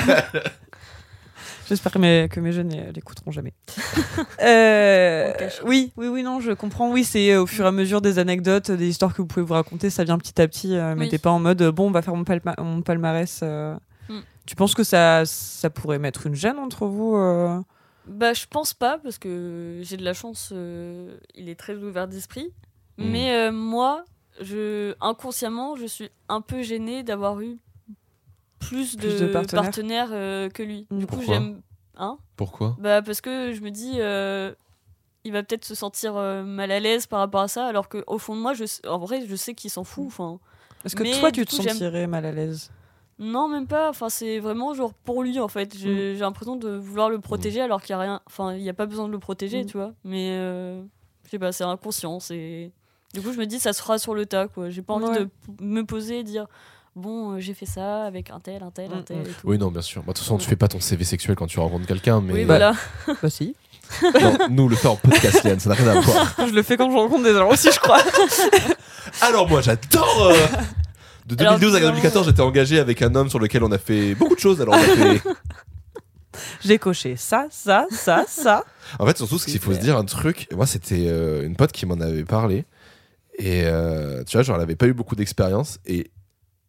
J'espère 1.67 1.93
que 1.93 1.99
mes, 1.99 2.29
que 2.31 2.41
mes 2.41 2.53
jeunes 2.53 2.73
euh, 2.75 2.93
l'écouteront 2.95 3.31
jamais. 3.31 3.55
Euh, 4.43 5.33
oui, 5.65 5.93
oui, 5.97 6.09
oui, 6.09 6.23
non, 6.23 6.39
je 6.41 6.53
comprends. 6.53 6.91
Oui, 6.93 7.05
c'est 7.05 7.37
au 7.37 7.47
fur 7.47 7.65
et 7.65 7.69
à 7.69 7.73
mesure 7.73 8.03
des 8.03 8.19
anecdotes, 8.19 8.71
des 8.71 8.87
histoires 8.89 9.13
que 9.15 9.23
vous 9.23 9.27
pouvez 9.27 9.45
vous 9.47 9.55
raconter, 9.55 9.89
ça 9.89 10.05
vient 10.05 10.19
petit 10.19 10.39
à 10.41 10.47
petit. 10.47 10.77
euh, 10.77 10.95
mais 10.95 11.05
Oui. 11.05 11.09
t'es 11.09 11.19
pas 11.19 11.31
en 11.31 11.39
mode 11.39 11.63
bon, 11.71 11.87
on 11.87 11.91
va 11.91 12.03
faire 12.03 12.15
mon, 12.15 12.25
palma- 12.25 12.55
mon 12.61 12.83
palmarès. 12.83 13.41
euh. 13.43 13.75
Mm. 14.11 14.19
Tu 14.45 14.55
penses 14.57 14.75
que 14.75 14.85
ça, 14.85 15.23
ça 15.25 15.71
pourrait 15.71 15.99
mettre 15.99 16.27
une 16.27 16.35
gêne 16.35 16.59
entre 16.59 16.87
vous 16.87 17.17
euh? 17.17 17.59
Bah, 18.07 18.35
je 18.35 18.45
pense 18.51 18.75
pas, 18.75 18.99
parce 19.03 19.17
que 19.19 19.81
j'ai 19.83 19.97
de 19.97 20.05
la 20.05 20.13
chance, 20.13 20.51
euh, 20.53 21.17
il 21.35 21.49
est 21.49 21.59
très 21.59 21.75
ouvert 21.77 22.07
d'esprit. 22.07 22.49
Mhm. 22.99 23.11
Mais 23.11 23.33
euh, 23.33 23.53
moi, 23.53 24.05
je, 24.41 24.95
inconsciemment, 25.01 25.77
je 25.77 25.87
suis 25.87 26.11
un 26.29 26.41
peu 26.41 26.63
gênée 26.63 27.03
d'avoir 27.03 27.41
eu 27.41 27.59
plus 28.59 28.97
de, 28.97 29.03
Plus 29.09 29.21
de 29.21 29.27
partenaires. 29.27 29.63
partenaires, 29.65 30.09
euh, 30.13 30.49
que 30.49 30.63
lui. 30.63 30.87
Du 30.91 31.07
coup, 31.07 31.17
Pourquoi 31.17 31.35
j'aime. 31.35 31.61
Hein? 31.97 32.19
Pourquoi? 32.37 32.77
Bah, 32.79 33.03
Parce 33.03 33.21
que 33.21 33.53
je 33.53 33.61
me 33.61 33.71
dis, 33.71 33.95
euh, 33.97 34.53
il 35.25 35.33
va 35.33 35.43
peut-être 35.43 35.65
se 35.65 35.75
sentir 35.75 36.17
euh, 36.17 36.43
mal 36.43 36.71
à 36.71 36.81
l'aise 36.81 37.07
par 37.07 37.21
rapport 37.21 37.43
à 37.43 37.49
ça, 37.49 37.67
alors 37.67 37.89
qu'au 37.89 38.19
fond 38.19 38.35
de 38.37 38.41
moi, 38.41 38.55
je, 38.55 38.65
en 38.89 38.99
vrai, 38.99 39.25
je 39.27 39.37
sais 39.37 39.55
qu'il 39.55 39.71
s'en 39.71 39.85
fout. 39.85 40.07
Enfin, 40.07 40.39
Est-ce 40.85 40.97
que 40.97 41.03
Mais 41.03 41.13
toi, 41.21 41.31
tu 41.31 41.45
te 41.45 41.51
coup, 41.55 41.63
j'aime- 41.63 41.73
sentirais 41.73 42.07
mal 42.07 42.25
à 42.27 42.33
l'aise? 42.33 42.71
Non, 43.21 43.47
même 43.49 43.69
pas. 43.69 43.91
Enfin, 43.91 44.09
c'est 44.09 44.41
vraiment 44.41 44.75
genre 44.75 44.93
pour 44.93 45.23
lui 45.23 45.39
en 45.39 45.47
fait. 45.47 45.77
J'ai 45.79 46.15
j'ai 46.15 46.21
l'impression 46.21 46.57
de 46.57 46.71
vouloir 46.71 47.09
le 47.11 47.21
protéger 47.21 47.61
alors 47.61 47.81
qu'il 47.81 47.91
y 47.91 47.93
a 47.93 47.99
rien. 48.01 48.21
Enfin, 48.27 48.55
il 48.55 48.63
n'y 48.63 48.69
a 48.69 48.75
pas 48.75 48.87
besoin 48.87 49.07
de 49.07 49.13
le 49.13 49.21
protéger, 49.21 49.63
Mm. 49.63 49.67
tu 49.67 49.77
vois. 49.77 49.93
Mais 50.03 50.31
euh, 50.33 50.83
je 51.25 51.31
sais 51.31 51.39
pas, 51.39 51.53
c'est 51.53 51.63
inconscient. 51.63 52.19
C'est. 52.19 52.73
Du 53.15 53.21
coup, 53.23 53.33
je 53.33 53.39
me 53.39 53.47
dis, 53.47 53.59
ça 53.61 53.73
se 53.73 53.81
fera 53.81 53.99
sur 53.99 54.15
le 54.15 54.27
tas, 54.27 54.49
quoi. 54.49 54.69
J'ai 54.71 54.83
pas 54.83 54.93
envie 54.95 55.07
Ouais. 55.07 55.21
de 55.21 55.29
me 55.65 55.83
poser 55.85 56.19
et 56.19 56.25
dire, 56.25 56.47
bon, 56.97 57.33
euh, 57.33 57.39
j'ai 57.41 57.55
fait 57.55 57.65
ça 57.67 58.05
avec 58.05 58.31
un 58.31 58.41
tel, 58.41 58.63
un 58.63 58.71
tel, 58.71 58.91
un 58.93 58.97
Mm, 59.01 59.05
tel. 59.05 59.17
mm. 59.19 59.21
Et 59.21 59.25
tout. 59.25 59.35
Oui, 59.45 59.57
non, 59.59 59.71
bien 59.71 59.83
sûr. 59.83 60.03
Bah, 60.03 60.09
De 60.09 60.13
toute 60.19 60.25
façon, 60.25 60.37
tu 60.37 60.47
fais 60.49 60.57
pas 60.57 60.69
ton 60.69 60.81
CV 60.81 61.05
sexuel 61.05 61.37
quand 61.37 61.47
tu 61.47 61.61
rencontres 61.61 61.87
quelqu'un, 61.87 62.21
mais. 62.21 62.33
Oui, 62.33 62.45
voilà. 62.45 62.75
Bah 63.23 63.31
si. 63.31 63.55
Non, 64.21 64.37
nous, 64.51 64.69
le 64.69 64.77
faire 64.77 64.93
en 64.93 64.97
podcast, 64.97 65.45
Léane, 65.45 65.61
ça 65.61 65.69
n'a 65.69 65.75
rien 65.77 65.89
à 65.89 66.01
voir. 66.01 66.35
je 66.49 66.53
le 66.53 66.63
fais 66.63 66.77
quand 66.77 66.91
je 66.91 66.97
rencontre 66.97 67.23
des 67.23 67.35
gens 67.35 67.49
aussi, 67.51 67.71
je 67.73 67.79
crois. 67.79 68.01
Alors, 69.21 69.49
moi, 69.49 69.61
j'adore 69.61 70.23
euh, 70.23 70.35
De 71.27 71.37
Alors, 71.41 71.55
2012 71.59 71.75
à 71.77 71.79
bizarrement, 71.79 71.91
2014, 71.91 72.27
j'étais 72.27 72.41
engagé 72.41 72.79
avec 72.81 73.01
un 73.03 73.15
homme 73.15 73.29
sur 73.31 73.39
lequel 73.39 73.63
on 73.63 73.71
a 73.73 73.79
fait 73.79 74.15
beaucoup 74.17 74.35
de 74.35 74.41
choses. 74.41 74.61
Alors, 74.61 74.75
on 74.75 74.79
a 74.79 74.81
fait. 75.19 75.23
J'ai 76.65 76.79
coché 76.79 77.15
ça, 77.17 77.47
ça, 77.51 77.87
ça, 77.91 78.25
ça. 78.27 78.65
En 78.99 79.07
fait, 79.07 79.17
surtout, 79.17 79.39
ce 79.39 79.45
qu'il 79.47 79.61
faut 79.61 79.73
se 79.73 79.79
dire, 79.79 79.97
un 79.97 80.05
truc, 80.05 80.49
moi, 80.53 80.67
c'était 80.67 81.05
euh, 81.07 81.45
une 81.47 81.55
pote 81.55 81.71
qui 81.71 81.87
m'en 81.87 82.01
avait 82.01 82.25
parlé. 82.25 82.65
Et 83.39 83.65
euh, 83.65 84.23
tu 84.25 84.37
vois, 84.37 84.43
genre, 84.43 84.57
elle 84.57 84.63
avait 84.63 84.77
pas 84.77 84.87
eu 84.87 84.95
beaucoup 84.95 85.17
d'expérience. 85.17 85.79
Et 85.87 86.11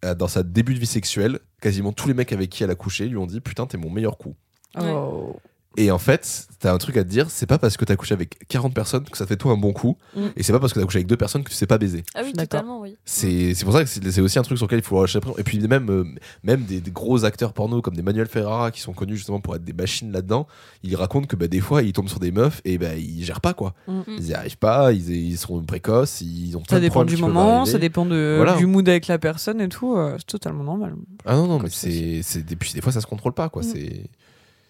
euh, 0.04 0.16
dans 0.16 0.28
sa 0.28 0.44
début 0.44 0.74
de 0.74 0.80
vie 0.80 0.86
sexuelle, 0.86 1.40
quasiment 1.62 1.92
tous 1.92 2.08
les 2.08 2.14
mecs 2.14 2.32
avec 2.32 2.50
qui 2.50 2.64
elle 2.64 2.72
a 2.72 2.76
couché 2.76 3.08
lui 3.08 3.18
ont 3.18 3.28
dit 3.28 3.42
Putain, 3.42 3.66
t'es 3.66 3.78
mon 3.78 3.90
meilleur 3.90 4.18
coup. 4.18 4.36
Ouais. 4.76 4.92
Oh. 4.92 5.40
Et 5.78 5.92
en 5.92 5.98
fait, 6.00 6.48
t'as 6.60 6.74
un 6.74 6.78
truc 6.78 6.96
à 6.98 7.04
te 7.04 7.10
dire 7.10 7.30
c'est 7.30 7.46
pas 7.46 7.58
parce 7.58 7.76
que 7.78 7.86
t'as 7.86 7.96
couché 7.96 8.14
avec 8.14 8.48
40 8.48 8.74
personnes 8.74 9.04
que 9.04 9.18
ça 9.18 9.26
fait 9.28 9.36
toi 9.36 9.52
un 9.52 9.58
bon 9.58 9.74
coup. 9.74 9.98
Mm. 10.16 10.22
Et 10.38 10.44
c'est 10.44 10.54
pas 10.54 10.60
parce 10.60 10.74
que 10.74 10.80
t'as 10.80 10.86
couché 10.86 10.98
avec 11.00 11.08
deux 11.08 11.18
personnes 11.18 11.44
que 11.44 11.50
tu 11.50 11.56
sais 11.56 11.68
pas 11.68 11.78
baiser. 11.78 12.04
Ah 12.16 12.22
oui, 12.24 12.34
totalement, 12.34 12.80
oui. 12.82 12.96
C'est 13.06 13.54
c'est 13.54 13.66
pour 13.66 13.74
ça 13.74 13.84
que 13.84 13.90
c'est 13.90 14.10
c'est 14.12 14.22
aussi 14.22 14.40
un 14.40 14.42
truc 14.42 14.58
sur 14.58 14.66
lequel 14.68 14.80
il 14.80 14.86
faut 14.86 15.00
lâcher 15.02 15.18
la 15.18 15.22
pression. 15.22 15.38
Et 15.40 15.44
puis 15.44 15.60
même, 15.68 15.90
euh, 15.90 16.06
même 16.44 16.64
des, 16.64 16.80
des 16.82 16.92
gros 16.92 17.26
acteurs 17.26 17.54
porno 17.54 17.82
comme 17.82 17.96
des 17.96 18.02
Manuel 18.02 18.28
Ferrara 18.28 18.72
qui 18.72 18.80
sont 18.82 18.94
connus 18.94 19.18
justement 19.18 19.40
pour 19.42 19.56
être 19.56 19.64
des 19.64 19.74
machines 19.74 20.12
là-dedans, 20.12 20.48
ils 20.84 20.96
racontent 20.96 21.28
que 21.28 21.36
bah, 21.36 21.48
des 21.48 21.62
fois 21.62 21.82
ils 21.84 21.94
tombent 21.94 22.10
sur 22.10 22.20
des 22.20 22.32
meufs 22.32 22.62
et 22.66 22.78
bah, 22.78 22.96
ils 22.96 23.24
gèrent 23.24 23.42
pas 23.42 23.54
quoi. 23.54 23.74
Mm. 23.88 24.02
Ils 24.18 24.28
y 24.28 24.34
arrivent 24.34 24.58
pas, 24.58 24.92
ils, 24.94 25.10
ils 25.12 25.38
sont 25.38 25.62
précoces, 25.64 26.22
ils 26.22 26.56
ont 26.58 26.64
Ça 26.70 26.80
dépend 26.80 27.04
du 27.04 27.18
moment, 27.18 27.66
ça 27.66 27.78
dépend 27.78 28.06
de, 28.06 28.36
Voilà. 28.38 28.56
du 28.56 28.66
mood 28.66 28.88
avec 28.88 29.08
la 29.08 29.20
personne 29.20 29.60
et 29.62 29.70
tout. 29.70 29.96
euh, 29.98 30.16
c'est 30.18 30.26
totalement 30.28 30.64
normal. 30.64 30.96
Ah 31.26 31.36
non, 31.36 31.48
non, 31.48 31.56
mais 31.56 31.64
Comme 31.64 31.70
c'est. 31.72 32.22
c'est- 32.24 32.52
Et 32.52 32.56
puis 32.56 32.72
des 32.74 32.82
fois 32.82 32.92
ça 32.94 33.02
se 33.02 33.08
contrôle 33.08 33.34
pas 33.34 33.50
quoi. 33.50 33.62
Mm. 33.62 33.66
C'est. 33.66 34.04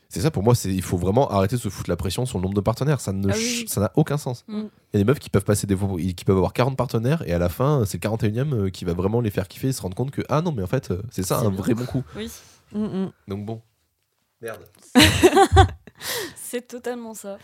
C'est 0.09 0.21
ça 0.21 0.31
pour 0.31 0.43
moi, 0.43 0.53
il 0.65 0.81
faut 0.81 0.97
vraiment 0.97 1.29
arrêter 1.31 1.55
de 1.57 1.61
se 1.61 1.67
foutre 1.69 1.89
la 1.89 1.97
pression 1.97 2.25
sur 2.25 2.37
le 2.37 2.43
nombre 2.43 2.53
de 2.55 2.61
partenaires, 2.61 3.01
ça 3.01 3.11
ne 3.11 3.27
Ah 3.29 3.33
oui, 3.35 3.41
ch- 3.41 3.59
oui. 3.61 3.67
ça 3.67 3.81
n'a 3.81 3.91
aucun 3.95 4.17
sens. 4.17 4.45
Mm. 4.47 4.59
Il 4.59 4.63
y 4.93 4.97
a 4.97 4.99
des 4.99 5.03
meufs 5.03 5.19
qui 5.19 5.29
peuvent 5.29 5.43
passer 5.43 5.67
des 5.67 5.75
fois 5.75 5.89
qui 5.99 6.23
peuvent 6.25 6.37
avoir 6.37 6.53
40 6.53 6.77
partenaires 6.77 7.23
et 7.27 7.33
à 7.33 7.39
la 7.39 7.49
fin 7.49 7.83
c'est 7.85 8.01
le 8.01 8.09
41e 8.09 8.53
euh, 8.53 8.69
qui 8.69 8.85
va 8.85 8.93
vraiment 8.93 9.19
les 9.19 9.31
faire 9.31 9.47
kiffer 9.47 9.69
et 9.69 9.73
se 9.73 9.81
rendre 9.81 9.95
compte 9.95 10.11
que 10.11 10.21
ah 10.29 10.41
non 10.41 10.51
mais 10.51 10.63
en 10.63 10.67
fait 10.67 10.91
euh, 10.91 11.01
c'est 11.11 11.23
ça 11.23 11.39
C'est 11.39 11.45
un 11.47 11.49
bien. 11.49 11.59
vrai 11.59 11.73
bon 11.73 11.85
coup. 11.85 12.03
Oui, 12.15 12.31
Mm, 12.71 12.83
mm. 12.85 13.11
Donc 13.27 13.45
bon. 13.45 13.61
Merde. 14.41 14.65
c'est 16.35 16.67
totalement 16.67 17.13
ça. 17.13 17.37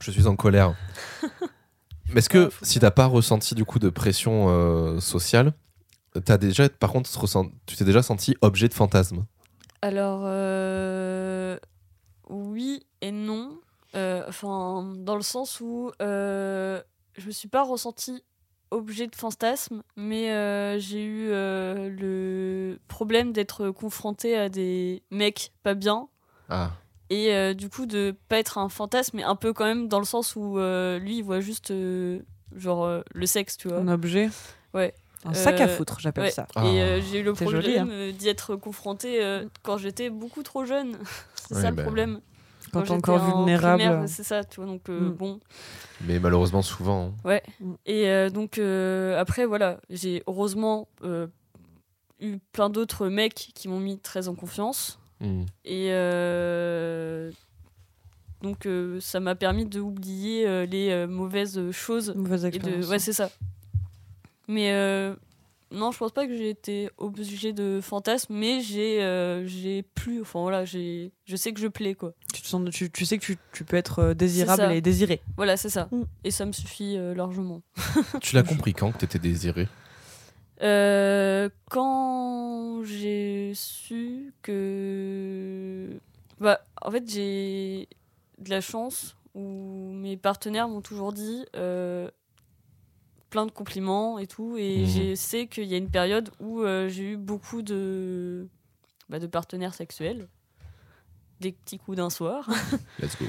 Je 0.00 0.10
suis 0.10 0.26
en 0.26 0.36
colère. 0.36 0.74
Mais 2.10 2.18
est-ce 2.18 2.28
que 2.28 2.50
Ah, 2.52 2.56
si 2.62 2.78
t'as 2.80 2.90
pas 2.90 3.06
ressenti 3.06 3.54
du 3.54 3.64
coup 3.64 3.78
de 3.78 3.88
pression 3.88 4.46
euh, 4.48 5.00
sociale, 5.00 5.54
t'as 6.24 6.36
déjà 6.36 6.68
par 6.68 6.92
contre 6.92 7.10
tu 7.66 7.76
t'es 7.76 7.84
déjà 7.84 8.02
senti 8.02 8.36
objet 8.42 8.68
de 8.68 8.74
fantasme 8.74 9.24
Alors, 9.82 10.22
euh, 10.24 11.56
oui 12.28 12.86
et 13.00 13.12
non. 13.12 13.58
Euh, 13.94 14.24
Enfin, 14.28 14.92
dans 14.96 15.16
le 15.16 15.22
sens 15.22 15.60
où 15.60 15.90
euh, 16.02 16.82
je 17.16 17.26
me 17.26 17.32
suis 17.32 17.48
pas 17.48 17.62
ressentie 17.62 18.22
objet 18.70 19.06
de 19.06 19.14
fantasme, 19.14 19.82
mais 19.96 20.32
euh, 20.32 20.78
j'ai 20.80 21.04
eu 21.04 21.28
euh, 21.30 21.88
le 21.90 22.80
problème 22.88 23.32
d'être 23.32 23.70
confrontée 23.70 24.36
à 24.36 24.48
des 24.48 25.02
mecs 25.12 25.52
pas 25.62 25.74
bien. 25.74 26.08
Ah, 26.48 26.72
Et 27.08 27.32
euh, 27.32 27.54
du 27.54 27.68
coup, 27.68 27.86
de 27.86 28.16
pas 28.28 28.38
être 28.38 28.58
un 28.58 28.68
fantasme, 28.68 29.18
mais 29.18 29.22
un 29.22 29.36
peu 29.36 29.52
quand 29.52 29.64
même 29.64 29.86
dans 29.86 30.00
le 30.00 30.04
sens 30.04 30.34
où 30.34 30.58
euh, 30.58 30.98
lui, 30.98 31.18
il 31.18 31.22
voit 31.22 31.38
juste 31.40 31.70
euh, 31.70 32.20
genre 32.56 32.84
euh, 32.84 33.02
le 33.14 33.26
sexe, 33.26 33.56
tu 33.56 33.68
vois. 33.68 33.78
Un 33.78 33.88
objet 33.88 34.28
Ouais. 34.72 34.92
Un 35.24 35.34
sac 35.34 35.60
à 35.60 35.64
Euh, 35.64 35.68
foutre, 35.68 36.00
j'appelle 36.00 36.24
Ouais. 36.24 36.30
ça. 36.30 36.46
Ah. 36.54 36.66
Et 36.66 36.82
euh, 36.82 37.00
j'ai 37.00 37.20
eu 37.20 37.22
le 37.22 37.32
problème 37.32 37.62
joli, 37.62 37.78
hein. 37.78 37.86
d'y 38.16 38.28
être 38.28 38.56
confrontée 38.56 39.24
euh, 39.24 39.44
quand 39.62 39.78
j'étais 39.78 40.10
beaucoup 40.10 40.42
trop 40.42 40.64
jeune. 40.64 40.98
c'est 41.48 41.54
Ouais, 41.54 41.60
ça 41.62 41.70
le 41.70 41.76
problème. 41.76 42.20
Quand 42.72 42.80
t'es 42.80 42.86
j'étais 42.86 42.96
encore 43.10 43.22
en 43.22 43.36
vulnérable. 43.44 43.82
primaire, 43.82 44.08
C'est 44.08 44.22
ça, 44.24 44.42
tu 44.44 44.56
vois. 44.60 44.66
Donc, 44.66 44.88
euh, 44.88 45.10
Mm. 45.10 45.12
bon. 45.14 45.40
mais 46.06 46.18
malheureusement, 46.18 46.60
souvent. 46.62 47.14
hein. 47.24 47.38
Et 47.86 48.08
euh, 48.08 48.30
donc, 48.30 48.58
euh, 48.58 49.18
après, 49.18 49.46
voilà, 49.46 49.80
j'ai 49.90 50.22
heureusement 50.26 50.88
euh, 51.04 51.26
eu 52.20 52.38
plein 52.52 52.70
d'autres 52.70 53.08
mecs 53.08 53.34
qui 53.54 53.68
m'ont 53.68 53.80
mis 53.80 53.98
très 53.98 54.28
en 54.28 54.34
confiance. 54.34 54.98
Hmm. 55.20 55.44
Et 55.64 55.88
euh, 55.92 57.30
donc, 58.42 58.66
euh, 58.66 58.98
ça 59.00 59.20
m'a 59.20 59.34
permis 59.34 59.64
d'oublier 59.64 60.46
euh, 60.46 60.66
les 60.66 60.90
euh, 60.90 61.06
mauvaises 61.06 61.70
choses. 61.70 62.12
Mauvaise 62.14 62.44
Et 62.46 62.50
de... 62.58 62.84
Ouais, 62.86 62.98
c'est 62.98 63.12
ça. 63.12 63.30
Mais 64.48 64.72
euh, 64.72 65.14
non, 65.74 65.90
je 65.90 65.98
pense 65.98 66.12
pas 66.12 66.26
que 66.26 66.36
j'ai 66.36 66.50
été 66.50 66.90
obligée 66.98 67.52
de 67.52 67.80
fantasme, 67.82 68.34
mais 68.34 68.60
j'ai 68.60 69.02
euh, 69.02 69.46
j'ai 69.46 69.82
plus. 69.82 70.20
Enfin 70.20 70.40
voilà, 70.40 70.64
j'ai 70.64 71.12
je 71.24 71.36
sais 71.36 71.52
que 71.52 71.60
je 71.60 71.66
plais, 71.66 71.94
quoi. 71.94 72.14
tu, 72.32 72.42
te 72.42 72.46
sens, 72.46 72.68
tu, 72.70 72.90
tu 72.90 73.04
sais 73.04 73.18
que 73.18 73.24
tu, 73.24 73.38
tu 73.52 73.64
peux 73.64 73.76
être 73.76 73.98
euh, 73.98 74.14
désirable 74.14 74.72
et 74.72 74.80
désiré. 74.80 75.20
Voilà, 75.36 75.56
c'est 75.56 75.70
ça. 75.70 75.88
Mm. 75.90 76.02
Et 76.24 76.30
ça 76.30 76.46
me 76.46 76.52
suffit 76.52 76.96
euh, 76.96 77.14
largement. 77.14 77.62
Tu 78.20 78.36
l'as 78.36 78.42
compris 78.42 78.72
quand 78.72 78.92
que 78.92 78.98
t'étais 78.98 79.18
désiré? 79.18 79.68
Euh, 80.62 81.48
quand 81.70 82.84
j'ai 82.84 83.52
su 83.54 84.32
que. 84.42 85.90
Bah, 86.38 86.60
en 86.82 86.90
fait, 86.90 87.08
j'ai 87.08 87.88
de 88.38 88.50
la 88.50 88.60
chance 88.60 89.16
où 89.34 89.90
mes 89.92 90.16
partenaires 90.16 90.68
m'ont 90.68 90.80
toujours 90.80 91.12
dit 91.12 91.44
euh, 91.56 92.08
plein 93.34 93.46
de 93.46 93.50
compliments 93.50 94.20
et 94.20 94.28
tout. 94.28 94.56
Et 94.56 94.82
Mhm. 94.82 94.86
je 94.86 95.14
sais 95.16 95.48
qu'il 95.48 95.64
y 95.64 95.74
a 95.74 95.76
une 95.76 95.90
période 95.90 96.30
où 96.38 96.60
euh, 96.62 96.88
j'ai 96.88 97.02
eu 97.02 97.16
beaucoup 97.16 97.62
de, 97.62 98.46
bah, 99.08 99.18
de 99.18 99.26
partenaires 99.26 99.74
sexuels. 99.74 100.28
Des 101.40 101.50
petits 101.50 101.78
coups 101.78 101.96
d'un 101.96 102.10
soir. 102.10 102.48
Let's 103.00 103.18
go. 103.18 103.24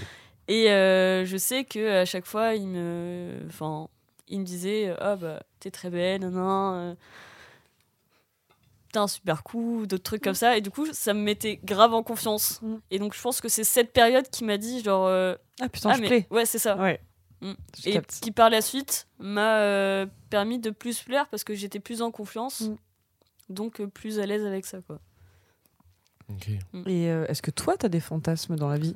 Et 0.47 0.69
euh, 0.69 1.25
je 1.25 1.37
sais 1.37 1.63
que 1.65 2.01
à 2.01 2.05
chaque 2.05 2.27
fois, 2.27 2.53
il 2.53 2.67
me, 2.67 3.39
enfin, 3.47 3.87
il 4.27 4.41
me 4.41 4.45
disait 4.45 4.95
ah 4.99 5.15
bah 5.15 5.41
t'es 5.59 5.71
très 5.71 5.89
belle, 5.89 6.21
nan, 6.21 6.33
euh, 6.37 6.95
t'as 8.91 9.01
un 9.01 9.07
super 9.07 9.41
coup, 9.41 9.87
d'autres 9.87 10.03
trucs 10.03 10.21
comme 10.23 10.35
ça. 10.35 10.55
Et 10.55 10.61
du 10.61 10.69
coup, 10.69 10.85
ça 10.93 11.15
me 11.15 11.19
mettait 11.21 11.59
grave 11.63 11.95
en 11.95 12.03
confiance. 12.03 12.61
Mm. 12.61 12.75
Et 12.91 12.99
donc, 12.99 13.15
je 13.15 13.21
pense 13.21 13.41
que 13.41 13.49
c'est 13.49 13.63
cette 13.63 13.91
période 13.91 14.29
qui 14.29 14.43
m'a 14.43 14.57
dit 14.57 14.83
genre 14.83 15.07
euh, 15.07 15.33
Ah 15.59 15.67
putain, 15.67 15.89
ah 15.89 15.95
je 15.95 16.01
mais 16.01 16.07
plais. 16.07 16.27
ouais 16.29 16.45
c'est 16.45 16.59
ça. 16.59 16.77
Ouais. 16.77 17.01
Mm. 17.49 17.53
Et 17.85 17.91
capte. 17.93 18.19
qui 18.21 18.31
par 18.31 18.49
la 18.49 18.61
suite 18.61 19.07
m'a 19.19 19.59
euh, 19.59 20.05
permis 20.29 20.59
de 20.59 20.69
plus 20.69 21.01
plaire 21.03 21.27
parce 21.29 21.43
que 21.43 21.53
j'étais 21.55 21.79
plus 21.79 22.01
en 22.01 22.11
confiance, 22.11 22.61
Mm. 22.61 22.75
donc 23.49 23.79
euh, 23.81 23.87
plus 23.87 24.19
à 24.19 24.25
l'aise 24.25 24.45
avec 24.45 24.65
ça 24.65 24.79
quoi. 24.81 24.99
Ok. 26.29 26.47
Et 26.87 27.09
euh, 27.11 27.25
est-ce 27.27 27.41
que 27.43 27.51
toi, 27.51 27.77
t'as 27.77 27.87
des 27.89 27.99
fantasmes 27.99 28.55
dans 28.55 28.67
la 28.69 28.77
vie? 28.79 28.95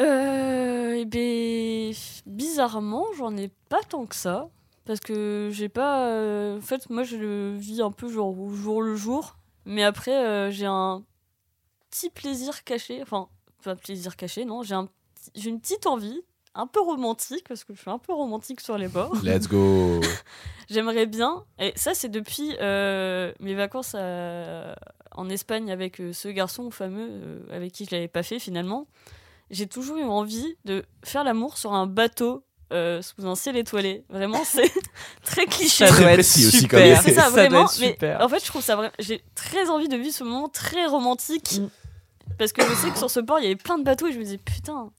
Euh, 0.00 0.94
eh 0.96 1.04
ben, 1.04 1.92
bizarrement, 2.26 3.04
j'en 3.16 3.36
ai 3.36 3.48
pas 3.68 3.82
tant 3.88 4.06
que 4.06 4.14
ça. 4.14 4.48
Parce 4.84 5.00
que 5.00 5.50
j'ai 5.52 5.68
pas. 5.68 6.06
euh, 6.08 6.56
En 6.58 6.60
fait, 6.62 6.88
moi, 6.88 7.02
je 7.02 7.16
le 7.16 7.56
vis 7.56 7.82
un 7.82 7.90
peu 7.90 8.08
genre 8.10 8.38
au 8.38 8.50
jour 8.54 8.80
le 8.80 8.96
jour. 8.96 9.36
Mais 9.66 9.82
après, 9.84 10.24
euh, 10.24 10.50
j'ai 10.50 10.64
un 10.66 11.02
petit 11.90 12.08
plaisir 12.08 12.64
caché. 12.64 13.02
Enfin, 13.02 13.28
pas 13.62 13.76
plaisir 13.76 14.16
caché, 14.16 14.44
non. 14.46 14.62
J'ai 14.62 14.74
un 14.74 14.88
une 15.44 15.60
petite 15.60 15.86
envie, 15.86 16.22
un 16.58 16.66
peu 16.66 16.80
romantique, 16.80 17.44
parce 17.48 17.64
que 17.64 17.72
je 17.74 17.80
suis 17.80 17.90
un 17.90 17.98
peu 17.98 18.12
romantique 18.12 18.60
sur 18.60 18.76
les 18.76 18.88
bords. 18.88 19.16
Let's 19.22 19.48
go. 19.48 20.00
J'aimerais 20.68 21.06
bien, 21.06 21.44
et 21.58 21.72
ça 21.76 21.94
c'est 21.94 22.08
depuis 22.10 22.54
euh, 22.60 23.32
mes 23.40 23.54
vacances 23.54 23.94
à- 23.94 24.74
en 25.12 25.28
Espagne 25.30 25.70
avec 25.70 26.00
euh, 26.00 26.12
ce 26.12 26.28
garçon 26.28 26.70
fameux 26.70 27.08
euh, 27.10 27.40
avec 27.50 27.72
qui 27.72 27.84
je 27.86 27.90
l'avais 27.94 28.08
pas 28.08 28.22
fait 28.22 28.38
finalement. 28.38 28.86
J'ai 29.50 29.66
toujours 29.66 29.96
eu 29.96 30.04
envie 30.04 30.56
de 30.66 30.84
faire 31.02 31.24
l'amour 31.24 31.56
sur 31.56 31.72
un 31.72 31.86
bateau 31.86 32.44
euh, 32.70 33.00
sous 33.00 33.26
un 33.26 33.34
ciel 33.34 33.56
étoilé. 33.56 34.04
Vraiment, 34.10 34.42
c'est 34.44 34.70
très 35.24 35.46
cliché. 35.46 35.86
Ça 35.86 35.92
Très 35.92 36.02
doit 36.02 36.10
être 36.10 36.16
précis 36.16 36.46
aussi, 36.46 36.58
super. 36.60 36.78
quand 36.80 36.84
même. 36.86 37.02
C'est 37.02 37.14
ça, 37.14 37.22
Ça 37.22 37.30
doit 37.30 37.40
vraiment. 37.48 37.64
être 37.64 37.78
Mais 37.80 37.92
super. 37.92 38.20
en 38.20 38.28
fait, 38.28 38.40
je 38.40 38.46
trouve 38.46 38.60
ça 38.62 38.76
vraiment. 38.76 38.92
J'ai 38.98 39.24
très 39.34 39.70
envie 39.70 39.88
de 39.88 39.96
vivre 39.96 40.14
ce 40.14 40.22
moment 40.24 40.48
très 40.50 40.84
romantique. 40.84 41.60
Mm. 41.60 41.68
Parce 42.38 42.52
que 42.52 42.60
je 42.62 42.74
sais 42.74 42.90
que 42.90 42.98
sur 42.98 43.10
ce 43.10 43.20
port, 43.20 43.38
il 43.38 43.44
y 43.44 43.46
avait 43.46 43.56
plein 43.56 43.78
de 43.78 43.84
bateaux 43.84 44.06
et 44.06 44.12
je 44.12 44.18
me 44.18 44.24
dis, 44.24 44.36
putain, 44.36 44.90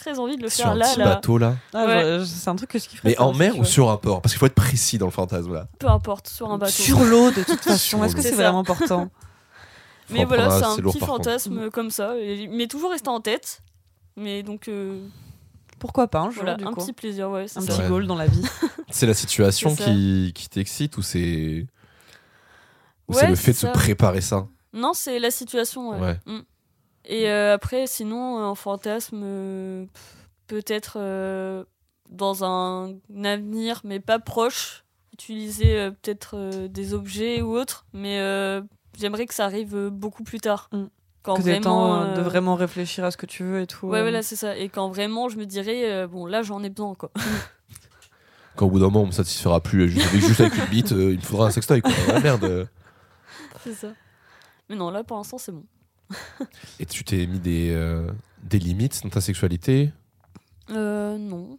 très 0.00 0.18
envie 0.18 0.36
de 0.36 0.42
le 0.42 0.48
Sur 0.48 0.64
faire 0.64 0.72
un 0.72 0.76
là, 0.76 0.86
petit 0.88 0.98
là. 0.98 1.04
bateau 1.06 1.38
là. 1.38 1.56
Ah, 1.74 1.86
Ouais. 1.86 2.22
C'est 2.26 2.48
un 2.50 2.56
truc 2.56 2.70
que 2.70 2.78
je 2.78 2.88
kifferais. 2.88 3.10
Mais 3.10 3.18
en 3.18 3.32
mer 3.34 3.58
ou 3.58 3.64
sur 3.64 3.90
un 3.90 3.96
port? 3.96 4.20
Parce 4.22 4.32
qu'il 4.32 4.38
faut 4.38 4.46
être 4.46 4.54
précis 4.54 4.98
dans 4.98 5.06
le 5.06 5.12
fantasme 5.12 5.52
là. 5.54 5.66
Peu 5.78 5.88
importe, 5.88 6.28
sur 6.28 6.50
un 6.50 6.58
bateau. 6.58 6.72
Sur 6.72 7.00
l'eau, 7.04 7.30
de 7.30 7.42
toute 7.42 7.60
façon. 7.62 7.76
Sur 7.78 8.04
Est-ce 8.04 8.14
que 8.14 8.20
l'eau. 8.22 8.28
c'est 8.28 8.34
vraiment 8.34 8.60
important? 8.60 9.10
Mais 10.10 10.24
voilà, 10.24 10.50
c'est 10.50 10.64
un, 10.64 10.76
petit 10.76 11.00
fantasme 11.00 11.70
comme 11.70 11.90
ça. 11.90 12.14
M'est 12.50 12.66
toujours 12.68 12.90
resté 12.90 13.08
en 13.08 13.20
tête. 13.20 13.60
Mais 14.16 14.42
donc, 14.42 14.68
euh, 14.68 15.06
Pourquoi 15.78 16.08
pas 16.08 16.20
un 16.20 16.30
jour, 16.30 16.42
voilà, 16.44 16.56
du 16.56 16.64
un 16.64 16.72
coup 16.72 16.80
petit 16.80 16.92
plaisir, 16.94 17.28
ouais, 17.30 17.46
c'est 17.46 17.58
Un 17.58 17.62
ça. 17.62 17.76
petit 17.76 17.88
goal 17.88 18.06
dans 18.06 18.16
la 18.16 18.26
vie. 18.26 18.42
C'est 18.90 19.06
la 19.06 19.12
situation 19.14 19.76
qui, 19.76 20.32
qui 20.34 20.48
t'excite 20.48 20.96
ou 20.96 21.02
c'est. 21.02 21.66
Ou 23.06 23.12
c'est 23.12 23.22
Ouais, 23.24 23.28
le 23.28 23.36
fait 23.36 23.52
de 23.52 23.56
se 23.58 23.66
préparer 23.66 24.22
ça? 24.22 24.46
Non, 24.72 24.92
c'est 24.94 25.18
la 25.18 25.30
situation, 25.30 25.90
ouais. 25.90 25.98
Ouais. 26.00 26.20
Mm. 26.26 26.40
Et 27.08 27.30
euh, 27.30 27.54
après, 27.54 27.86
sinon, 27.86 28.38
en 28.44 28.54
fantasme, 28.54 29.22
euh, 29.24 29.86
peut-être 30.46 30.98
euh, 31.00 31.64
dans 32.10 32.44
un 32.44 32.94
avenir, 33.24 33.80
mais 33.82 33.98
pas 33.98 34.18
proche, 34.18 34.84
utiliser 35.14 35.78
euh, 35.78 35.90
peut-être 35.90 36.36
euh, 36.36 36.68
des 36.68 36.92
objets 36.92 37.40
ou 37.40 37.56
autres, 37.56 37.86
mais 37.94 38.20
euh, 38.20 38.60
j'aimerais 38.96 39.24
que 39.24 39.34
ça 39.34 39.46
arrive 39.46 39.74
euh, 39.74 39.90
beaucoup 39.90 40.22
plus 40.22 40.38
tard. 40.38 40.68
Mm. 40.72 40.84
Quand 41.22 41.34
que 41.34 41.40
temps 41.40 41.88
vraiment, 41.88 42.02
euh, 42.02 42.14
de 42.14 42.20
euh, 42.20 42.22
vraiment 42.22 42.54
réfléchir 42.54 43.04
à 43.04 43.10
ce 43.10 43.16
que 43.16 43.26
tu 43.26 43.42
veux 43.42 43.60
et 43.60 43.66
tout. 43.66 43.88
Ouais, 43.88 43.98
euh. 43.98 44.02
voilà, 44.02 44.22
c'est 44.22 44.36
ça. 44.36 44.56
Et 44.56 44.68
quand 44.68 44.88
vraiment, 44.88 45.28
je 45.28 45.36
me 45.36 45.46
dirais, 45.46 45.90
euh, 45.90 46.06
bon, 46.06 46.26
là, 46.26 46.42
j'en 46.42 46.62
ai 46.62 46.70
besoin, 46.70 46.94
quoi. 46.94 47.10
Quand 48.56 48.66
au 48.66 48.70
bout 48.70 48.80
d'un 48.80 48.86
moment 48.86 49.02
on 49.02 49.06
me 49.06 49.12
satisfera 49.12 49.60
plus 49.60 49.88
juste 49.88 50.08
avec, 50.08 50.20
juste 50.20 50.40
avec 50.40 50.56
une 50.56 50.64
bite, 50.64 50.90
euh, 50.90 51.12
il 51.12 51.18
me 51.18 51.22
faudra 51.22 51.46
un 51.46 51.50
sextoy 51.52 51.80
quoi. 51.80 51.92
Ah, 52.12 52.18
merde. 52.18 52.68
c'est 53.62 53.74
ça. 53.74 53.88
Mais 54.68 54.74
non, 54.74 54.90
là, 54.90 55.04
pour 55.04 55.16
l'instant, 55.16 55.38
c'est 55.38 55.52
bon. 55.52 55.62
Et 56.80 56.86
tu 56.86 57.04
t'es 57.04 57.26
mis 57.26 57.38
des, 57.38 57.70
euh, 57.72 58.10
des 58.42 58.58
limites 58.58 59.02
dans 59.02 59.10
ta 59.10 59.20
sexualité? 59.20 59.90
Euh, 60.70 61.16
non. 61.18 61.58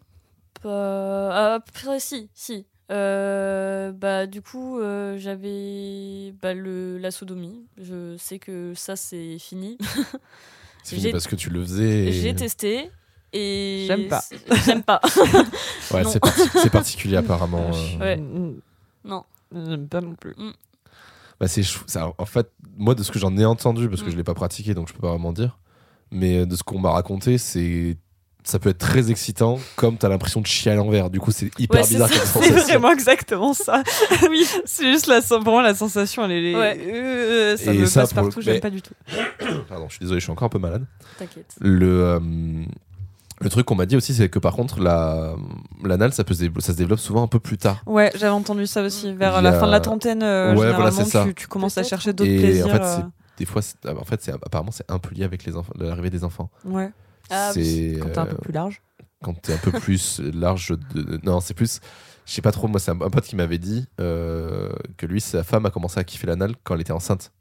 Pas... 0.61 1.53
Après, 1.55 1.99
si, 1.99 2.29
si. 2.33 2.65
Euh, 2.91 3.91
bah, 3.91 4.25
du 4.25 4.41
coup, 4.41 4.79
euh, 4.79 5.17
j'avais 5.19 6.33
bah, 6.41 6.53
le, 6.53 6.97
la 6.97 7.11
sodomie. 7.11 7.63
Je 7.79 8.17
sais 8.17 8.39
que 8.39 8.73
ça, 8.75 8.95
c'est 8.95 9.37
fini. 9.39 9.77
C'est 10.83 10.95
fini 10.95 11.11
parce 11.11 11.27
que 11.27 11.35
tu 11.35 11.49
le 11.49 11.61
faisais. 11.61 12.05
et- 12.07 12.11
J'ai 12.13 12.33
testé 12.33 12.89
et. 13.33 13.83
J'aime 13.85 14.07
pas. 14.07 14.23
J'aime 14.65 14.81
pas. 14.81 15.01
Ouais, 15.91 16.03
c'est 16.05 16.19
parti- 16.19 16.41
c'est 16.55 16.69
particulier 16.71 17.17
apparemment. 17.17 17.69
euh. 17.73 17.99
Ouais. 17.99 18.17
Mm, 18.17 18.59
non. 19.03 19.23
J'aime 19.53 19.87
pas 19.87 20.01
non 20.01 20.15
plus. 20.15 20.33
Bah, 21.39 21.47
c'est 21.47 21.63
ça, 21.87 22.11
en 22.17 22.25
fait, 22.25 22.49
moi, 22.77 22.95
de 22.95 23.03
ce 23.03 23.11
que 23.11 23.19
j'en 23.19 23.35
ai 23.37 23.45
entendu, 23.45 23.87
parce 23.89 24.01
que 24.01 24.07
Mm. 24.07 24.11
je 24.11 24.17
l'ai 24.17 24.23
pas 24.23 24.33
pratiqué, 24.33 24.73
donc 24.73 24.87
je 24.89 24.93
peux 24.93 24.99
pas 24.99 25.09
vraiment 25.09 25.31
dire, 25.33 25.57
mais 26.11 26.39
euh, 26.39 26.45
de 26.45 26.55
ce 26.55 26.63
qu'on 26.63 26.79
m'a 26.79 26.91
raconté, 26.91 27.37
c'est 27.37 27.97
ça 28.43 28.57
peut 28.57 28.69
être 28.69 28.77
très 28.79 29.11
excitant, 29.11 29.59
comme 29.75 29.97
t'as 29.97 30.07
l'impression 30.09 30.39
de 30.41 30.47
chier 30.47 30.71
à 30.71 30.75
l'envers. 30.75 31.09
Du 31.09 31.19
coup, 31.19 31.29
c'est 31.31 31.51
hyper 31.59 31.81
Ouais, 31.81 31.83
c'est 31.85 31.95
bizarre 31.95 32.09
C'est 32.13 32.25
sensation. 32.25 32.55
vraiment 32.63 32.91
exactement 32.91 33.53
ça. 33.53 33.83
oui. 34.29 34.45
C'est 34.65 34.91
juste 34.91 35.07
la, 35.07 35.21
pour 35.21 35.51
moi 35.53 35.61
la 35.61 35.75
sensation, 35.75 36.25
elle 36.25 36.31
est. 36.31 36.55
Ouais. 36.55 36.79
euh, 36.81 37.57
ça 37.57 37.73
Et 37.73 37.77
me 37.79 37.85
ça, 37.85 38.01
passe 38.01 38.13
partout, 38.13 38.41
j'aime 38.41 38.55
mais- 38.55 38.59
pas 38.61 38.69
du 38.69 38.81
tout. 38.81 38.93
Pardon, 39.69 39.87
je 39.89 39.95
suis 39.95 39.99
désolé, 40.03 40.19
je 40.19 40.23
suis 40.25 40.31
encore 40.31 40.45
un 40.47 40.49
peu 40.49 40.57
malade. 40.57 40.85
T'inquiète. 41.19 41.53
Le, 41.59 42.03
euh, 42.03 42.19
le 43.41 43.49
truc 43.49 43.65
qu'on 43.65 43.75
m'a 43.75 43.85
dit 43.85 43.95
aussi, 43.95 44.13
c'est 44.13 44.29
que 44.29 44.39
par 44.39 44.53
contre, 44.53 44.79
la, 44.79 45.33
l'anal, 45.83 46.13
ça, 46.13 46.23
peut 46.23 46.33
se 46.33 46.45
ça 46.59 46.73
se 46.73 46.77
développe 46.77 46.99
souvent 46.99 47.23
un 47.23 47.27
peu 47.27 47.39
plus 47.39 47.57
tard. 47.57 47.81
Ouais, 47.85 48.11
j'avais 48.15 48.31
entendu 48.33 48.67
ça 48.67 48.81
aussi. 48.83 49.13
Vers 49.13 49.41
la 49.41 49.49
a- 49.51 49.59
fin 49.59 49.65
de 49.67 49.71
la 49.71 49.79
trentaine, 49.79 50.23
euh, 50.23 50.49
Ouais, 50.49 50.55
voilà, 50.55 50.71
généralement, 50.91 51.05
c'est 51.05 51.11
ça. 51.11 51.23
tu, 51.25 51.33
tu 51.35 51.47
commences 51.47 51.77
à 51.77 51.83
chercher 51.83 52.13
d'autres 52.13 52.29
Et 52.29 52.37
plaisirs. 52.39 52.67
en 52.67 52.69
fait, 52.69 52.81
euh, 52.81 52.95
c'est 52.97 53.03
des 53.37 53.45
fois, 53.45 53.61
en 53.99 54.03
fait, 54.03 54.21
c'est 54.21 54.31
apparemment, 54.33 54.71
c'est 54.71 54.89
un 54.91 54.99
peu 54.99 55.15
lié 55.15 55.23
avec 55.23 55.45
les 55.45 55.55
enfants, 55.55 55.73
l'arrivée 55.79 56.09
des 56.09 56.23
enfants. 56.23 56.49
Ouais, 56.65 56.91
Ah 57.29 57.51
c'est 57.53 57.97
quand 58.01 58.09
t'es 58.09 58.17
un 58.19 58.25
euh, 58.25 58.29
peu 58.31 58.37
plus 58.37 58.51
large. 58.53 58.81
quand 59.23 59.33
t'es 59.41 59.53
un 59.53 59.57
peu 59.57 59.71
plus 59.71 60.19
large 60.33 60.73
de... 60.93 61.19
non 61.23 61.39
c'est 61.39 61.53
plus 61.53 61.79
je 62.25 62.33
sais 62.33 62.41
pas 62.41 62.51
trop 62.51 62.67
moi 62.67 62.79
c'est 62.79 62.91
un, 62.91 63.01
un 63.01 63.09
pote 63.09 63.23
qui 63.25 63.35
m'avait 63.35 63.57
dit 63.57 63.85
euh, 63.99 64.69
que 64.97 65.05
lui 65.05 65.19
sa 65.21 65.43
femme 65.43 65.65
a 65.65 65.71
commencé 65.71 65.99
à 65.99 66.03
kiffer 66.03 66.27
l'anal 66.27 66.53
quand 66.63 66.75
elle 66.75 66.81
était 66.81 66.91
enceinte 66.93 67.31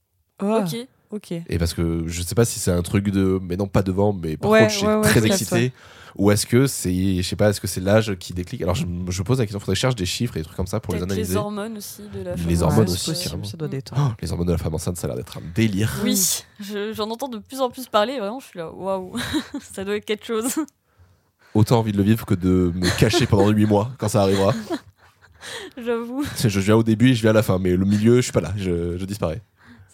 Oh. 0.42 0.60
Ok. 0.62 0.76
Ok. 1.10 1.32
Et 1.32 1.58
parce 1.58 1.72
que 1.74 2.04
je 2.06 2.22
sais 2.22 2.34
pas 2.34 2.44
si 2.44 2.58
c'est 2.58 2.70
un 2.70 2.82
truc 2.82 3.08
de. 3.10 3.38
Mais 3.42 3.56
non, 3.56 3.66
pas 3.66 3.82
devant, 3.82 4.12
mais 4.12 4.36
par 4.36 4.50
Ouais, 4.50 4.60
contre, 4.60 4.72
je 4.72 4.76
suis 4.78 4.86
ouais, 4.86 4.94
ouais, 4.96 5.02
très 5.02 5.24
excité. 5.26 5.72
Ou 6.16 6.30
est-ce 6.30 6.46
que 6.46 6.66
c'est. 6.66 7.16
Je 7.16 7.22
sais 7.22 7.36
pas, 7.36 7.48
est-ce 7.50 7.60
que 7.60 7.66
c'est 7.66 7.80
l'âge 7.80 8.14
qui 8.18 8.32
déclic? 8.34 8.60
Alors 8.62 8.74
je, 8.74 8.84
je 9.08 9.22
pose 9.22 9.38
la 9.38 9.44
question, 9.44 9.60
faudrait 9.60 9.72
que 9.74 9.76
je 9.76 9.80
cherche 9.80 9.94
des 9.94 10.04
chiffres 10.06 10.36
et 10.36 10.40
des 10.40 10.44
trucs 10.44 10.56
comme 10.56 10.66
ça 10.66 10.80
pour 10.80 10.92
les 10.94 11.02
analyser. 11.02 11.32
les 11.32 11.36
hormones 11.36 11.76
aussi 11.78 12.02
de 12.12 12.22
la 12.22 12.34
Les 12.34 12.42
femme 12.56 12.62
hormones 12.62 12.84
enceinte, 12.84 12.88
aussi, 12.90 13.10
possible, 13.10 13.46
ça 13.46 13.56
doit 13.56 13.68
détendre. 13.68 14.10
Oh, 14.10 14.14
les 14.20 14.30
hormones 14.32 14.46
de 14.48 14.52
la 14.52 14.58
femme 14.58 14.74
enceinte, 14.74 14.96
ça 14.96 15.06
a 15.06 15.08
l'air 15.08 15.16
d'être 15.16 15.38
un 15.38 15.42
délire. 15.54 15.94
Oui, 16.02 16.20
je- 16.60 16.92
j'en 16.92 17.08
entends 17.10 17.28
de 17.28 17.38
plus 17.38 17.60
en 17.60 17.70
plus 17.70 17.86
parler. 17.86 18.18
Vraiment, 18.18 18.40
je 18.40 18.46
suis 18.46 18.58
là, 18.58 18.70
waouh, 18.72 19.12
ça 19.60 19.84
doit 19.84 19.96
être 19.96 20.04
quelque 20.04 20.26
chose. 20.26 20.52
Autant 21.54 21.78
envie 21.78 21.92
de 21.92 21.96
le 21.98 22.02
vivre 22.02 22.26
que 22.26 22.34
de 22.34 22.72
me 22.74 22.98
cacher 22.98 23.26
pendant 23.26 23.48
8 23.48 23.66
mois 23.66 23.90
quand 23.98 24.08
ça 24.08 24.22
arrivera. 24.22 24.52
J'avoue. 25.76 26.24
Je 26.44 26.60
viens 26.60 26.76
au 26.76 26.82
début 26.82 27.10
et 27.10 27.14
je 27.14 27.20
viens 27.22 27.30
à 27.30 27.34
la 27.34 27.42
fin, 27.42 27.58
mais 27.58 27.76
le 27.76 27.84
milieu, 27.84 28.16
je 28.16 28.22
suis 28.22 28.32
pas 28.32 28.40
là, 28.40 28.52
je, 28.56 28.98
je 28.98 29.04
disparais. 29.04 29.40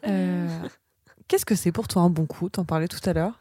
Euh, 0.06 0.48
Qu'est-ce 1.28 1.46
que 1.46 1.54
c'est 1.54 1.72
pour 1.72 1.88
toi 1.88 2.02
un 2.02 2.10
bon 2.10 2.26
coup? 2.26 2.48
T'en 2.48 2.64
parlais 2.64 2.88
tout 2.88 3.00
à 3.08 3.12
l'heure. 3.12 3.38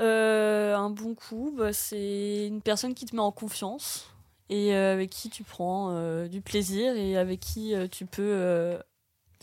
Euh, 0.00 0.76
un 0.76 0.90
bon 0.90 1.14
coup, 1.14 1.54
bah, 1.56 1.72
c'est 1.72 2.46
une 2.46 2.60
personne 2.60 2.94
qui 2.94 3.06
te 3.06 3.16
met 3.16 3.22
en 3.22 3.32
confiance 3.32 4.10
et 4.50 4.74
euh, 4.74 4.92
avec 4.92 5.10
qui 5.10 5.30
tu 5.30 5.42
prends 5.42 5.88
euh, 5.90 6.28
du 6.28 6.40
plaisir 6.42 6.94
et 6.94 7.16
avec 7.16 7.40
qui 7.40 7.74
tu 7.90 8.04
peux 8.04 8.78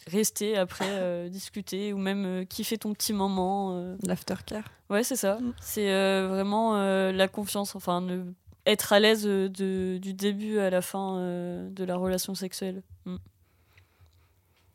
rester 0.07 0.55
après, 0.57 1.29
discuter 1.31 1.91
ou 1.91 1.97
même 1.97 2.45
kiffer 2.45 2.77
ton 2.77 2.93
petit 2.93 3.13
moment. 3.13 3.95
L'aftercare. 4.03 4.65
Ouais, 4.89 5.03
c'est 5.03 5.15
ça. 5.15 5.39
Mm. 5.39 5.53
C'est 5.59 6.23
vraiment 6.27 6.77
la 7.11 7.27
confiance, 7.27 7.75
enfin, 7.75 8.01
ne- 8.01 8.31
être 8.67 8.93
à 8.93 8.99
l'aise 8.99 9.23
de, 9.23 9.97
du 9.97 10.13
début 10.13 10.59
à 10.59 10.69
la 10.69 10.81
fin 10.83 11.17
de 11.17 11.83
la 11.83 11.95
relation 11.95 12.35
sexuelle. 12.35 12.83
Mm. 13.05 13.15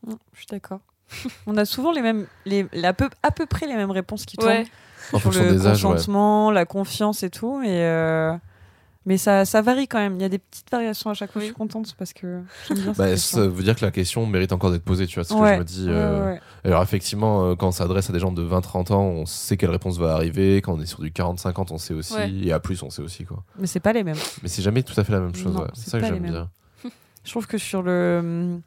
Mm, 0.08 0.14
Je 0.32 0.38
suis 0.38 0.46
d'accord. 0.46 0.80
On 1.46 1.56
a 1.56 1.64
souvent 1.64 1.92
les 1.92 2.02
mêmes, 2.02 2.26
les, 2.46 2.66
la 2.72 2.92
peu, 2.92 3.08
à 3.22 3.30
peu 3.30 3.46
près 3.46 3.66
les 3.66 3.74
mêmes 3.76 3.90
réponses 3.90 4.24
qui 4.26 4.36
tombent 4.36 4.48
Ouais, 4.48 4.66
En 5.12 5.18
sur 5.18 5.30
le 5.32 5.52
des 5.52 5.66
âges, 5.66 5.84
ouais. 5.84 5.90
consentement, 5.92 6.50
la 6.50 6.64
confiance 6.66 7.22
et 7.22 7.30
tout. 7.30 7.62
Et 7.62 7.68
euh, 7.68 8.34
mais 9.06 9.16
ça, 9.16 9.46
ça 9.46 9.62
varie 9.62 9.88
quand 9.88 9.98
même. 9.98 10.16
Il 10.16 10.20
y 10.20 10.24
a 10.24 10.28
des 10.28 10.38
petites 10.38 10.70
variations 10.70 11.08
à 11.08 11.14
chaque 11.14 11.32
fois. 11.32 11.40
Oui. 11.40 11.46
Je 11.46 11.52
suis 11.52 11.56
contente 11.56 11.94
parce 11.98 12.12
que 12.12 12.42
bien 12.74 12.92
Bah, 12.94 13.16
ça 13.16 13.46
veut 13.48 13.62
dire 13.62 13.74
que 13.74 13.82
la 13.86 13.90
question 13.90 14.26
mérite 14.26 14.52
encore 14.52 14.70
d'être 14.70 14.84
posée, 14.84 15.06
tu 15.06 15.14
vois, 15.14 15.24
ce 15.24 15.32
Ouais, 15.32 15.48
que 15.50 15.54
je 15.54 15.58
me 15.60 15.64
dis. 15.64 15.86
euh, 15.88 16.32
ouais. 16.34 16.40
Alors 16.64 16.82
effectivement, 16.82 17.46
euh, 17.46 17.54
quand 17.54 17.68
on 17.68 17.72
s'adresse 17.72 18.10
à 18.10 18.12
des 18.12 18.18
gens 18.18 18.32
de 18.32 18.42
20-30 18.42 18.92
ans, 18.92 19.00
on 19.04 19.24
sait 19.24 19.56
quelle 19.56 19.70
réponse 19.70 19.96
va 19.98 20.12
arriver. 20.12 20.56
Quand 20.58 20.74
on 20.74 20.80
est 20.82 20.86
sur 20.86 21.00
du 21.00 21.10
40-50, 21.10 21.68
on 21.70 21.78
sait 21.78 21.94
aussi. 21.94 22.12
Ouais. 22.16 22.30
Et 22.30 22.52
à 22.52 22.60
plus, 22.60 22.82
on 22.82 22.90
sait 22.90 23.00
aussi. 23.00 23.24
quoi. 23.24 23.42
Mais 23.58 23.66
c'est 23.66 23.80
pas 23.80 23.94
les 23.94 24.04
mêmes. 24.04 24.18
Mais 24.42 24.48
c'est 24.50 24.60
jamais 24.62 24.82
tout 24.82 24.98
à 25.00 25.04
fait 25.04 25.12
la 25.12 25.20
même 25.20 25.34
chose. 25.34 25.56
C'est 25.72 25.88
ça 25.88 26.00
que 26.00 26.06
j'aime 26.06 26.18
bien. 26.18 26.50
Je 27.24 27.30
trouve 27.30 27.46
que 27.46 27.56
sur 27.56 27.82
le 27.82 28.58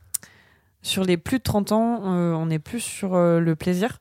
sur 0.82 1.04
les 1.04 1.18
plus 1.18 1.38
de 1.40 1.44
30 1.44 1.72
ans, 1.72 2.02
euh, 2.06 2.34
on 2.34 2.50
est 2.50 2.60
plus 2.60 2.80
sur 2.80 3.14
euh, 3.16 3.40
le 3.40 3.56
plaisir. 3.56 4.00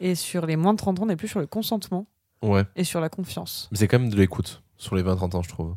Et 0.00 0.14
sur 0.14 0.46
les 0.46 0.56
moins 0.56 0.72
de 0.74 0.78
30 0.78 1.00
ans, 1.00 1.04
on 1.06 1.08
est 1.10 1.16
plus 1.16 1.28
sur 1.28 1.40
le 1.40 1.46
consentement 1.46 2.06
Ouais. 2.42 2.62
et 2.76 2.84
sur 2.84 3.00
la 3.00 3.08
confiance. 3.08 3.68
Mais 3.72 3.78
c'est 3.78 3.88
quand 3.88 3.98
même 3.98 4.10
de 4.10 4.16
l'écoute 4.16 4.62
sur 4.76 4.94
les 4.94 5.02
20-30 5.02 5.34
ans, 5.36 5.42
je 5.42 5.48
trouve. 5.48 5.74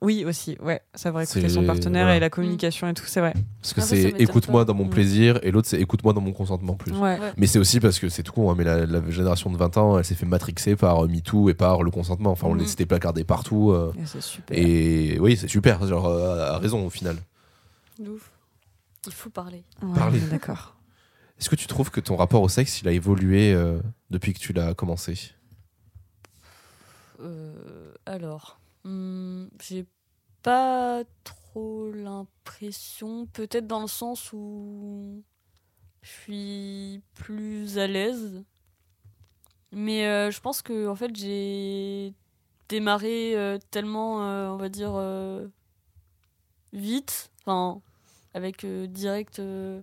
Oui, 0.00 0.24
aussi, 0.24 0.56
ouais. 0.62 0.80
Ça 0.94 1.10
va 1.10 1.24
écouter 1.24 1.48
son 1.48 1.64
partenaire 1.64 2.04
voilà. 2.04 2.16
et 2.18 2.20
la 2.20 2.30
communication 2.30 2.86
et 2.86 2.94
tout, 2.94 3.06
c'est 3.06 3.18
vrai. 3.18 3.34
Parce 3.60 3.74
que 3.74 3.80
Ah 3.80 3.82
ouais, 3.82 4.12
c'est 4.12 4.20
écoute-moi 4.22 4.64
dans 4.64 4.72
mon 4.74 4.84
Mm. 4.84 4.90
plaisir 4.90 5.40
et 5.42 5.50
l'autre 5.50 5.66
c'est 5.66 5.80
écoute-moi 5.80 6.12
dans 6.12 6.20
mon 6.20 6.30
consentement 6.32 6.74
plus. 6.74 6.92
Ouais. 6.92 7.18
Ouais. 7.18 7.32
Mais 7.36 7.48
c'est 7.48 7.58
aussi 7.58 7.80
parce 7.80 7.98
que 7.98 8.08
c'est 8.08 8.22
tout 8.22 8.30
con, 8.32 8.48
hein, 8.48 8.54
mais 8.56 8.62
la, 8.62 8.86
la 8.86 9.10
génération 9.10 9.50
de 9.50 9.56
20 9.56 9.76
ans, 9.76 9.98
elle 9.98 10.04
s'est 10.04 10.14
fait 10.14 10.24
matrixer 10.24 10.76
par 10.76 11.04
euh, 11.04 11.08
MeToo 11.08 11.48
et 11.50 11.54
par 11.54 11.82
le 11.82 11.90
consentement. 11.90 12.30
Enfin, 12.30 12.46
on 12.46 12.54
Mhm. 12.54 12.64
les 12.78 12.86
placardés 12.86 13.24
partout. 13.24 13.72
euh, 13.72 13.92
Et 14.00 14.06
c'est 14.06 14.20
super. 14.20 14.56
et 14.56 15.18
oui, 15.18 15.36
c'est 15.36 15.48
super, 15.48 15.84
genre, 15.84 16.06
euh, 16.06 16.52
a 16.52 16.58
raison 16.58 16.86
au 16.86 16.90
final. 16.90 17.16
ouf. 18.00 18.30
Il 19.06 19.12
faut 19.12 19.30
parler. 19.30 19.64
Ouais, 19.82 19.94
Parler. 19.94 20.20
D'accord. 20.30 20.76
Est-ce 21.38 21.48
que 21.48 21.56
tu 21.56 21.66
trouves 21.66 21.90
que 21.90 22.00
ton 22.00 22.16
rapport 22.16 22.42
au 22.42 22.48
sexe, 22.48 22.80
il 22.80 22.88
a 22.88 22.92
évolué 22.92 23.52
euh, 23.52 23.80
depuis 24.10 24.32
que 24.32 24.40
tu 24.40 24.52
l'as 24.52 24.74
commencé? 24.74 25.32
Euh, 27.20 27.92
alors, 28.06 28.60
hmm, 28.84 29.46
j'ai 29.62 29.86
pas 30.42 31.02
trop 31.24 31.90
l'impression, 31.92 33.26
peut-être 33.26 33.66
dans 33.66 33.80
le 33.80 33.88
sens 33.88 34.32
où 34.32 35.22
je 36.02 36.10
suis 36.10 37.02
plus 37.14 37.78
à 37.78 37.86
l'aise. 37.86 38.44
Mais 39.72 40.06
euh, 40.06 40.30
je 40.30 40.40
pense 40.40 40.62
que 40.62 40.88
en 40.88 40.94
fait 40.94 41.14
j'ai 41.14 42.14
démarré 42.68 43.36
euh, 43.36 43.58
tellement, 43.70 44.24
euh, 44.24 44.48
on 44.48 44.56
va 44.56 44.68
dire, 44.68 44.92
euh, 44.94 45.46
vite, 46.72 47.30
enfin, 47.40 47.80
avec 48.38 48.64
euh, 48.64 48.86
direct 48.86 49.38
euh, 49.40 49.80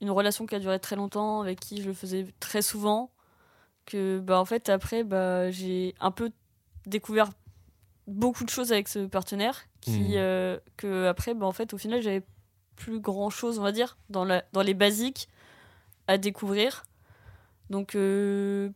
une 0.00 0.10
relation 0.10 0.46
qui 0.46 0.54
a 0.54 0.58
duré 0.58 0.78
très 0.78 0.96
longtemps, 0.96 1.42
avec 1.42 1.60
qui 1.60 1.82
je 1.82 1.88
le 1.88 1.94
faisais 1.94 2.26
très 2.40 2.62
souvent, 2.62 3.10
que 3.86 4.18
bah, 4.20 4.40
en 4.40 4.44
fait 4.44 4.68
après 4.68 5.04
bah, 5.04 5.50
j'ai 5.50 5.94
un 6.00 6.10
peu 6.10 6.30
découvert 6.86 7.30
beaucoup 8.06 8.44
de 8.44 8.50
choses 8.50 8.72
avec 8.72 8.88
ce 8.88 9.06
partenaire 9.06 9.64
qui 9.80 10.00
Mhm. 10.00 10.12
euh, 10.16 10.58
que 10.76 11.06
après 11.06 11.34
bah, 11.34 11.46
en 11.46 11.52
fait 11.52 11.74
au 11.74 11.78
final 11.78 12.00
j'avais 12.02 12.22
plus 12.76 12.98
grand 13.00 13.30
chose 13.30 13.58
on 13.58 13.62
va 13.62 13.72
dire 13.72 13.96
dans 14.08 14.24
la 14.24 14.42
dans 14.52 14.62
les 14.62 14.74
basiques 14.74 15.28
à 16.06 16.16
découvrir 16.18 16.84
donc 17.68 17.94
euh, 17.94 18.70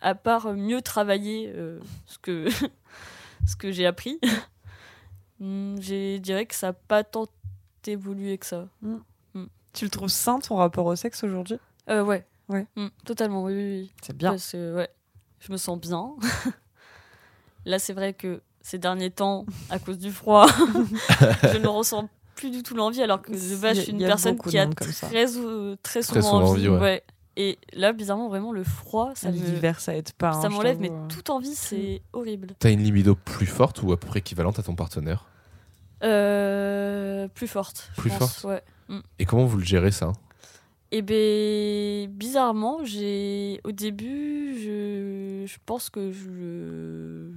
à 0.00 0.14
part 0.14 0.52
mieux 0.54 0.80
travailler 0.80 1.52
euh, 1.54 1.80
ce 2.06 2.18
que 2.18 2.46
ce 3.46 3.56
que 3.56 3.72
j'ai 3.72 3.84
appris 3.86 4.20
je 5.40 6.18
dirais 6.18 6.46
que 6.46 6.54
ça 6.54 6.68
n'a 6.68 6.72
pas 6.72 7.02
tant 7.04 7.26
évolué 7.88 8.38
que 8.38 8.46
ça 8.46 8.68
Tu 9.72 9.84
le 9.84 9.90
trouves 9.90 10.08
sain 10.08 10.38
ton 10.38 10.56
rapport 10.56 10.86
au 10.86 10.94
sexe 10.96 11.24
aujourd'hui? 11.24 11.58
Euh, 11.88 12.04
ouais 12.04 12.26
Ouais. 12.48 12.66
Hmm, 12.76 12.88
totalement 13.06 13.44
oui, 13.44 13.54
oui, 13.54 13.80
oui. 13.82 13.92
C'est 14.02 14.14
bien. 14.16 14.30
Parce 14.30 14.52
que, 14.52 14.74
ouais, 14.76 14.88
je 15.40 15.50
me 15.52 15.56
sens 15.56 15.78
bien. 15.80 16.10
Là, 17.64 17.78
c'est 17.78 17.92
vrai 17.92 18.12
que 18.12 18.42
ces 18.60 18.78
derniers 18.78 19.10
temps, 19.10 19.46
à 19.70 19.78
cause 19.78 19.98
du 19.98 20.10
froid, 20.10 20.46
je 21.42 21.56
ne 21.56 21.68
ressens 21.68 22.08
plus 22.34 22.50
du 22.50 22.62
tout 22.62 22.74
l'envie, 22.74 23.02
alors 23.02 23.22
que 23.22 23.32
de 23.32 23.56
base, 23.60 23.76
je 23.76 23.82
suis 23.82 23.92
une 23.92 23.98
personne 23.98 24.38
qui 24.38 24.58
a 24.58 24.66
très, 24.66 25.36
euh, 25.38 25.76
très 25.82 26.02
souvent, 26.02 26.20
souvent 26.22 26.38
envie. 26.50 26.68
envie, 26.68 26.80
ouais. 26.82 27.04
Et 27.36 27.58
là, 27.72 27.92
bizarrement, 27.92 28.28
vraiment, 28.28 28.52
le 28.52 28.64
froid, 28.64 29.12
ça 29.14 29.30
me- 29.30 29.36
L'hiver, 29.36 29.80
ça 29.80 29.96
aide 29.96 30.12
pas. 30.12 30.30
hein, 30.30 30.42
ça 30.42 30.48
je 30.50 30.54
m'enlève, 30.54 30.78
mais 30.80 30.90
euh. 30.90 31.08
toute 31.08 31.30
envie, 31.30 31.54
c'est 31.54 32.02
horrible. 32.12 32.48
T'as 32.58 32.70
une 32.70 32.82
libido 32.82 33.14
plus 33.14 33.46
forte 33.46 33.82
ou 33.82 33.92
à 33.92 33.98
peu 33.98 34.06
près 34.08 34.18
équivalente 34.18 34.58
à 34.58 34.62
ton 34.62 34.74
partenaire? 34.74 35.26
Euh, 36.02 37.28
plus 37.28 37.48
forte. 37.48 37.90
Plus 37.96 38.10
pense, 38.10 38.40
forte 38.40 38.44
ouais. 38.44 38.62
Et 39.18 39.24
comment 39.24 39.44
vous 39.44 39.58
le 39.58 39.64
gérez 39.64 39.92
ça? 39.92 40.12
Et 40.90 41.00
ben 41.00 42.10
bizarrement, 42.10 42.84
j'ai 42.84 43.60
au 43.64 43.72
début, 43.72 44.58
je, 44.58 45.46
je 45.46 45.58
pense 45.64 45.88
que 45.88 46.12
je 46.12 47.32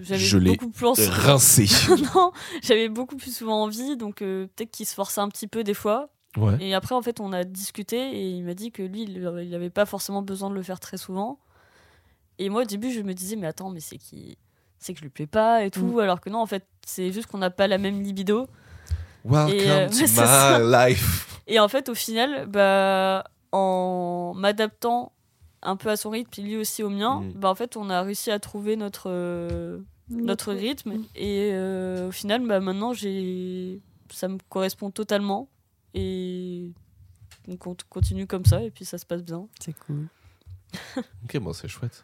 j'avais 0.00 0.56
beaucoup 0.56 0.70
plus 0.70 1.08
Rincé. 1.08 1.66
non, 2.14 2.32
j'avais 2.62 2.88
beaucoup 2.88 3.16
plus 3.16 3.34
souvent 3.34 3.62
envie, 3.62 3.96
donc 3.96 4.22
euh, 4.22 4.46
peut-être 4.54 4.70
qu'il 4.70 4.86
se 4.86 4.94
forçait 4.94 5.20
un 5.20 5.28
petit 5.28 5.46
peu 5.46 5.64
des 5.64 5.74
fois. 5.74 6.10
Ouais. 6.36 6.56
Et 6.60 6.74
après, 6.74 6.94
en 6.94 7.02
fait, 7.02 7.20
on 7.20 7.32
a 7.32 7.44
discuté 7.44 7.96
et 7.96 8.30
il 8.30 8.44
m'a 8.44 8.54
dit 8.54 8.72
que 8.72 8.82
lui, 8.82 9.02
il 9.02 9.50
n'avait 9.50 9.70
pas 9.70 9.84
forcément 9.84 10.22
besoin 10.22 10.50
de 10.50 10.54
le 10.54 10.62
faire 10.62 10.80
très 10.80 10.96
souvent. 10.96 11.38
Et 12.38 12.48
moi, 12.48 12.62
au 12.62 12.64
début, 12.64 12.90
je 12.90 13.00
me 13.00 13.12
disais, 13.12 13.36
mais 13.36 13.46
attends, 13.46 13.70
mais 13.70 13.80
c'est 13.80 13.98
qui? 13.98 14.38
C'est 14.82 14.92
que 14.94 14.98
je 14.98 15.04
lui 15.04 15.10
plais 15.10 15.26
pas 15.26 15.64
et 15.64 15.70
tout, 15.70 16.00
alors 16.00 16.20
que 16.20 16.28
non, 16.30 16.40
en 16.40 16.46
fait, 16.46 16.66
c'est 16.84 17.12
juste 17.12 17.28
qu'on 17.28 17.38
n'a 17.38 17.50
pas 17.50 17.66
la 17.68 17.78
même 17.78 18.02
libido. 18.02 18.46
Welcome 19.24 19.54
Et, 19.54 19.70
euh, 19.70 19.86
to 19.88 19.92
my 19.94 19.98
c'est 19.98 20.06
ça. 20.08 20.58
life. 20.88 21.40
Et 21.46 21.58
en 21.60 21.68
fait, 21.68 21.88
au 21.88 21.94
final, 21.94 22.46
bah, 22.48 23.24
en 23.52 24.32
m'adaptant 24.36 25.12
un 25.62 25.76
peu 25.76 25.90
à 25.90 25.96
son 25.96 26.10
rythme, 26.10 26.28
puis 26.30 26.42
lui 26.42 26.56
aussi 26.56 26.82
au 26.82 26.88
mien, 26.90 27.20
Mm. 27.20 27.32
bah, 27.36 27.48
en 27.50 27.54
fait, 27.54 27.76
on 27.76 27.88
a 27.90 28.02
réussi 28.02 28.30
à 28.32 28.38
trouver 28.40 28.74
notre, 28.76 29.04
euh, 29.08 29.78
notre 30.10 30.52
rythme. 30.52 30.94
Mm. 30.98 31.04
Et 31.14 31.50
euh, 31.52 32.08
au 32.08 32.10
final, 32.12 32.46
bah, 32.46 32.58
maintenant, 32.60 32.92
j'ai... 32.92 33.80
ça 34.10 34.26
me 34.28 34.38
correspond 34.48 34.90
totalement. 34.90 35.48
Et 35.94 36.72
donc, 37.46 37.66
on 37.66 37.76
continue 37.88 38.26
comme 38.26 38.44
ça, 38.44 38.62
et 38.62 38.70
puis 38.70 38.84
ça 38.84 38.98
se 38.98 39.06
passe 39.06 39.22
bien. 39.22 39.46
C'est 39.60 39.76
cool. 39.78 40.08
Ok, 41.24 41.36
bon, 41.38 41.52
c'est 41.52 41.68
chouette. 41.68 42.02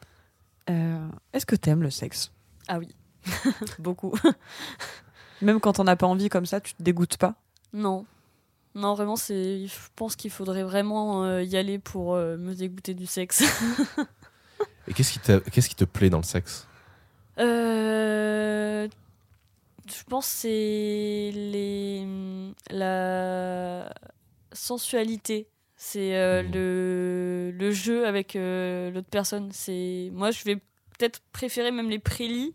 Euh, 0.71 1.09
Est-ce 1.33 1.47
que 1.47 1.57
t'aimes 1.57 1.83
le 1.83 1.91
sexe? 1.91 2.31
Ah 2.69 2.79
oui, 2.79 2.89
beaucoup. 3.79 4.15
Même 5.43 5.61
quand 5.61 5.79
on 5.81 5.85
n'a 5.85 5.97
pas 5.97 6.07
envie 6.07 6.29
comme 6.29 6.47
ça, 6.47 6.61
tu 6.61 6.75
te 6.75 6.83
dégoûtes 6.83 7.17
pas? 7.17 7.35
Non. 7.73 8.05
Non, 8.75 8.95
vraiment, 8.95 9.17
c'est... 9.17 9.67
je 9.67 9.75
pense 9.97 10.15
qu'il 10.17 10.31
faudrait 10.31 10.63
vraiment 10.63 11.25
euh, 11.25 11.43
y 11.43 11.57
aller 11.57 11.79
pour 11.79 12.15
euh, 12.15 12.37
me 12.37 12.55
dégoûter 12.55 12.95
du 12.95 13.07
sexe. 13.07 13.43
Et 14.87 14.93
qu'est-ce 14.95 15.13
qui, 15.13 15.21
qu'est-ce 15.51 15.69
qui 15.69 15.75
te 15.75 15.85
plaît 15.85 16.11
dans 16.11 16.19
le 16.19 16.23
sexe? 16.25 16.67
Euh, 17.39 18.89
je 19.89 20.03
pense 20.09 20.27
que 20.27 20.33
c'est 20.33 21.31
les 21.35 22.07
la 22.71 23.93
sensualité. 24.53 25.49
C'est 25.77 26.17
euh, 26.17 26.43
Mhm. 26.43 26.51
le, 26.53 27.51
le 27.57 27.71
jeu 27.71 28.07
avec 28.07 28.35
euh, 28.35 28.91
l'autre 28.91 29.09
personne. 29.11 29.51
C'est 29.53 30.11
moi 30.13 30.31
je 30.33 30.43
vais 30.45 30.59
peut-être 30.99 31.21
préférer 31.33 31.71
même 31.71 31.89
les 31.89 31.99
prélits 32.01 32.55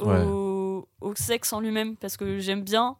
au, 0.00 0.88
au 1.00 1.14
sexe 1.14 1.52
en 1.52 1.60
lui-même 1.60 1.96
parce 1.96 2.16
que 2.16 2.38
j'aime 2.38 2.62
bien 2.62 2.96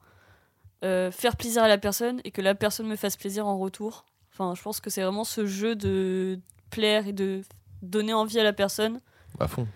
euh, 0.85 1.11
faire 1.11 1.37
plaisir 1.37 1.63
à 1.63 1.69
la 1.69 1.79
personne 1.79 2.21
et 2.25 2.31
que 2.31 2.43
la 2.43 2.55
personne 2.55 2.87
me 2.87 2.97
fasse 2.97 3.17
plaisir 3.17 3.47
en 3.47 3.59
retour. 3.59 4.05
Enfin, 4.33 4.55
je 4.57 4.63
pense 4.63 4.81
que 4.81 4.91
c'est 4.91 5.03
vraiment 5.03 5.25
ce 5.25 5.47
jeu 5.47 5.75
de 5.77 6.39
plaire 6.71 7.07
et 7.09 7.13
de 7.13 7.43
donner 7.83 8.13
envie 8.15 8.39
à 8.39 8.45
la 8.45 8.53
personne 8.53 9.01
À 9.41 9.49
fond. 9.49 9.67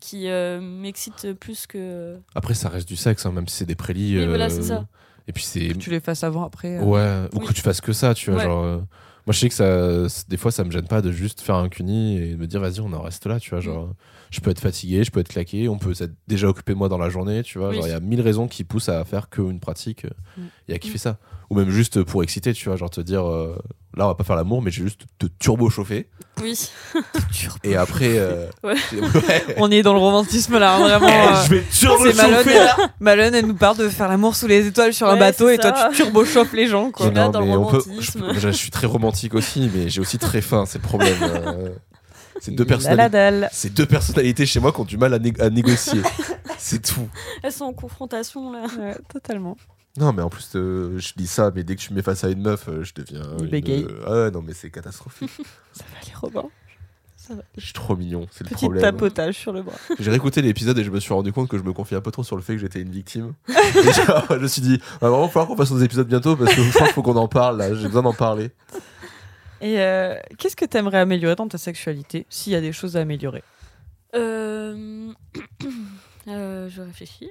qui 0.00 0.28
euh, 0.28 0.60
m'excite 0.60 1.32
plus 1.34 1.66
que. 1.66 2.18
Après, 2.34 2.54
ça 2.54 2.68
reste 2.68 2.86
du 2.88 2.96
sexe, 2.96 3.26
hein, 3.26 3.32
même 3.32 3.48
si 3.48 3.56
c'est 3.56 3.64
des 3.66 3.74
prélis. 3.74 4.18
Oui, 4.18 4.26
voilà, 4.26 4.46
euh, 4.46 4.48
c'est 4.50 4.62
ça. 4.62 4.86
Et 5.28 5.32
puis 5.32 5.42
c'est. 5.44 5.68
Que 5.68 5.74
tu 5.78 5.90
les 5.90 6.00
fasses 6.00 6.24
avant, 6.24 6.44
après. 6.44 6.78
euh. 6.78 6.82
Ouais, 6.84 7.28
ou 7.34 7.40
Oui. 7.40 7.46
que 7.46 7.52
tu 7.52 7.62
fasses 7.62 7.80
que 7.80 7.92
ça, 7.92 8.14
tu 8.14 8.30
vois. 8.30 8.38
Ouais. 8.40 8.44
Genre, 8.46 8.64
euh, 8.64 8.78
moi, 9.26 9.32
je 9.32 9.38
sais 9.38 9.48
que 9.48 9.54
ça, 9.54 10.24
des 10.28 10.36
fois, 10.36 10.50
ça 10.50 10.64
me 10.64 10.70
gêne 10.70 10.86
pas 10.88 11.00
de 11.02 11.12
juste 11.12 11.40
faire 11.40 11.54
un 11.56 11.68
cuni 11.68 12.16
et 12.16 12.30
de 12.32 12.36
me 12.36 12.46
dire, 12.46 12.60
vas-y, 12.60 12.80
on 12.80 12.92
en 12.92 13.02
reste 13.02 13.26
là, 13.26 13.38
tu 13.38 13.50
vois. 13.50 13.60
Mm. 13.60 13.62
Genre, 13.62 13.94
je 14.30 14.40
peux 14.40 14.50
être 14.50 14.60
fatigué, 14.60 15.04
je 15.04 15.10
peux 15.10 15.20
être 15.20 15.28
claqué, 15.28 15.68
on 15.68 15.78
peut 15.78 15.94
s'être 15.94 16.14
déjà 16.26 16.48
occupé 16.48 16.74
moi 16.74 16.88
dans 16.88 16.98
la 16.98 17.08
journée, 17.08 17.42
tu 17.42 17.58
vois. 17.58 17.68
Oui. 17.70 17.76
Genre, 17.76 17.86
il 17.86 17.90
y 17.90 17.94
a 17.94 18.00
mille 18.00 18.20
raisons 18.20 18.48
qui 18.48 18.64
poussent 18.64 18.88
à 18.88 19.04
faire 19.04 19.28
qu'une 19.30 19.60
pratique 19.60 20.06
Mm. 20.36 20.40
et 20.68 20.74
à 20.74 20.78
kiffer 20.78 20.96
Mm. 20.96 20.98
ça. 20.98 21.18
Ou 21.50 21.54
même 21.56 21.70
juste 21.70 22.02
pour 22.02 22.22
exciter, 22.22 22.52
tu 22.54 22.68
vois. 22.68 22.76
Genre, 22.76 22.90
te 22.90 23.00
dire, 23.00 23.24
euh, 23.28 23.56
là, 23.96 24.04
on 24.04 24.08
va 24.08 24.14
pas 24.14 24.24
faire 24.24 24.36
l'amour, 24.36 24.62
mais 24.62 24.70
j'ai 24.70 24.82
juste 24.84 25.02
te 25.18 25.26
turbo 25.38 25.68
chauffer. 25.70 26.08
Oui. 26.42 26.70
Et 27.62 27.76
après. 27.76 28.18
euh, 28.18 28.46
Ouais. 28.64 28.74
ouais. 28.94 29.44
On 29.58 29.70
est 29.70 29.82
dans 29.82 29.92
le 29.92 29.98
romantisme 29.98 30.58
là, 30.58 30.76
hein, 30.76 30.98
vraiment. 30.98 31.06
euh, 31.36 31.44
je 31.44 31.50
vais 31.54 31.62
turbo 31.70 32.06
chauffer 32.10 32.54
là. 32.58 32.76
Malone, 33.00 33.34
elle 33.34 33.46
nous 33.46 33.54
parle 33.54 33.76
de 33.76 33.88
faire 33.88 34.08
l'amour 34.08 34.34
sous 34.36 34.46
les 34.46 34.66
étoiles 34.66 34.94
sur 34.94 35.08
un 35.08 35.16
bateau 35.16 35.48
et 35.50 35.58
toi 35.58 35.72
tu 35.90 35.96
turbo-chauffes 35.96 36.52
les 36.54 36.66
gens 36.68 36.90
quoi. 36.90 37.06
Je 37.06 37.10
suis 37.10 37.16
là 37.16 37.28
dans 37.28 37.40
le 37.40 37.46
on 37.50 37.66
peut- 37.70 37.78
romantisme. 37.78 38.32
je, 38.34 38.38
je 38.40 38.48
suis 38.50 38.70
très 38.70 38.86
romantique 38.86 39.34
aussi, 39.34 39.70
mais 39.74 39.88
j'ai 39.88 40.00
aussi 40.00 40.18
très 40.18 40.40
faim, 40.40 40.64
c'est 40.66 40.78
le 40.78 40.82
problème. 40.88 41.16
euh, 41.22 41.68
c'est 42.40 42.50
deux 42.52 42.64
personnalités. 42.64 43.46
C'est 43.52 43.72
deux 43.72 43.86
personnalités 43.86 44.46
chez 44.46 44.58
moi 44.58 44.72
qui 44.72 44.80
ont 44.80 44.84
du 44.84 44.96
mal 44.96 45.12
à, 45.14 45.18
né- 45.18 45.34
à 45.38 45.50
négocier. 45.50 46.00
c'est 46.58 46.80
tout. 46.82 47.08
Elles 47.42 47.52
sont 47.52 47.66
en 47.66 47.72
confrontation 47.74 48.50
là. 48.52 48.62
Ouais, 48.78 48.96
totalement. 49.12 49.56
Non, 49.98 50.12
mais 50.12 50.22
en 50.22 50.30
plus, 50.30 50.50
euh, 50.54 50.98
je 50.98 51.12
dis 51.16 51.26
ça, 51.26 51.50
mais 51.54 51.64
dès 51.64 51.76
que 51.76 51.80
tu 51.80 51.90
me 51.92 51.96
mets 51.96 52.02
face 52.02 52.24
à 52.24 52.28
une 52.30 52.40
meuf, 52.40 52.66
euh, 52.68 52.82
je 52.82 52.94
deviens. 52.94 53.22
Il 53.38 53.44
une- 53.44 53.50
bégaye. 53.50 53.86
Ah 54.06 54.12
ouais, 54.12 54.30
non, 54.30 54.40
mais 54.42 54.54
c'est 54.54 54.70
catastrophique. 54.70 55.30
Ça 55.72 55.84
va 55.92 55.98
aller 56.00 56.12
Robin. 56.20 56.44
Je 57.56 57.64
suis 57.64 57.72
trop 57.72 57.94
mignon, 57.94 58.26
c'est 58.32 58.42
le 58.42 58.48
Petit 58.48 58.64
problème. 58.64 58.82
tapotage 58.82 59.36
sur 59.38 59.52
le 59.52 59.62
bras. 59.62 59.76
J'ai 60.00 60.10
réécouté 60.10 60.42
l'épisode 60.42 60.76
et 60.78 60.82
je 60.84 60.90
me 60.90 60.98
suis 60.98 61.14
rendu 61.14 61.32
compte 61.32 61.48
que 61.48 61.56
je 61.56 61.62
me 61.62 61.72
confiais 61.72 61.96
un 61.96 62.00
peu 62.00 62.10
trop 62.10 62.24
sur 62.24 62.34
le 62.34 62.42
fait 62.42 62.54
que 62.54 62.58
j'étais 62.58 62.80
une 62.80 62.90
victime. 62.90 63.34
genre, 63.48 64.26
je 64.30 64.36
me 64.38 64.48
suis 64.48 64.60
dit, 64.60 64.78
va 65.00 65.08
vraiment 65.08 65.28
falloir 65.28 65.46
qu'on 65.48 65.56
fasse 65.56 65.70
nos 65.70 65.78
épisodes 65.78 66.08
bientôt 66.08 66.36
parce 66.36 66.52
que 66.52 66.60
je 66.62 66.70
crois 66.72 66.86
qu'il 66.88 66.94
faut 66.94 67.02
qu'on 67.02 67.14
en 67.16 67.28
parle 67.28 67.58
là, 67.58 67.72
j'ai 67.76 67.86
besoin 67.86 68.02
d'en 68.02 68.12
parler. 68.12 68.50
Et 69.60 69.78
euh, 69.80 70.16
qu'est-ce 70.36 70.56
que 70.56 70.64
t'aimerais 70.64 70.98
améliorer 70.98 71.36
dans 71.36 71.46
ta 71.46 71.58
sexualité 71.58 72.26
s'il 72.28 72.52
y 72.54 72.56
a 72.56 72.60
des 72.60 72.72
choses 72.72 72.96
à 72.96 73.00
améliorer? 73.02 73.44
Euh... 74.16 75.12
euh, 76.28 76.68
je 76.68 76.82
réfléchis. 76.82 77.30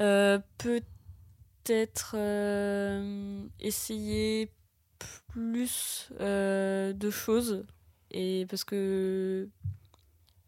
Euh, 0.00 0.38
Peut-être 0.58 2.14
euh, 2.14 3.42
essayer 3.60 4.50
plus 5.28 6.08
euh, 6.20 6.92
de 6.92 7.10
choses. 7.10 7.64
Et 8.10 8.46
parce 8.48 8.64
que 8.64 9.48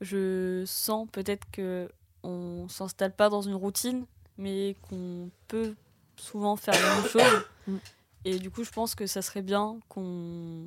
je 0.00 0.64
sens 0.66 1.08
peut-être 1.12 1.48
que 1.52 1.88
on 2.24 2.68
s'installe 2.68 3.14
pas 3.14 3.28
dans 3.28 3.42
une 3.42 3.54
routine 3.54 4.04
mais 4.38 4.76
qu'on 4.82 5.30
peut 5.48 5.74
souvent 6.16 6.56
faire 6.56 6.74
la 6.74 6.96
même 6.96 7.08
chose. 7.08 7.22
Mm. 7.68 7.76
et 8.24 8.40
du 8.40 8.50
coup 8.50 8.64
je 8.64 8.72
pense 8.72 8.96
que 8.96 9.06
ça 9.06 9.22
serait 9.22 9.40
bien 9.40 9.78
qu'on 9.88 10.64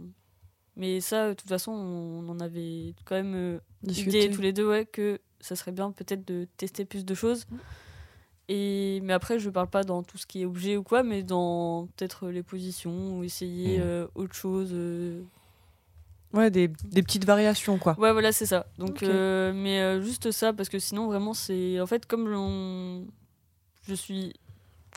mais 0.78 1.02
ça 1.02 1.28
de 1.28 1.34
toute 1.34 1.50
façon 1.50 1.74
on 1.74 2.30
en 2.30 2.40
avait 2.40 2.96
quand 3.04 3.16
même 3.16 3.60
idée 3.84 4.32
tous 4.32 4.40
les 4.40 4.54
deux 4.54 4.66
ouais 4.66 4.86
que 4.86 5.20
ça 5.42 5.58
serait 5.58 5.74
bien 5.74 5.92
peut-être 5.92 6.26
de 6.26 6.48
tester 6.56 6.86
plus 6.86 7.04
de 7.04 7.14
choses 7.14 7.48
et 8.48 9.00
mais 9.04 9.14
après 9.14 9.40
je 9.40 9.50
parle 9.50 9.68
pas 9.68 9.84
dans 9.84 10.04
tout 10.04 10.18
ce 10.18 10.26
qui 10.26 10.42
est 10.42 10.46
objet 10.46 10.78
ou 10.78 10.84
quoi 10.84 11.02
mais 11.04 11.24
dans 11.24 11.88
peut-être 11.96 12.28
les 12.30 12.44
positions 12.44 13.18
ou 13.18 13.24
essayer 13.24 13.78
Mhm. 13.80 13.84
euh, 13.86 14.08
autre 14.16 14.36
chose 14.36 14.70
euh. 14.74 15.22
Ouais, 16.34 16.52
des, 16.52 16.68
des 16.68 17.02
petites 17.02 17.26
variations 17.26 17.78
quoi. 17.78 17.96
ouais 17.98 18.12
voilà 18.12 18.32
c'est 18.32 18.46
ça 18.46 18.66
donc 18.78 18.98
Ok. 18.98 19.04
euh, 19.04 19.54
mais 19.56 19.80
euh, 19.80 20.02
juste 20.02 20.32
ça 20.32 20.52
parce 20.54 20.70
que 20.70 20.80
sinon 20.80 21.08
vraiment 21.08 21.34
c'est 21.34 21.80
en 21.80 21.88
fait 21.88 22.06
comme 22.06 23.06
je 23.88 23.94
suis 23.94 24.34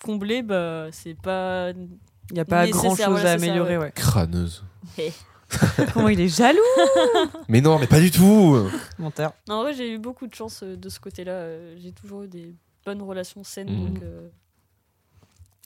comblée 0.03 0.43
bah 0.43 0.89
c'est 0.93 1.15
pas 1.15 1.71
Il 1.71 2.35
n'y 2.35 2.41
a 2.41 2.45
pas 2.45 2.67
Nécessaire, 2.67 2.83
grand 2.83 2.97
chose 2.97 3.07
voilà, 3.11 3.33
à 3.33 3.39
c'est 3.39 3.45
ça, 3.47 3.53
améliorer, 3.53 3.79
ouais. 3.79 3.93
Crâneuse. 3.95 4.65
Comment 5.95 6.09
il 6.09 6.21
est 6.21 6.29
jaloux 6.29 6.59
Mais 7.49 7.61
non, 7.63 7.79
mais 7.79 7.87
pas 7.87 8.01
du 8.01 8.11
tout 8.11 8.69
Menteur. 8.99 9.33
Non, 9.49 9.55
en 9.57 9.63
vrai, 9.63 9.73
j'ai 9.73 9.91
eu 9.95 9.99
beaucoup 9.99 10.27
de 10.27 10.35
chance 10.35 10.61
euh, 10.63 10.77
de 10.77 10.89
ce 10.91 11.01
côté-là. 11.01 11.33
Euh, 11.33 11.75
J'ai 11.79 11.91
toujours 11.93 12.25
eu 12.25 12.29
des 12.29 12.55
bonnes 12.89 13.03
relations 13.03 13.45
saines, 13.45 13.71
Mhm. 13.71 13.87
donc 13.95 14.03
euh, 14.03 14.29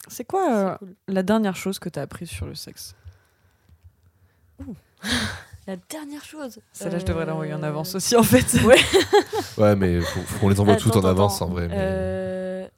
C'est 0.08 0.24
quoi 0.24 0.52
euh, 0.52 0.76
cool. 0.78 0.94
la 1.08 1.22
dernière 1.22 1.54
chose 1.56 1.78
que 1.78 1.88
t'as 1.88 2.02
apprise 2.02 2.28
sur 2.30 2.46
le 2.46 2.54
sexe? 2.54 2.94
La 5.66 5.76
dernière 5.88 6.24
chose. 6.24 6.58
Celle-là, 6.72 6.98
je 6.98 7.04
devrais 7.04 7.24
l'envoyer 7.26 7.54
en 7.54 7.62
euh, 7.62 7.66
avance 7.68 7.94
aussi 7.94 8.16
en 8.16 8.22
fait. 8.24 8.46
Ouais. 8.64 8.78
Ouais, 9.58 9.76
mais 9.76 10.00
faut, 10.00 10.20
faut 10.20 10.38
qu'on 10.40 10.48
les 10.48 10.58
envoie 10.60 10.76
toutes 10.76 10.96
en 10.96 11.04
avance 11.04 11.40
en 11.40 11.46
vrai. 11.48 11.68
mais- 11.68 11.76
Euh, 11.78 12.68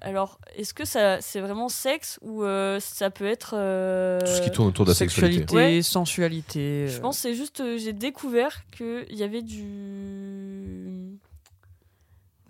alors, 0.00 0.38
est-ce 0.54 0.72
que 0.72 0.84
ça, 0.86 1.20
c'est 1.20 1.40
vraiment 1.40 1.68
sexe 1.68 2.18
ou 2.22 2.42
euh, 2.44 2.78
ça 2.80 3.10
peut 3.10 3.26
être. 3.26 3.54
euh, 3.58 4.20
Tout 4.20 4.26
ce 4.26 4.40
qui 4.42 4.50
tourne 4.50 4.68
autour 4.68 4.84
de 4.86 4.90
la 4.92 4.94
sexualité. 4.94 5.40
Sexualité, 5.40 5.76
Ouais. 5.76 5.82
sensualité. 5.82 6.86
Je 6.88 7.00
pense 7.00 7.16
que 7.16 7.22
c'est 7.22 7.34
juste, 7.34 7.62
j'ai 7.76 7.92
découvert 7.92 8.62
qu'il 8.70 9.04
y 9.14 9.22
avait 9.22 9.42
du. 9.42 11.15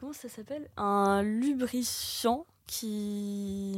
Comment 0.06 0.14
ça 0.14 0.28
s'appelle? 0.28 0.68
Un 0.76 1.24
lubrifiant 1.24 2.46
qui 2.68 3.74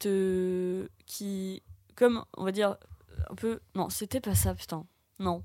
te. 0.00 0.88
qui. 1.06 1.62
Comme, 1.94 2.24
on 2.36 2.42
va 2.42 2.50
dire, 2.50 2.76
un 3.30 3.36
peu. 3.36 3.60
Non, 3.76 3.88
c'était 3.88 4.20
pas 4.20 4.34
ça, 4.34 4.52
putain. 4.56 4.84
Non, 5.20 5.44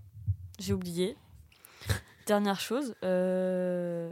j'ai 0.58 0.74
oublié. 0.74 1.16
Dernière 2.26 2.60
chose. 2.60 2.96
euh, 3.04 4.12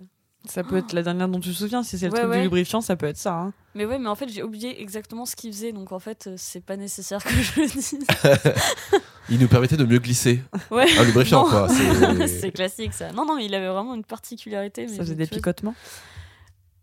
Ça 0.49 0.63
peut 0.63 0.77
être 0.77 0.93
la 0.93 1.03
dernière 1.03 1.27
dont 1.27 1.39
tu 1.39 1.49
te 1.49 1.53
souviens. 1.55 1.83
Si 1.83 1.97
c'est 1.97 2.07
le 2.07 2.13
Ouais, 2.13 2.19
truc 2.19 2.31
ouais. 2.31 2.37
du 2.37 2.43
lubrifiant, 2.43 2.81
ça 2.81 2.95
peut 2.95 3.05
être 3.05 3.17
ça. 3.17 3.33
hein. 3.33 3.53
Mais 3.75 3.85
ouais, 3.85 3.99
mais 3.99 4.07
en 4.09 4.15
fait, 4.15 4.27
j'ai 4.29 4.43
oublié 4.43 4.81
exactement 4.81 5.25
ce 5.25 5.35
qu'il 5.35 5.51
faisait, 5.53 5.71
donc 5.71 5.91
en 5.91 5.99
fait, 5.99 6.27
euh, 6.27 6.33
c'est 6.37 6.61
pas 6.63 6.77
nécessaire 6.77 7.23
que 7.23 7.29
je 7.33 7.61
le 7.61 7.67
dise. 7.67 7.99
Il 9.29 9.39
nous 9.39 9.47
permettait 9.47 9.77
de 9.77 9.83
mieux 9.85 9.99
glisser. 9.99 10.41
Ouais. 10.71 10.85
Un 10.97 11.03
lubrifiant, 11.03 11.43
Non. 11.43 11.49
quoi. 11.49 11.67
c'est- 12.27 12.51
classique 12.51 12.93
ça. 12.93 13.11
Non, 13.11 13.25
non, 13.25 13.35
mais 13.35 13.45
il 13.45 13.53
avait 13.53 13.67
vraiment 13.67 13.93
une 13.93 14.05
particularité. 14.05 14.83
Mais 14.83 14.93
Ça 14.93 14.99
faisait 14.99 15.15
des 15.15 15.27
picotements. 15.27 15.75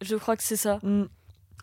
Je 0.03 0.17
crois 0.17 0.37
que 0.37 0.43
c'est 0.43 0.57
ça. 0.57 0.79
Mm. 0.83 1.05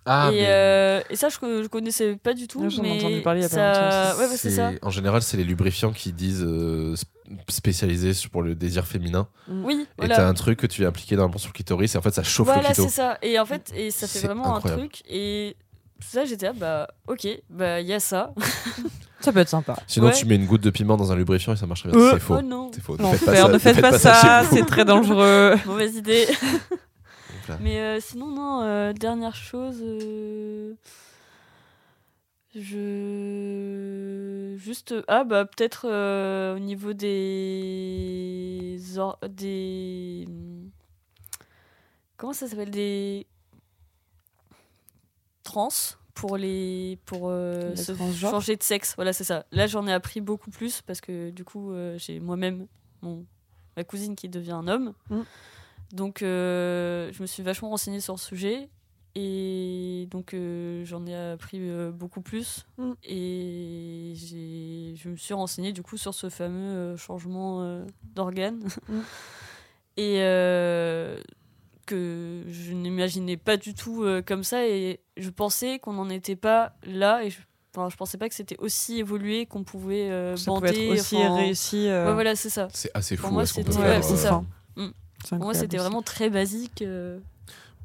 Ah, 0.05 0.29
et, 0.31 0.35
mais 0.37 0.45
euh, 0.47 1.01
et 1.11 1.15
ça, 1.15 1.29
je, 1.29 1.35
je 1.63 1.67
connaissais 1.67 2.15
pas 2.15 2.33
du 2.33 2.47
tout. 2.47 2.67
J'en 2.69 2.83
ai 2.83 2.97
entendu 2.97 3.21
parler 3.21 3.41
il 3.41 3.43
y 3.43 3.45
a 3.45 3.49
pas 3.49 4.13
longtemps 4.15 4.19
Ouais, 4.31 4.37
ça. 4.37 4.71
En 4.81 4.89
général, 4.89 5.21
c'est 5.21 5.37
les 5.37 5.43
lubrifiants 5.43 5.91
qui 5.91 6.11
disent 6.11 6.43
euh, 6.43 6.93
sp- 6.95 7.05
spécialisés 7.49 8.11
pour 8.31 8.41
le 8.41 8.55
désir 8.55 8.87
féminin. 8.87 9.27
Oui, 9.47 9.85
Et 9.97 10.01
t'as 10.01 10.15
voilà. 10.15 10.27
un 10.27 10.33
truc 10.33 10.59
que 10.59 10.67
tu 10.67 10.85
as 10.85 10.87
appliqué 10.87 11.15
normalement 11.15 11.37
sur 11.37 11.49
le 11.49 11.53
clitoris 11.53 11.93
et 11.93 11.97
en 11.97 12.01
fait 12.01 12.13
ça 12.15 12.23
chauffe 12.23 12.47
Voilà, 12.47 12.61
le 12.61 12.67
clito. 12.67 12.83
c'est 12.83 12.89
ça. 12.89 13.17
Et 13.21 13.39
en 13.39 13.45
fait, 13.45 13.71
et 13.75 13.91
ça 13.91 14.07
fait 14.07 14.25
vraiment 14.25 14.55
incroyable. 14.55 14.81
un 14.83 14.87
truc. 14.87 15.03
Et 15.07 15.55
ça, 15.99 16.25
j'étais 16.25 16.47
là, 16.47 16.53
bah, 16.53 16.87
ok, 17.07 17.27
bah, 17.51 17.79
il 17.81 17.87
y 17.87 17.93
a 17.93 17.99
ça. 17.99 18.33
Ça 19.19 19.31
peut 19.31 19.37
être 19.39 19.49
sympa. 19.49 19.75
Sinon, 19.85 20.07
Ouais. 20.07 20.13
tu 20.13 20.25
mets 20.25 20.35
une 20.35 20.47
goutte 20.47 20.61
de 20.63 20.71
piment 20.71 20.97
dans 20.97 21.11
un 21.11 21.15
lubrifiant 21.15 21.53
et 21.53 21.55
ça 21.55 21.67
marche 21.67 21.83
très 21.83 21.91
bien. 21.91 21.99
Euh. 21.99 22.09
C'est 22.13 22.19
faux. 22.19 22.37
Oh 22.39 22.41
non, 22.41 22.71
C'est 22.73 22.81
faux. 22.81 22.97
Ne 22.97 23.03
L'enfer, 23.03 23.19
faites 23.19 23.29
pas 23.29 23.35
ça. 23.35 23.49
ne 23.51 23.57
faites 23.59 23.81
pas 23.81 23.99
ça, 23.99 24.43
c'est 24.51 24.65
très 24.65 24.83
dangereux. 24.83 25.53
mauvaise 25.67 25.95
idée. 25.95 26.25
Là, 27.47 27.57
Mais 27.61 27.79
euh, 27.79 27.99
sinon, 27.99 28.27
non, 28.27 28.61
euh, 28.63 28.93
dernière 28.93 29.35
chose. 29.35 29.79
euh, 29.81 30.73
Je. 33.21 34.55
Juste. 34.57 34.93
Ah, 35.07 35.23
bah, 35.23 35.45
peut-être 35.45 35.87
euh, 35.89 36.55
au 36.55 36.59
niveau 36.59 36.93
des. 36.93 38.77
or- 38.97 39.19
des. 39.29 40.27
Comment 42.17 42.33
ça 42.33 42.47
s'appelle 42.47 42.71
Des. 42.71 43.27
Trans 45.43 45.69
pour 46.13 46.37
les. 46.37 46.99
Pour 47.05 47.29
euh, 47.29 47.75
se 47.75 47.95
changer 47.95 48.55
de 48.55 48.63
sexe. 48.63 48.93
Voilà, 48.95 49.13
c'est 49.13 49.23
ça. 49.23 49.45
Là, 49.51 49.67
j'en 49.67 49.87
ai 49.87 49.93
appris 49.93 50.21
beaucoup 50.21 50.51
plus 50.51 50.81
parce 50.81 51.01
que 51.01 51.29
du 51.31 51.43
coup, 51.43 51.71
euh, 51.71 51.97
j'ai 51.97 52.19
moi-même 52.19 52.67
mon. 53.01 53.25
Ma 53.77 53.85
cousine 53.85 54.17
qui 54.17 54.27
devient 54.27 54.51
un 54.51 54.67
homme. 54.67 54.93
Mm. 55.09 55.21
Donc, 55.93 56.21
euh, 56.21 57.11
je 57.13 57.21
me 57.21 57.27
suis 57.27 57.43
vachement 57.43 57.69
renseignée 57.69 57.99
sur 58.01 58.13
le 58.13 58.19
sujet. 58.19 58.69
Et 59.13 60.07
donc, 60.09 60.33
euh, 60.33 60.85
j'en 60.85 61.05
ai 61.05 61.13
appris 61.15 61.57
euh, 61.59 61.91
beaucoup 61.91 62.21
plus. 62.21 62.65
Mm. 62.77 62.91
Et 63.03 64.13
j'ai- 64.15 64.95
je 64.95 65.09
me 65.09 65.17
suis 65.17 65.33
renseignée 65.33 65.73
du 65.73 65.81
coup 65.83 65.97
sur 65.97 66.13
ce 66.13 66.29
fameux 66.29 66.71
euh, 66.93 66.97
changement 66.97 67.61
euh, 67.61 67.83
d'organes. 68.15 68.63
Mm. 68.87 68.99
Et 69.97 70.17
euh, 70.21 71.19
que 71.85 72.43
je 72.49 72.71
n'imaginais 72.71 73.35
pas 73.35 73.57
du 73.57 73.73
tout 73.73 74.03
euh, 74.03 74.21
comme 74.21 74.45
ça. 74.45 74.65
Et 74.65 75.01
je 75.17 75.29
pensais 75.29 75.79
qu'on 75.79 75.91
n'en 75.93 76.09
était 76.09 76.37
pas 76.37 76.73
là. 76.85 77.21
Et 77.25 77.29
je, 77.31 77.39
enfin, 77.75 77.89
je 77.89 77.97
pensais 77.97 78.17
pas 78.17 78.29
que 78.29 78.35
c'était 78.35 78.57
aussi 78.59 78.99
évolué 78.99 79.45
qu'on 79.45 79.65
pouvait 79.65 80.09
euh, 80.09 80.37
Ça 80.37 80.51
bander. 80.51 80.69
être 80.69 80.93
aussi 80.93 81.17
enfin, 81.17 81.35
réussi. 81.35 81.87
euh, 81.89 82.07
ouais, 82.07 82.13
voilà, 82.13 82.35
c'est 82.37 82.49
ça. 82.49 82.69
C'est 82.71 82.91
assez 82.93 83.17
Pour 83.17 83.27
fou 83.27 83.33
moi, 83.33 83.45
c'était- 83.45 83.75
ouais, 83.77 84.01
c'est 84.01 84.13
euh. 84.13 84.15
ça. 84.15 84.43
Mm. 85.25 85.37
Pour 85.37 85.45
moi, 85.45 85.53
c'était 85.53 85.77
vraiment 85.77 86.01
très 86.01 86.29
basique. 86.29 86.81
euh. 86.81 87.19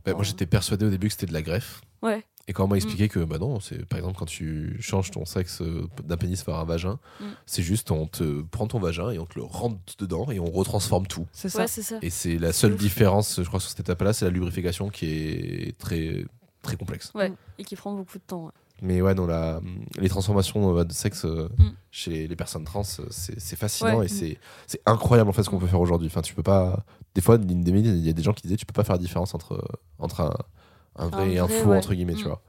Bah, 0.05 0.13
moi, 0.15 0.23
j'étais 0.23 0.47
persuadé 0.47 0.87
au 0.87 0.91
début 0.91 1.09
que 1.09 1.13
c'était 1.15 1.27
de 1.27 1.33
la 1.33 1.43
greffe. 1.43 1.81
Ouais. 2.03 2.25
Et 2.49 2.53
quand 2.53 2.65
on 2.65 2.69
m'a 2.69 2.77
expliqué 2.77 3.09
que, 3.09 3.19
bah 3.19 3.39
non, 3.39 3.59
c'est 3.59 3.85
par 3.87 3.99
exemple 3.99 4.17
quand 4.17 4.25
tu 4.27 4.77
changes 4.81 5.11
ton 5.11 5.25
sexe 5.25 5.61
euh, 5.63 5.89
d'un 6.05 6.17
pénis 6.17 6.47
vers 6.47 6.55
un 6.55 6.65
vagin, 6.65 7.01
Mm. 7.21 7.25
c'est 7.45 7.63
juste 7.65 7.91
on 7.91 8.07
te 8.07 8.43
prend 8.43 8.69
ton 8.69 8.79
vagin 8.79 9.11
et 9.11 9.19
on 9.19 9.27
te 9.27 9.37
le 9.37 9.45
rentre 9.45 9.79
dedans 9.99 10.31
et 10.31 10.39
on 10.39 10.45
retransforme 10.49 11.09
tout. 11.09 11.27
C'est 11.33 11.49
ça. 11.49 11.63
Ouais, 11.63 11.67
c'est 11.67 11.83
ça. 11.83 11.99
Et 12.03 12.11
c'est 12.11 12.39
la 12.39 12.53
seule 12.53 12.77
différence, 12.77 13.41
je 13.43 13.49
crois, 13.49 13.59
sur 13.59 13.69
cette 13.71 13.81
étape-là, 13.81 14.13
c'est 14.13 14.27
la 14.27 14.31
lubrification 14.31 14.91
qui 14.91 15.07
est 15.11 15.77
très, 15.79 16.25
très 16.63 16.77
complexe. 16.77 17.11
Ouais, 17.17 17.33
et 17.59 17.65
qui 17.65 17.75
prend 17.75 17.93
beaucoup 17.95 18.19
de 18.19 18.23
temps. 18.25 18.53
Mais 18.83 19.01
ouais, 19.01 19.15
non, 19.15 19.27
la, 19.27 19.61
les 19.99 20.09
transformations 20.11 20.77
euh, 20.77 20.85
de 20.85 20.93
sexe 20.93 21.25
euh, 21.25 21.49
Mm. 21.59 21.71
chez 21.91 22.27
les 22.29 22.37
personnes 22.37 22.65
trans, 22.65 22.83
euh, 23.01 23.07
c'est 23.11 23.41
c'est 23.41 23.57
fascinant 23.57 23.99
Ouais. 24.01 24.05
et 24.07 24.09
c'est 24.09 24.39
c'est 24.67 24.81
incroyable 24.87 25.31
en 25.31 25.33
fait 25.33 25.43
ce 25.43 25.49
qu'on 25.51 25.57
Mm. 25.57 25.61
peut 25.61 25.67
faire 25.67 25.81
aujourd'hui. 25.81 26.09
Enfin, 26.09 26.21
tu 26.21 26.35
peux 26.35 26.43
pas. 26.43 26.85
Des 27.15 27.23
fois, 27.23 27.39
il 27.43 27.69
y 28.05 28.11
a 28.11 28.13
des 28.13 28.23
gens 28.23 28.35
qui 28.35 28.43
disaient 28.43 28.57
tu 28.57 28.67
peux 28.67 28.75
pas 28.75 28.85
faire 28.85 28.97
la 28.97 29.01
différence 29.01 29.35
entre, 29.35 29.67
entre 29.99 30.21
un, 30.21 30.35
un 30.97 31.09
vrai 31.09 31.23
Un 31.23 31.31
et 31.31 31.39
un 31.39 31.47
vrai, 31.47 31.59
faux, 31.61 31.71
ouais. 31.71 31.79
entre 31.79 31.95
guillemets, 31.95 32.15
tu 32.15 32.25
Mm. 32.25 32.29
vois. 32.29 32.43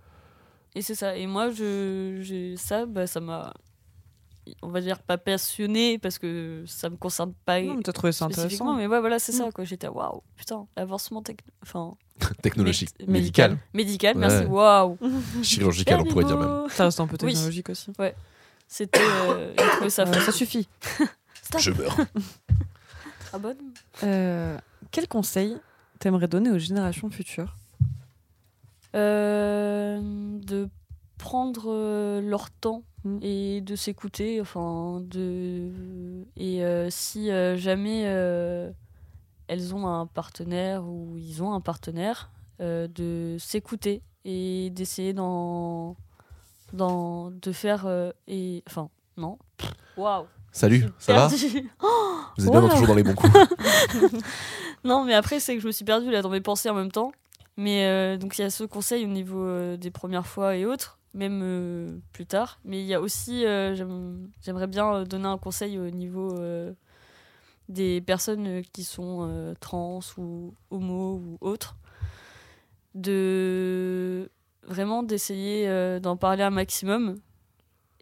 Et 0.76 0.82
c'est 0.82 0.96
ça. 0.96 1.16
Et 1.16 1.26
moi, 1.28 1.50
je, 1.52 2.54
ça, 2.58 2.86
bah, 2.86 3.08
ça 3.08 3.22
m'a, 3.22 3.54
on 4.62 4.68
va 4.68 4.82
dire, 4.82 5.00
pas 5.02 5.18
passionné 5.18 5.98
parce 5.98 6.20
que 6.20 6.64
ça 6.68 6.90
me 6.90 6.98
concerne 6.98 7.34
pas 7.46 7.62
Non, 7.62 7.76
mais 7.76 7.84
T'as 7.84 7.94
trouvé 7.94 8.12
ça 8.12 8.26
intéressant. 8.26 8.76
Mais 8.76 8.86
ouais, 8.88 9.00
voilà, 9.00 9.18
c'est 9.20 9.32
Mm. 9.32 9.36
ça. 9.38 9.52
Quoi. 9.52 9.64
J'étais 9.64 9.88
waouh, 9.88 10.22
putain, 10.36 10.68
avancement 10.76 11.22
techno... 11.22 11.50
enfin, 11.64 11.96
Technologique. 12.42 12.90
Mé- 13.02 13.08
médical. 13.12 13.58
médical, 13.74 14.16
Ouais. 14.18 14.28
merci, 14.28 14.46
waouh. 14.46 14.98
Chirurgical, 15.44 16.02
on 16.02 16.06
pourrait 16.06 16.26
dire 16.26 16.38
même. 16.38 16.70
Ça 16.70 16.86
reste 16.86 17.00
un 17.00 17.08
peu 17.08 17.18
Oui. 17.22 17.34
technologique 17.34 17.70
aussi. 17.70 17.92
C'était, 18.68 19.00
euh, 19.02 19.54
ça 19.90 20.04
Euh, 20.04 20.14
ça 20.14 20.32
suffit. 20.32 20.68
Stop. 21.44 21.62
Je 21.62 21.72
meurs. 21.72 21.96
Ah 23.34 23.38
bonne 23.40 23.58
Euh, 24.04 24.58
quel 24.92 25.08
conseil 25.08 25.58
t'aimerais 26.00 26.28
donner 26.28 26.50
aux 26.52 26.58
générations 26.60 27.10
futures? 27.10 27.56
Euh, 28.96 30.00
de 30.02 30.70
prendre 31.18 32.20
leur 32.22 32.50
temps 32.52 32.84
Mm. 33.04 33.20
et 33.22 33.62
de 33.62 33.76
s'écouter 33.76 34.42
enfin 34.42 35.02
de 35.02 35.70
et 36.36 36.64
euh, 36.66 36.90
si 36.90 37.30
euh, 37.32 37.56
jamais 37.56 38.04
euh, 38.08 38.72
elles 39.48 39.74
ont 39.76 39.88
un 39.88 40.06
partenaire 40.06 40.84
ou 40.86 41.16
ils 41.18 41.42
ont 41.44 41.54
un 41.54 41.62
partenaire 41.62 42.30
euh, 42.62 42.88
de 42.88 43.38
s'écouter 43.40 44.02
et 44.26 44.70
d'essayer 44.72 45.14
d'en 45.14 45.96
d'en 46.74 47.32
de 47.32 47.52
faire 47.52 47.86
euh, 47.86 48.12
et 48.28 48.64
enfin 48.68 48.90
non 49.16 49.38
waouh 49.96 50.26
Salut, 50.52 50.86
ça 50.98 51.14
va? 51.14 51.28
Perdu. 51.30 51.70
Vous 52.38 52.46
êtes 52.46 52.52
bien 52.52 52.68
toujours 52.70 52.88
dans 52.88 52.96
les 52.96 53.04
bons 53.04 53.14
coups. 53.14 53.32
Non, 54.84 55.04
mais 55.04 55.14
après, 55.14 55.40
c'est 55.40 55.56
que 55.56 55.62
je 55.62 55.68
me 55.68 55.72
suis 55.72 55.86
perdue 55.86 56.10
là 56.12 56.22
dans 56.22 56.30
mes 56.30 56.42
pensées 56.42 56.70
en 56.70 56.74
même 56.74 56.92
temps. 56.92 57.12
Mais 57.58 57.86
euh, 57.86 58.18
donc, 58.18 58.38
il 58.38 58.42
y 58.42 58.44
a 58.44 58.50
ce 58.50 58.64
conseil 58.64 59.04
au 59.06 59.08
niveau 59.08 59.76
des 59.76 59.92
premières 59.92 60.26
fois 60.28 60.56
et 60.56 60.66
autres, 60.66 60.98
même 61.14 62.02
plus 62.14 62.26
tard. 62.26 62.60
Mais 62.64 62.80
il 62.80 62.86
y 62.86 62.94
a 62.94 63.02
aussi, 63.02 63.42
j'aime- 63.42 64.30
j'aimerais 64.42 64.68
bien 64.68 65.04
donner 65.04 65.28
un 65.28 65.38
conseil 65.38 65.78
au 65.78 65.90
niveau 65.90 66.36
des 67.70 68.02
personnes 68.02 68.48
euh, 68.48 68.62
qui 68.74 68.84
sont 68.84 69.28
euh, 69.30 69.54
trans 69.60 70.00
ou 70.18 70.54
homo 70.72 71.16
ou 71.16 71.38
autres. 71.42 71.76
De 72.96 74.30
vraiment 74.64 75.04
d'essayer 75.04 75.68
euh, 75.68 76.00
d'en 76.00 76.18
parler 76.18 76.44
un 76.44 76.50
maximum 76.50 77.16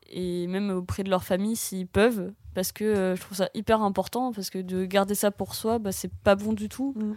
et 0.09 0.47
même 0.47 0.70
auprès 0.70 1.03
de 1.03 1.09
leur 1.09 1.24
famille 1.24 1.55
s'ils 1.55 1.86
peuvent 1.88 2.32
parce 2.53 2.72
que 2.72 2.84
euh, 2.86 3.16
je 3.16 3.22
trouve 3.22 3.38
ça 3.38 3.49
hyper 3.53 3.82
important 3.82 4.32
parce 4.32 4.49
que 4.49 4.59
de 4.59 4.86
garder 4.86 5.13
ça 5.16 5.32
pour 5.32 5.53
soi 5.53 5.80
bah, 5.80 5.91
c'est 5.91 6.11
pas 6.24 6.36
bon 6.36 6.53
du 6.53 6.70
tout 6.70 6.93
Mm. 6.95 7.13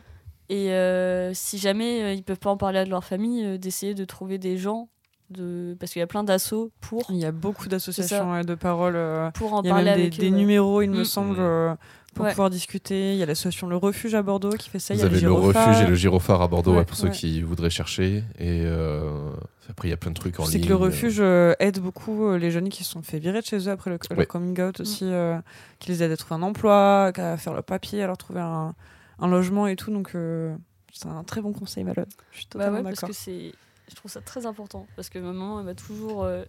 et 0.48 0.72
euh, 0.72 1.32
si 1.34 1.56
jamais 1.58 2.02
euh, 2.02 2.12
ils 2.14 2.22
peuvent 2.24 2.38
pas 2.40 2.50
en 2.50 2.56
parler 2.56 2.80
à 2.80 2.84
de 2.84 2.90
leur 2.90 3.04
famille 3.04 3.44
euh, 3.44 3.58
d'essayer 3.58 3.94
de 3.94 4.04
trouver 4.04 4.38
des 4.38 4.56
gens 4.58 4.88
de 5.30 5.76
parce 5.78 5.92
qu'il 5.92 6.00
y 6.00 6.02
a 6.02 6.06
plein 6.06 6.24
d'assauts 6.24 6.70
pour 6.80 7.02
Il 7.10 7.16
y 7.16 7.24
a 7.26 7.32
beaucoup 7.32 7.68
d'associations 7.68 8.36
et 8.38 8.44
de 8.44 8.54
paroles. 8.54 8.96
euh, 8.96 9.30
pour 9.32 9.52
en 9.54 9.62
Il 9.62 9.66
y 9.66 9.70
a 9.70 9.74
parler 9.74 9.90
même 9.90 9.94
des, 9.94 10.00
avec 10.02 10.18
des 10.18 10.26
eux, 10.28 10.30
ouais. 10.32 10.36
numéros, 10.36 10.82
il 10.82 10.90
me 10.90 11.02
Mm. 11.02 11.04
semble, 11.04 11.40
Mm. 11.40 11.76
Euh, 12.10 12.14
pour 12.14 12.24
Ouais. 12.24 12.30
pouvoir 12.32 12.50
discuter. 12.50 13.12
Il 13.12 13.18
y 13.18 13.22
a 13.22 13.26
l'association 13.26 13.66
Le 13.68 13.76
Refuge 13.76 14.14
à 14.14 14.22
Bordeaux 14.22 14.50
qui 14.50 14.70
fait 14.70 14.78
ça. 14.78 14.94
il 14.94 15.00
y 15.00 15.02
a 15.02 15.06
avez 15.06 15.20
le 15.20 15.32
refuge 15.32 15.80
et 15.82 15.86
le 15.86 15.94
gyrophare 15.94 16.42
à 16.42 16.48
Bordeaux 16.48 16.72
Ouais, 16.72 16.78
ouais, 16.78 16.84
pour 16.84 16.96
ceux 16.96 17.08
ouais. 17.08 17.12
qui 17.14 17.40
voudraient 17.42 17.70
chercher. 17.70 18.24
Et 18.38 18.62
euh, 18.64 19.30
après, 19.68 19.88
il 19.88 19.90
y 19.90 19.94
a 19.94 19.96
plein 19.96 20.10
de 20.10 20.16
trucs 20.16 20.38
en 20.40 20.44
ligne. 20.44 20.52
sais 20.52 20.60
que 20.60 20.68
le 20.68 20.74
refuge 20.76 21.18
euh, 21.20 21.54
aide 21.60 21.78
beaucoup 21.80 22.26
euh, 22.26 22.38
les 22.38 22.50
jeunes 22.50 22.68
qui 22.70 22.82
se 22.84 22.90
sont 22.92 23.02
fait 23.02 23.18
virer 23.18 23.40
de 23.40 23.46
chez 23.46 23.68
eux 23.68 23.70
après 23.70 23.90
le, 23.90 23.98
leur 24.16 24.26
coming 24.26 24.60
out 24.60 24.80
aussi, 24.80 25.04
euh, 25.04 25.38
qui 25.78 25.90
les 25.90 26.02
aide 26.02 26.10
à 26.12 26.16
trouver 26.16 26.40
un 26.40 26.42
emploi, 26.42 27.12
à 27.14 27.36
faire 27.36 27.54
le 27.54 27.62
papier, 27.62 28.02
à 28.02 28.06
leur 28.06 28.16
trouver 28.18 28.40
un, 28.40 28.74
un 29.20 29.28
logement 29.28 29.66
et 29.66 29.76
tout. 29.76 29.90
Donc, 29.92 30.12
euh, 30.14 30.56
c'est 30.92 31.06
un 31.08 31.22
très 31.24 31.40
bon 31.42 31.52
conseil, 31.52 31.84
Malone. 31.84 32.06
Je 32.32 32.38
suis 32.38 32.46
Bah 32.46 32.64
totalement 32.64 32.78
ouais, 32.78 32.84
parce 32.84 33.00
que 33.00 33.12
c'est 33.12 33.52
je 33.90 33.94
trouve 33.94 34.10
ça 34.10 34.20
très 34.20 34.44
important 34.44 34.86
parce 34.96 35.08
que 35.08 35.18
ma 35.18 35.28
maman 35.32 35.60
elle 35.60 35.64
m'a 35.66 35.74
toujours 35.74 36.22
euh, 36.24 36.44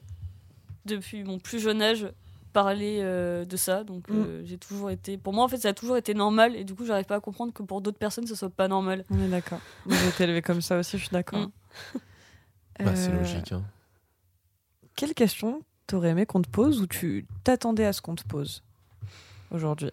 depuis 0.86 1.24
mon 1.24 1.40
plus 1.40 1.60
jeune 1.60 1.82
âge 1.82 2.06
parlé 2.54 3.00
euh, 3.02 3.46
de 3.46 3.58
ça 3.58 3.84
donc 3.84 4.10
Mm. 4.10 4.14
euh, 4.16 4.42
j'ai 4.46 4.58
toujours 4.58 4.90
été 4.90 5.18
pour 5.18 5.34
moi 5.34 5.44
en 5.46 5.48
fait 5.48 5.58
ça 5.58 5.70
a 5.70 5.74
toujours 5.74 5.98
été 5.98 6.14
normal 6.14 6.56
et 6.56 6.64
du 6.64 6.74
coup 6.76 6.86
j'arrive 6.86 7.06
pas 7.06 7.16
à 7.16 7.20
comprendre 7.20 7.54
que 7.54 7.64
pour 7.64 7.82
d'autres 7.82 7.98
personnes 8.00 8.28
ce 8.28 8.36
soit 8.36 8.50
pas 8.50 8.68
normal 8.68 9.06
On 9.10 9.20
est 9.24 9.30
d'accord. 9.30 9.60
J'ai 9.88 10.08
été 10.10 10.24
élevée 10.26 10.42
comme 10.42 10.62
ça 10.62 10.78
aussi, 10.80 10.98
je 10.98 11.04
suis 11.04 11.12
d'accord. 11.14 11.40
Mm. 11.40 11.52
Bah, 12.84 12.96
c'est 12.96 13.12
Euh, 13.12 13.18
logique. 13.20 13.52
hein. 13.52 13.64
Quelle 14.96 15.14
question 15.14 15.62
t'aurais 15.88 16.10
aimé 16.10 16.26
qu'on 16.26 16.42
te 16.42 16.50
pose 16.50 16.82
ou 16.82 16.88
tu 16.88 17.26
t'attendais 17.44 17.86
à 17.86 17.94
ce 17.94 18.02
qu'on 18.02 18.16
te 18.16 18.24
pose 18.24 18.64
aujourd'hui? 19.52 19.92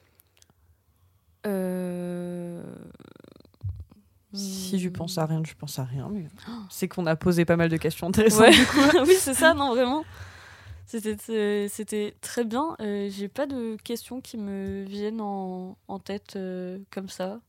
Euh, 1.46 2.62
Si 4.34 4.78
je 4.78 4.88
hmm. 4.88 4.92
pense 4.92 5.16
à 5.18 5.24
rien, 5.26 5.42
je 5.46 5.54
pense 5.54 5.78
à 5.78 5.84
rien. 5.84 6.08
Mais 6.10 6.26
c'est 6.68 6.88
qu'on 6.88 7.06
a 7.06 7.16
posé 7.16 7.44
pas 7.44 7.56
mal 7.56 7.68
de 7.70 7.76
questions 7.76 8.08
intéressantes. 8.08 8.40
Ouais. 8.40 9.00
oui, 9.06 9.14
c'est 9.18 9.32
ça, 9.34 9.54
non, 9.54 9.70
vraiment. 9.74 10.04
C'était 10.86 11.16
euh, 11.30 11.66
c'était 11.68 12.14
très 12.20 12.44
bien. 12.44 12.76
Euh, 12.80 13.08
J'ai 13.10 13.28
pas 13.28 13.46
de 13.46 13.76
questions 13.82 14.20
qui 14.20 14.36
me 14.38 14.84
viennent 14.84 15.20
en, 15.20 15.76
en 15.88 15.98
tête 15.98 16.34
euh, 16.36 16.78
comme 16.92 17.08
ça. 17.08 17.40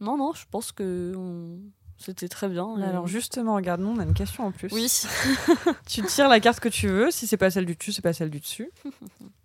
Non, 0.00 0.16
non, 0.16 0.32
je 0.34 0.44
pense 0.50 0.72
que 0.72 1.14
on- 1.16 1.58
c'était 1.98 2.28
très 2.28 2.48
bien. 2.48 2.74
Mais 2.78 2.84
Euh, 2.84 2.88
Alors 2.90 3.06
justement, 3.06 3.54
regarde, 3.56 3.80
nous 3.82 3.88
on 3.88 3.98
a 3.98 4.04
une 4.04 4.14
question 4.14 4.46
en 4.46 4.52
plus. 4.52 4.68
oui. 4.72 4.86
Tu 5.86 6.02
tires 6.02 6.28
la 6.28 6.40
carte 6.40 6.60
que 6.60 6.68
tu 6.70 6.88
veux. 6.88 7.10
Si 7.10 7.26
c'est 7.26 7.36
pas 7.36 7.50
celle 7.50 7.66
du 7.66 7.74
dessus, 7.74 7.92
c'est 7.92 8.00
pas 8.02 8.12
celle 8.14 8.30
du 8.30 8.40
dessus. 8.40 8.70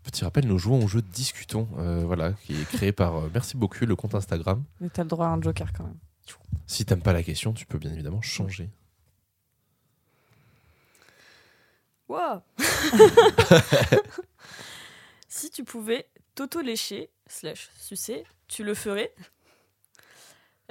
Petit 0.04 0.24
rappel, 0.24 0.46
nous 0.48 0.58
jouons 0.58 0.84
au 0.84 0.88
jeu 0.88 1.02
Discutons, 1.02 1.68
euh, 1.78 2.04
voilà, 2.06 2.34
qui 2.46 2.54
est 2.54 2.66
créé 2.66 2.92
par 2.92 3.16
euh, 3.18 3.30
Merci 3.34 3.58
beaucoup, 3.58 3.86
le 3.86 3.96
compte 3.96 4.16
Instagram. 4.16 4.64
Mais 4.80 4.90
t'as 4.90 5.04
le 5.04 5.10
droit 5.10 5.26
à 5.28 5.30
un 5.32 5.42
joker 5.42 5.74
quand 5.74 5.84
même. 5.84 5.98
Si 6.68 6.86
t'aimes 6.86 7.02
pas 7.02 7.14
la 7.14 7.24
question, 7.24 7.54
tu 7.54 7.66
peux 7.66 7.78
bien 7.78 7.92
évidemment 7.94 8.22
changer. 8.22 8.70
Waouh 12.08 12.42
Si 15.28 15.50
tu 15.50 15.64
pouvais 15.64 16.08
t'auto-lécher, 16.36 17.10
slash 17.28 17.70
sucer, 17.80 18.24
tu 18.48 18.64
le 18.64 18.74
ferais? 18.74 19.14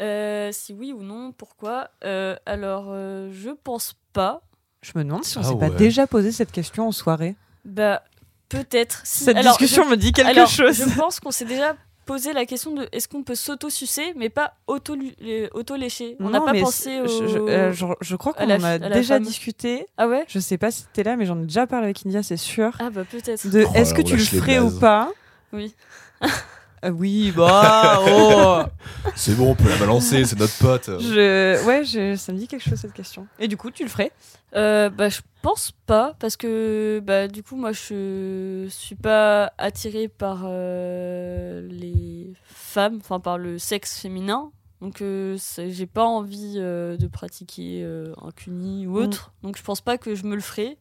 Euh, 0.00 0.52
Si 0.52 0.72
oui 0.72 0.92
ou 0.92 1.02
non, 1.02 1.32
pourquoi? 1.32 1.90
Euh, 2.04 2.36
Alors, 2.46 2.86
euh, 2.88 3.30
je 3.32 3.50
pense 3.50 3.94
pas. 4.12 4.42
Je 4.82 4.92
me 4.96 5.04
demande 5.04 5.24
si 5.24 5.38
on 5.38 5.42
Ah 5.42 5.44
s'est 5.44 5.58
pas 5.58 5.70
déjà 5.70 6.06
posé 6.06 6.32
cette 6.32 6.52
question 6.52 6.88
en 6.88 6.92
soirée. 6.92 7.36
Bah, 7.64 8.02
peut-être. 8.48 9.02
Si. 9.06 9.24
Cette 9.24 9.36
Alors, 9.36 9.52
discussion 9.56 9.84
je- 9.84 9.90
me 9.90 9.96
dit 9.96 10.12
quelque 10.12 10.28
alors, 10.30 10.48
chose. 10.48 10.76
Je 10.76 10.98
pense 10.98 11.20
qu'on 11.20 11.30
s'est 11.30 11.44
déjà 11.46 11.76
posé 12.04 12.32
la 12.32 12.46
question 12.46 12.72
de 12.74 12.88
est-ce 12.92 13.08
qu'on 13.08 13.22
peut 13.22 13.34
s'auto-sucer, 13.34 14.12
mais 14.16 14.28
pas 14.28 14.54
auto- 14.66 14.94
les- 15.20 15.48
auto-lécher. 15.54 16.16
On 16.20 16.28
n'a 16.30 16.40
pas 16.40 16.52
pensé 16.54 17.00
au. 17.00 17.06
je, 17.06 17.26
je- 17.26 17.38
euh, 17.38 17.72
je- 17.72 17.86
je 18.00 18.16
crois 18.16 18.32
qu'on 18.32 18.44
en 18.44 18.62
a 18.64 18.78
déjà 18.78 19.14
femme. 19.14 19.22
discuté. 19.22 19.86
Ah 19.96 20.08
ouais? 20.08 20.24
Je 20.28 20.38
sais 20.38 20.58
pas 20.58 20.70
si 20.70 20.84
t'es 20.92 21.02
là, 21.02 21.16
mais 21.16 21.26
j'en 21.26 21.38
ai 21.40 21.44
déjà 21.44 21.66
parlé 21.66 21.86
avec 21.86 22.04
India, 22.06 22.22
c'est 22.22 22.36
sûr. 22.36 22.72
Ah 22.78 22.90
bah 22.90 23.02
peut-être. 23.10 23.46
De 23.48 23.64
Oh, 23.66 23.72
est-ce 23.74 23.94
que 23.94 24.02
tu 24.02 24.16
le 24.16 24.22
ferais 24.22 24.58
ou 24.58 24.70
pas? 24.78 25.10
Oui. 25.52 25.74
Euh, 26.84 26.90
Oui, 26.90 27.32
bah, 27.34 28.00
oh. 28.06 28.62
C'est 29.14 29.34
bon, 29.36 29.50
on 29.50 29.54
peut 29.54 29.68
la 29.68 29.76
balancer, 29.76 30.24
c'est 30.24 30.38
notre 30.38 30.58
pote. 30.58 30.90
Je... 31.00 31.64
Ouais, 31.66 31.84
je... 31.84 32.16
ça 32.16 32.32
me 32.32 32.38
dit 32.38 32.48
quelque 32.48 32.68
chose 32.68 32.78
cette 32.78 32.92
question. 32.92 33.26
Et 33.38 33.48
du 33.48 33.56
coup, 33.56 33.70
tu 33.70 33.82
le 33.84 33.88
ferais 33.88 34.12
Euh, 34.54 34.90
bah, 34.90 35.08
je 35.08 35.20
pense 35.42 35.72
pas, 35.86 36.14
parce 36.18 36.36
que 36.36 37.00
bah, 37.04 37.28
du 37.28 37.42
coup, 37.42 37.56
moi, 37.56 37.72
je 37.72 38.66
suis 38.68 38.94
pas 38.96 39.52
attirée 39.58 40.08
par 40.08 40.42
euh, 40.44 41.66
les 41.70 42.32
femmes, 42.44 42.98
enfin 43.00 43.20
par 43.20 43.38
le 43.38 43.58
sexe 43.58 43.98
féminin. 44.00 44.50
Donc, 44.80 45.00
euh, 45.00 45.38
j'ai 45.68 45.86
pas 45.86 46.04
envie 46.04 46.54
euh, 46.56 46.98
de 46.98 47.06
pratiquer 47.06 47.82
euh, 47.82 48.12
un 48.20 48.30
cuni 48.32 48.86
ou 48.86 48.98
autre. 48.98 49.32
Donc, 49.42 49.56
je 49.56 49.62
pense 49.62 49.80
pas 49.80 49.96
que 49.96 50.14
je 50.14 50.24
me 50.24 50.34
le 50.34 50.42
ferai. 50.42 50.76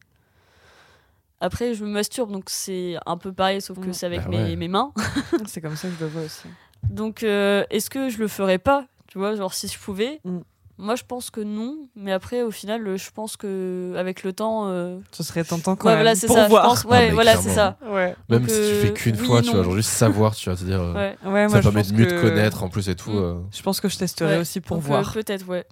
Après, 1.44 1.74
je 1.74 1.84
me 1.84 1.90
masturbe, 1.90 2.32
donc 2.32 2.44
c'est 2.46 2.94
un 3.06 3.16
peu 3.18 3.32
pareil, 3.32 3.60
sauf 3.60 3.78
que 3.78 3.88
Mm. 3.88 3.92
c'est 3.92 4.06
avec 4.06 4.22
Bah 4.22 4.28
mes, 4.30 4.36
ouais. 4.44 4.56
mes 4.56 4.68
mains. 4.68 4.92
C'est 5.46 5.60
comme 5.60 5.76
ça 5.76 5.88
que 5.88 5.94
je 5.98 6.04
le 6.04 6.10
vois 6.10 6.22
aussi. 6.22 6.48
Donc, 6.88 7.22
euh, 7.22 7.64
est-ce 7.70 7.90
que 7.90 8.08
je 8.08 8.18
le 8.18 8.28
ferais 8.28 8.58
pas 8.58 8.86
Tu 9.08 9.18
vois, 9.18 9.34
genre 9.36 9.52
si 9.54 9.68
je 9.68 9.78
pouvais? 9.78 10.20
Mm. 10.24 10.38
Moi, 10.76 10.96
je 10.96 11.04
pense 11.06 11.30
que 11.30 11.40
non, 11.40 11.76
mais 11.94 12.10
après, 12.10 12.42
au 12.42 12.50
final, 12.50 12.84
euh, 12.88 12.96
je 12.96 13.08
pense 13.12 13.36
que 13.36 13.94
avec 13.96 14.24
le 14.24 14.32
temps, 14.32 14.68
euh, 14.70 14.98
Ce 15.12 15.22
serait 15.22 15.44
tentant 15.44 15.76
quand 15.76 15.86
ouais, 15.86 15.94
même. 15.94 16.02
voilà, 16.02 16.16
c'est 16.16 16.26
pour 16.26 16.34
ça. 16.34 16.44
je 16.46 16.48
voir. 16.50 16.64
pense- 16.66 16.84
ouais, 16.84 17.08
mais 17.08 17.10
voilà, 17.12 17.36
c'est 17.36 17.50
ça. 17.50 17.76
Ouais. 17.86 18.16
Même 18.28 18.40
Donc, 18.40 18.48
si 18.50 18.56
tu 18.56 18.60
euh, 18.62 18.82
fais 18.86 18.92
qu'une 18.92 19.16
oui 19.20 19.24
fois, 19.26 19.40
tu 19.42 19.52
vas 19.52 19.62
genre 19.62 19.76
juste 19.76 19.90
savoir, 19.90 20.34
tu 20.34 20.50
vas 20.50 20.56
te 20.56 20.64
dire. 20.64 20.80
euh, 20.82 20.92
Ouais. 20.94 21.16
Ouais, 21.24 21.46
moi, 21.46 21.50
ça 21.50 21.60
permet 21.60 21.82
de 21.84 21.92
mieux 21.92 22.06
que- 22.06 22.10
te 22.10 22.20
connaître 22.20 22.64
en 22.64 22.68
plus 22.70 22.88
et 22.88 22.96
tout. 22.96 23.10
Mm. 23.12 23.18
euh. 23.18 23.34
Je 23.52 23.62
pense 23.62 23.80
que 23.80 23.88
je 23.88 23.96
testerai 23.98 24.34
Ouais. 24.34 24.40
aussi 24.40 24.60
pour 24.60 24.78
Donc, 24.78 24.84
euh, 24.86 24.88
voir. 24.88 25.12
Peut-être, 25.12 25.46
ouais. 25.46 25.64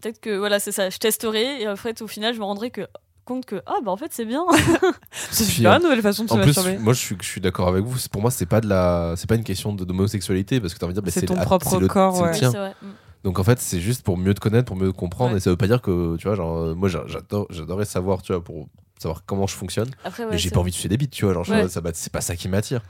Peut-être 0.00 0.20
que 0.20 0.36
voilà, 0.36 0.60
c'est 0.60 0.70
ça. 0.72 0.88
Je 0.88 0.98
testerai 0.98 1.62
et 1.62 1.68
en 1.68 1.74
fait, 1.76 2.00
au 2.00 2.06
final, 2.06 2.32
je 2.34 2.38
me 2.38 2.44
rendrai 2.44 2.70
que, 2.70 2.82
compte 3.24 3.44
que 3.46 3.62
ah 3.66 3.76
bah 3.84 3.90
en 3.90 3.96
fait 3.96 4.08
c'est 4.12 4.24
bien. 4.24 4.44
C'est 5.12 5.58
une 5.62 5.82
nouvelle 5.82 6.02
façon 6.02 6.24
de 6.24 6.28
se 6.28 6.34
En 6.34 6.38
plus, 6.38 6.46
masturber. 6.46 6.78
moi 6.78 6.92
je 6.92 6.98
suis, 7.00 7.16
je 7.20 7.26
suis 7.26 7.40
d'accord 7.40 7.68
avec 7.68 7.84
vous. 7.84 7.96
Pour 8.10 8.20
moi, 8.22 8.30
c'est 8.30 8.46
pas 8.46 8.60
de 8.60 8.68
la, 8.68 9.14
c'est 9.16 9.28
pas 9.28 9.34
une 9.36 9.44
question 9.44 9.72
de- 9.72 9.84
d'homosexualité 9.84 10.60
parce 10.60 10.74
que 10.74 10.78
t'as 10.78 10.86
envie 10.86 10.94
de 10.94 11.00
dire, 11.00 11.04
bah, 11.04 11.10
C'est 11.12 11.26
ton 11.26 11.34
la- 11.36 11.42
propre 11.44 11.78
le- 11.78 11.88
corps, 11.88 12.20
ouais. 12.20 12.30
Oui, 12.32 12.38
tien. 12.38 12.50
vrai. 12.50 12.74
Mm. 12.82 12.86
Donc 13.24 13.38
en 13.38 13.44
fait, 13.44 13.58
c'est 13.60 13.80
juste 13.80 14.02
pour 14.02 14.18
mieux 14.18 14.34
te 14.34 14.40
connaître, 14.40 14.66
pour 14.66 14.76
mieux 14.76 14.92
te 14.92 14.96
comprendre. 14.96 15.32
Ouais. 15.32 15.38
Et 15.38 15.40
ça 15.40 15.50
veut 15.50 15.56
pas 15.56 15.66
dire 15.66 15.80
que, 15.82 16.16
tu 16.16 16.26
vois, 16.28 16.36
genre, 16.36 16.74
moi 16.76 16.88
j'a- 16.88 17.04
j'adore, 17.06 17.46
j'adorais 17.50 17.84
savoir, 17.86 18.22
tu 18.22 18.32
vois, 18.32 18.42
pour 18.44 18.68
savoir 18.98 19.22
comment 19.26 19.46
je 19.46 19.54
fonctionne. 19.54 19.88
Après, 20.04 20.24
ouais, 20.24 20.30
mais 20.32 20.38
j'ai 20.38 20.50
pas 20.50 20.60
envie 20.60 20.70
de 20.70 20.76
sucer 20.76 20.88
des 20.88 20.96
bites, 20.96 21.10
tu 21.12 21.24
vois. 21.24 21.34
Genre, 21.34 21.44
je- 21.44 21.52
Ouais. 21.52 21.68
ça, 21.68 21.80
m'a- 21.80 21.90
c'est 21.94 22.12
pas 22.12 22.20
ça 22.20 22.36
qui 22.36 22.48
m'attire. 22.48 22.82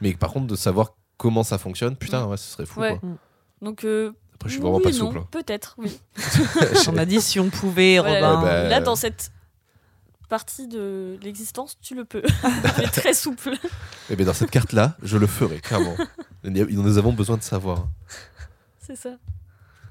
Mais 0.00 0.14
par 0.14 0.30
contre, 0.32 0.46
de 0.46 0.56
savoir 0.56 0.94
comment 1.16 1.42
ça 1.42 1.58
fonctionne, 1.58 1.96
putain, 1.96 2.26
ouais, 2.26 2.36
ce 2.36 2.50
serait 2.52 2.66
fou. 2.66 2.80
Ouais. 2.80 2.98
Quoi. 2.98 3.08
Donc 3.62 3.84
euh, 3.84 4.12
Après, 4.34 4.48
je 4.48 4.54
suis 4.54 4.62
oui, 4.62 4.70
vraiment 4.70 4.80
pas 4.82 4.90
non, 4.90 4.96
souple. 4.96 5.18
hein. 5.18 5.26
Peut-être, 5.30 5.74
oui. 5.78 6.00
On 6.88 6.96
a 6.96 7.04
dit 7.04 7.20
si 7.20 7.38
on 7.40 7.50
pouvait, 7.50 7.98
Voilà. 7.98 8.36
Robin. 8.36 8.42
Bah, 8.46 8.68
Là, 8.68 8.80
dans 8.80 8.96
cette 8.96 9.30
partie 10.30 10.68
de 10.68 11.18
l'existence, 11.22 11.76
tu 11.82 11.94
le 11.94 12.06
peux. 12.06 12.22
tu 12.76 12.82
es 12.82 12.86
très 12.86 13.12
souple. 13.12 13.54
Et 14.08 14.16
bien 14.16 14.24
dans 14.24 14.32
cette 14.32 14.50
carte-là, 14.50 14.96
je 15.02 15.18
le 15.18 15.26
ferai, 15.26 15.58
clairement. 15.58 15.96
Nous 16.44 16.96
avons 16.96 17.12
besoin 17.12 17.36
de 17.36 17.42
savoir. 17.42 17.88
C'est 18.78 18.96
ça. 18.96 19.10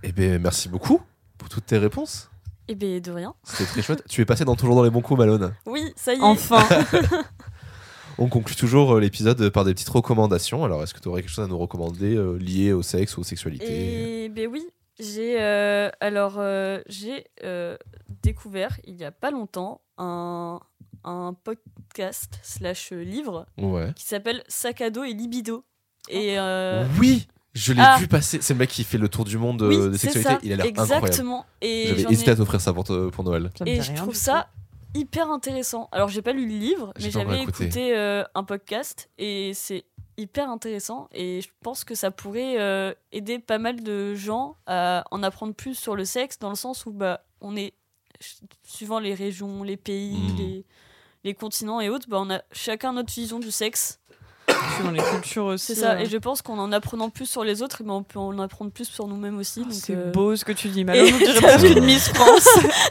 Et 0.02 0.12
bien 0.12 0.40
merci 0.40 0.70
beaucoup 0.70 1.02
pour 1.38 1.50
toutes 1.50 1.68
tes 1.68 1.78
réponses. 1.78 2.32
Et 2.70 2.76
ben 2.76 3.00
de 3.02 3.12
rien. 3.12 3.36
C'était 3.44 3.66
très 3.66 3.82
chouette. 3.82 4.04
Tu 4.08 4.22
es 4.22 4.26
passé 4.26 4.46
dans 4.46 4.56
toujours 4.56 4.76
dans 4.76 4.84
les 4.84 4.90
bons 4.90 5.02
coups, 5.02 5.20
Malone. 5.20 5.54
Oui, 5.66 5.92
ça 5.96 6.14
y 6.14 6.18
est. 6.18 6.22
Enfin. 6.22 6.66
On 8.18 8.28
conclut 8.28 8.56
toujours 8.56 8.96
euh, 8.96 9.00
l'épisode 9.00 9.50
par 9.50 9.66
des 9.66 9.74
petites 9.74 9.90
recommandations. 9.90 10.64
Alors, 10.66 10.84
est-ce 10.84 10.94
que 10.94 11.00
tu 11.00 11.08
aurais 11.08 11.22
quelque 11.22 11.32
chose 11.32 11.46
à 11.46 11.48
nous 11.48 11.58
recommander 11.58 12.16
euh, 12.16 12.38
lié 12.38 12.74
au 12.74 12.82
sexe 12.82 13.18
ou 13.18 13.22
aux 13.22 13.24
sexualités 13.24 14.26
Et 14.26 14.30
ben 14.30 14.48
oui, 14.48 14.68
j'ai 15.00 15.42
euh, 15.42 15.90
alors 16.02 16.36
euh, 16.40 16.82
j'ai 16.88 17.26
euh, 17.44 17.78
découvert 18.22 18.80
il 18.84 18.96
y 18.96 19.06
a 19.06 19.12
pas 19.12 19.32
longtemps 19.32 19.82
un 20.00 20.60
un 21.06 21.34
podcast 21.44 22.40
slash 22.44 22.92
livre 22.92 23.46
Ouais. 23.58 23.94
qui 23.96 24.06
s'appelle 24.06 24.44
Sac 24.48 24.82
à 24.82 24.90
dos 24.90 25.04
et 25.04 25.14
libido. 25.14 25.64
Et 26.10 26.38
euh, 26.40 26.86
Oui, 27.00 27.28
je 27.54 27.72
l'ai 27.74 27.82
ah. 27.82 27.98
vu 28.00 28.08
passer. 28.08 28.40
C'est 28.42 28.54
le 28.54 28.60
mec 28.60 28.70
qui 28.70 28.84
fait 28.84 28.98
le 28.98 29.08
tour 29.08 29.24
du 29.24 29.38
monde 29.38 29.62
oui, 29.62 29.78
euh, 29.78 29.90
des 29.90 29.98
sexualités. 29.98 30.30
ça, 30.34 30.40
Il 30.44 30.52
a 30.54 30.56
l'air 30.58 30.66
incroyable. 30.66 31.06
exactement. 31.08 31.46
Et 31.62 31.86
J'avais 31.88 32.04
hésité 32.12 32.32
ai- 32.32 32.34
à 32.34 32.36
t'offrir 32.36 32.60
ça 32.60 32.74
pour, 32.74 32.84
te- 32.84 33.10
pour 33.10 33.24
Noël. 33.24 33.50
Et 33.66 33.82
je 33.82 33.94
trouve 33.94 34.14
ça 34.16 34.50
hyper 34.94 35.30
intéressant. 35.32 35.88
Alors, 35.94 36.10
j'ai 36.10 36.22
pas 36.22 36.34
lu 36.34 36.46
le 36.48 36.58
livre, 36.58 36.94
mais 37.00 37.12
j'avais 37.12 37.44
écouté. 37.44 37.96
euh, 37.96 38.24
un 38.36 38.44
podcast 38.44 39.10
et 39.18 39.54
c'est 39.54 39.86
hyper 40.18 40.50
intéressant. 40.50 41.08
Et 41.14 41.40
je 41.42 41.48
pense 41.64 41.86
que 41.86 41.96
ça 41.96 42.12
pourrait 42.12 42.60
euh, 42.60 42.94
aider 43.14 43.40
pas 43.40 43.58
mal 43.58 43.84
de 43.84 44.16
gens 44.16 44.58
à 44.68 45.06
en 45.12 45.24
apprendre 45.24 45.54
plus 45.54 45.76
sur 45.76 45.96
le 45.96 46.04
sexe, 46.04 46.40
dans 46.40 46.50
le 46.50 46.56
sens 46.56 46.86
où 46.86 46.92
bah, 46.92 47.24
on 47.40 47.56
est, 47.56 47.74
suivant 48.68 49.00
les 49.00 49.14
régions, 49.14 49.64
les 49.64 49.78
pays, 49.78 50.16
Mm. 50.18 50.38
les, 50.38 50.66
les 51.24 51.34
continents 51.34 51.82
et 51.82 51.90
autres, 51.90 52.08
bah, 52.10 52.18
on 52.20 52.30
a 52.30 52.42
chacun 52.52 52.94
notre 52.94 53.14
vision 53.14 53.40
du 53.40 53.52
sexe. 53.52 54.00
Suivant 54.76 54.90
les 54.92 55.04
cultures 55.04 55.46
aussi. 55.46 55.68
C'est 55.68 55.76
ça. 55.76 56.02
Et 56.02 56.06
je 56.08 56.18
pense 56.18 56.42
qu'en 56.42 56.58
en 56.58 56.72
apprenant 56.72 57.10
plus 57.12 57.28
sur 57.30 57.44
les 57.44 57.62
autres, 57.62 57.78
eh 57.82 57.84
ben, 57.84 57.94
on 57.94 58.04
peut 58.04 58.18
en 58.18 58.38
apprendre 58.40 58.72
plus 58.72 58.86
sur 58.86 59.06
nous-mêmes 59.08 59.38
aussi. 59.38 59.64
C'est 59.70 59.96
euh, 59.96 60.10
beau 60.12 60.36
ce 60.36 60.44
que 60.44 60.52
tu 60.54 60.70
dis. 60.70 60.82
Et- 60.82 61.14
On 61.14 61.18
dirait 61.20 61.34
presque 61.42 61.66
une 61.68 61.84
Miss 61.86 62.10
France. 62.10 62.48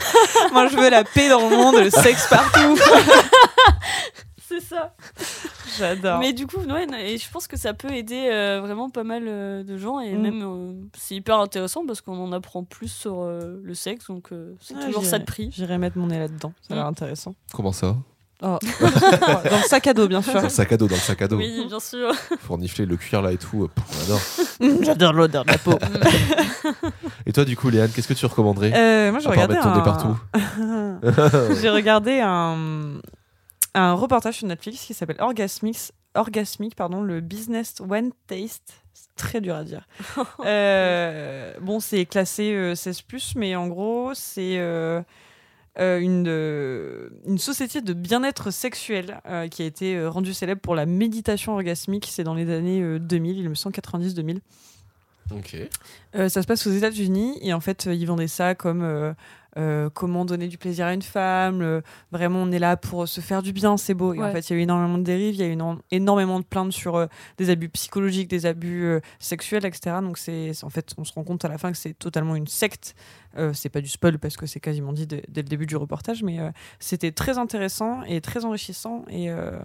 Moi, 0.53 0.67
je 0.67 0.77
veux 0.77 0.89
la 0.89 1.03
paix 1.03 1.27
dans 1.27 1.49
le 1.49 1.55
monde, 1.57 1.75
le 1.75 1.89
sexe 1.89 2.27
partout. 2.29 2.77
C'est 4.49 4.59
ça. 4.61 4.95
J'adore. 5.77 6.17
Mais 6.19 6.33
du 6.33 6.47
coup, 6.47 6.57
ouais, 6.61 6.87
et 7.05 7.17
je 7.19 7.29
pense 7.31 7.47
que 7.47 7.55
ça 7.57 7.73
peut 7.75 7.91
aider 7.91 8.29
euh, 8.31 8.59
vraiment 8.61 8.89
pas 8.89 9.03
mal 9.03 9.23
euh, 9.27 9.63
de 9.63 9.77
gens 9.77 9.99
et 9.99 10.13
Mm. 10.13 10.21
même 10.21 10.41
euh, 10.43 10.73
c'est 10.97 11.13
hyper 11.15 11.37
intéressant 11.39 11.85
parce 11.85 12.01
qu'on 12.01 12.17
en 12.19 12.31
apprend 12.31 12.63
plus 12.63 12.87
sur 12.91 13.21
euh, 13.21 13.59
le 13.63 13.73
sexe 13.75 14.07
donc 14.07 14.31
euh, 14.31 14.55
c'est 14.59 14.73
Ah, 14.79 14.85
toujours 14.85 15.03
ça 15.03 15.09
j'irai- 15.11 15.19
de 15.19 15.25
prix. 15.25 15.49
J'irai 15.53 15.77
mettre 15.77 15.97
mon 15.99 16.07
nez 16.07 16.17
là-dedans. 16.17 16.51
Ça 16.67 16.73
a 16.73 16.77
l'air 16.77 16.85
Mm. 16.85 16.89
intéressant. 16.89 17.35
Comment 17.53 17.71
ça? 17.71 17.95
Dans 18.41 18.57
le 18.63 19.67
sac 19.67 19.85
à 19.87 19.93
dos, 19.93 20.07
bien 20.07 20.21
sûr. 20.21 20.33
Dans 20.35 20.41
le 20.43 20.47
sac 20.49 20.71
à 20.71 20.77
dos, 20.77 20.87
dans 20.87 20.95
le 20.95 21.01
sac 21.01 21.21
à 21.21 21.27
dos. 21.27 21.35
Oui, 21.35 21.65
bien 21.67 21.79
sûr. 21.81 22.09
Pour 22.47 22.55
renifler 22.55 22.85
le 22.85 22.95
cuir 22.95 23.21
là 23.21 23.33
et 23.33 23.37
tout. 23.37 23.63
euh, 23.65 23.67
on 23.77 24.03
adore. 24.05 24.81
J'adore 24.85 25.11
l'odeur 25.11 25.43
de 25.43 25.51
la 25.51 25.57
peau. 25.57 25.77
Et 27.25 27.33
toi, 27.33 27.43
du 27.43 27.57
coup, 27.57 27.69
Léane, 27.69 27.89
qu'est-ce 27.93 28.07
que 28.07 28.13
tu 28.13 28.25
recommanderais 28.25 28.71
Euh, 28.73 29.11
moi, 29.11 29.19
j'ai 29.19 29.27
regardé 29.29 29.55
un... 29.57 29.79
partout. 29.81 30.17
j'ai 31.61 31.69
regardé 31.69 32.21
un... 32.23 32.99
un 33.73 33.93
reportage 33.93 34.37
sur 34.37 34.47
Netflix 34.47 34.85
qui 34.85 34.93
s'appelle 34.93 35.17
Orgasmix, 35.19 35.91
Orgasmic, 36.15 36.75
pardon, 36.75 37.01
le 37.01 37.21
Business 37.21 37.75
One 37.87 38.11
Taste. 38.27 38.73
C'est 38.93 39.15
très 39.15 39.41
dur 39.41 39.55
à 39.55 39.63
dire. 39.63 39.87
Euh, 40.45 41.53
bon, 41.61 41.79
c'est 41.79 42.05
classé 42.05 42.53
euh, 42.53 42.73
16+, 42.73 43.33
mais 43.35 43.55
en 43.55 43.67
gros, 43.67 44.13
c'est 44.13 44.57
euh, 44.57 45.01
euh, 45.79 45.99
une, 45.99 46.27
une 47.29 47.37
société 47.37 47.81
de 47.81 47.93
bien-être 47.93 48.51
sexuel 48.51 49.21
qui 49.51 49.61
a 49.61 49.65
été 49.65 50.05
rendue 50.07 50.33
célèbre 50.33 50.61
pour 50.61 50.75
la 50.75 50.85
méditation 50.85 51.53
orgasmique. 51.53 52.07
C'est 52.09 52.23
dans 52.23 52.33
les 52.33 52.49
années 52.49 52.81
euh, 52.81 52.99
2000, 52.99 53.37
il 53.37 53.49
me 53.49 53.55
semble 53.55 53.75
90-2000. 53.75 54.39
Euh, 56.15 56.29
ça 56.29 56.41
se 56.41 56.47
passe 56.47 56.65
aux 56.67 56.71
États-Unis 56.71 57.37
et 57.41 57.53
en 57.53 57.59
fait, 57.59 57.85
ils 57.91 58.05
vendaient 58.05 58.27
ça 58.27 58.55
comme 58.55 58.81
euh, 58.81 59.13
euh, 59.57 59.89
comment 59.93 60.25
donner 60.25 60.47
du 60.47 60.57
plaisir 60.57 60.85
à 60.85 60.93
une 60.93 61.01
femme. 61.01 61.59
le- 61.59 61.81
vraiment, 62.11 62.39
on 62.43 62.51
est 62.51 62.59
là 62.59 62.77
pour 62.77 63.07
se 63.07 63.19
faire 63.21 63.41
du 63.41 63.51
bien, 63.53 63.77
c'est 63.77 63.93
beau. 63.93 64.13
Et 64.13 64.17
en 64.29 64.31
fait, 64.33 64.49
il 64.49 64.53
y 64.53 64.55
a 64.55 64.59
eu 64.59 64.61
énormément 64.63 64.97
de 64.97 65.03
dérives, 65.03 65.35
il 65.35 65.39
y 65.41 65.43
a 65.43 65.47
eu 65.47 65.55
éno- 65.55 65.79
énormément 65.91 66.39
de 66.39 66.45
plaintes 66.45 66.71
sur 66.71 66.95
euh, 66.95 67.07
des 67.37 67.49
abus 67.49 67.69
psychologiques, 67.69 68.29
des 68.29 68.45
abus 68.45 68.83
euh, 68.85 68.99
sexuels, 69.19 69.65
etc. 69.65 69.97
Donc, 70.01 70.17
c'est 70.17 70.51
en 70.63 70.69
fait, 70.69 70.93
on 70.97 71.03
se 71.03 71.13
rend 71.13 71.23
compte 71.23 71.43
à 71.45 71.47
la 71.47 71.57
fin 71.57 71.71
que 71.71 71.77
c'est 71.77 71.93
totalement 71.97 72.35
une 72.35 72.47
secte. 72.47 72.95
Euh, 73.37 73.53
c'est 73.53 73.69
pas 73.69 73.81
du 73.81 73.87
spoil 73.89 74.17
parce 74.19 74.37
que 74.37 74.45
c'est 74.45 74.59
quasiment 74.59 74.93
dit 74.93 75.05
dès, 75.07 75.23
dès 75.29 75.41
le 75.41 75.47
début 75.47 75.65
du 75.65 75.75
reportage, 75.77 76.23
mais 76.23 76.39
euh, 76.39 76.49
c'était 76.79 77.11
très 77.11 77.37
intéressant 77.37 78.03
et 78.03 78.21
très 78.21 78.45
enrichissant. 78.45 79.03
Et 79.09 79.29
euh, 79.29 79.59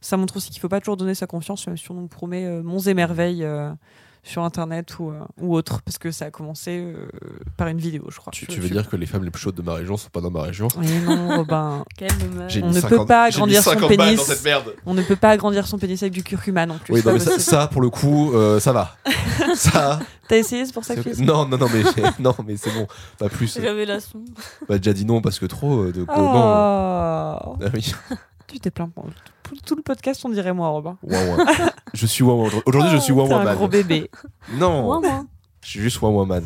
ça 0.00 0.16
montre 0.16 0.36
aussi 0.36 0.50
qu'il 0.50 0.60
faut 0.60 0.68
pas 0.68 0.80
toujours 0.80 0.96
donner 0.96 1.14
sa 1.14 1.26
confiance, 1.26 1.66
même 1.66 1.76
si 1.76 1.90
on 1.90 1.94
nous 1.94 2.08
promet 2.08 2.44
euh, 2.46 2.62
monts 2.62 2.80
et 2.80 2.94
merveilles. 2.94 3.44
Sur 4.26 4.42
internet 4.42 4.98
ou, 4.98 5.10
euh, 5.10 5.20
ou 5.40 5.54
autre 5.54 5.82
parce 5.82 5.98
que 5.98 6.10
ça 6.10 6.26
a 6.26 6.30
commencé 6.30 6.80
euh, 6.80 7.06
par 7.56 7.68
une 7.68 7.78
vidéo 7.78 8.04
je 8.10 8.16
crois 8.18 8.32
Tu, 8.32 8.44
Je- 8.44 8.50
tu 8.50 8.60
veux 8.60 8.66
je- 8.68 8.72
dire 8.72 8.88
que 8.88 8.96
les 8.96 9.06
femmes 9.06 9.22
les 9.24 9.30
plus 9.30 9.40
chaudes 9.40 9.54
de 9.54 9.62
ma 9.62 9.74
région 9.74 9.96
sont 9.96 10.08
pas 10.10 10.20
dans 10.20 10.30
ma 10.32 10.42
région? 10.42 10.66
Oui, 10.76 10.86
non 11.04 11.36
Robin 11.36 11.84
On 12.00 12.68
ne 12.68 12.72
peut 12.74 12.80
50 12.80 13.06
pas 13.08 13.22
agrandir 13.24 13.62
son 13.62 13.70
50 13.70 13.88
balles 13.88 13.96
pénis. 13.98 14.16
dans 14.18 14.24
cette 14.24 14.44
merde. 14.44 14.74
on 14.84 14.94
ne 14.94 15.02
peut 15.02 15.16
pas 15.16 15.30
agrandir 15.30 15.66
son 15.66 15.78
pénis 15.78 16.02
avec 16.02 16.12
du 16.12 16.22
curcuma 16.24 16.66
non 16.66 16.78
plus 16.78 16.92
Oui, 16.94 17.02
non, 17.04 17.12
mais 17.12 17.18
ça, 17.20 17.68
pour 17.68 17.80
le 17.82 17.90
coup, 17.90 18.32
euh, 18.34 18.58
ça 18.60 18.72
va. 18.72 18.96
ça. 19.54 20.00
t'as 20.28 20.36
essayé 20.36 20.66
c'est 20.66 20.72
pour 20.72 20.84
ça 20.84 20.96
que 20.96 21.08
tu 21.08 21.22
Non, 21.22 21.46
non, 21.46 21.56
non, 21.56 21.68
mais, 21.72 21.82
non, 22.18 22.34
mais 22.44 22.56
c'est 22.56 22.72
bon. 22.74 22.86
Pas 23.18 23.28
plus. 23.28 23.56
Révélation. 23.58 24.24
Bah, 24.68 24.78
déjà 24.78 24.92
dit 24.92 25.04
non 25.04 25.20
parce 25.20 25.38
que 25.38 25.46
trop. 25.46 25.86
de, 25.86 26.02
oh, 26.08 26.12
non. 26.16 26.42
Ah 26.42 27.56
oui. 27.72 27.92
tu 28.48 28.58
t'es 28.60 28.70
plaint 28.70 28.90
tout, 29.64 29.76
le 29.76 29.82
podcast 29.82 30.24
on 30.24 30.28
dirait 30.30 30.52
moi 30.52 30.68
Robin. 30.68 30.98
Je 31.94 32.06
suis 32.06 32.22
ouin. 32.24 32.48
Aujourd'hui, 32.66 32.90
je 32.92 32.96
suis 32.98 33.12
ouin, 33.12 33.24
Oh, 33.26 33.32
ouin 33.32 33.40
un 33.40 33.44
man. 33.44 33.56
gros 33.56 33.68
bébé 33.68 34.10
Non, 34.54 35.00
je 35.62 35.68
suis 35.68 35.80
juste 35.80 36.00
ouin 36.02 36.26
man. 36.26 36.44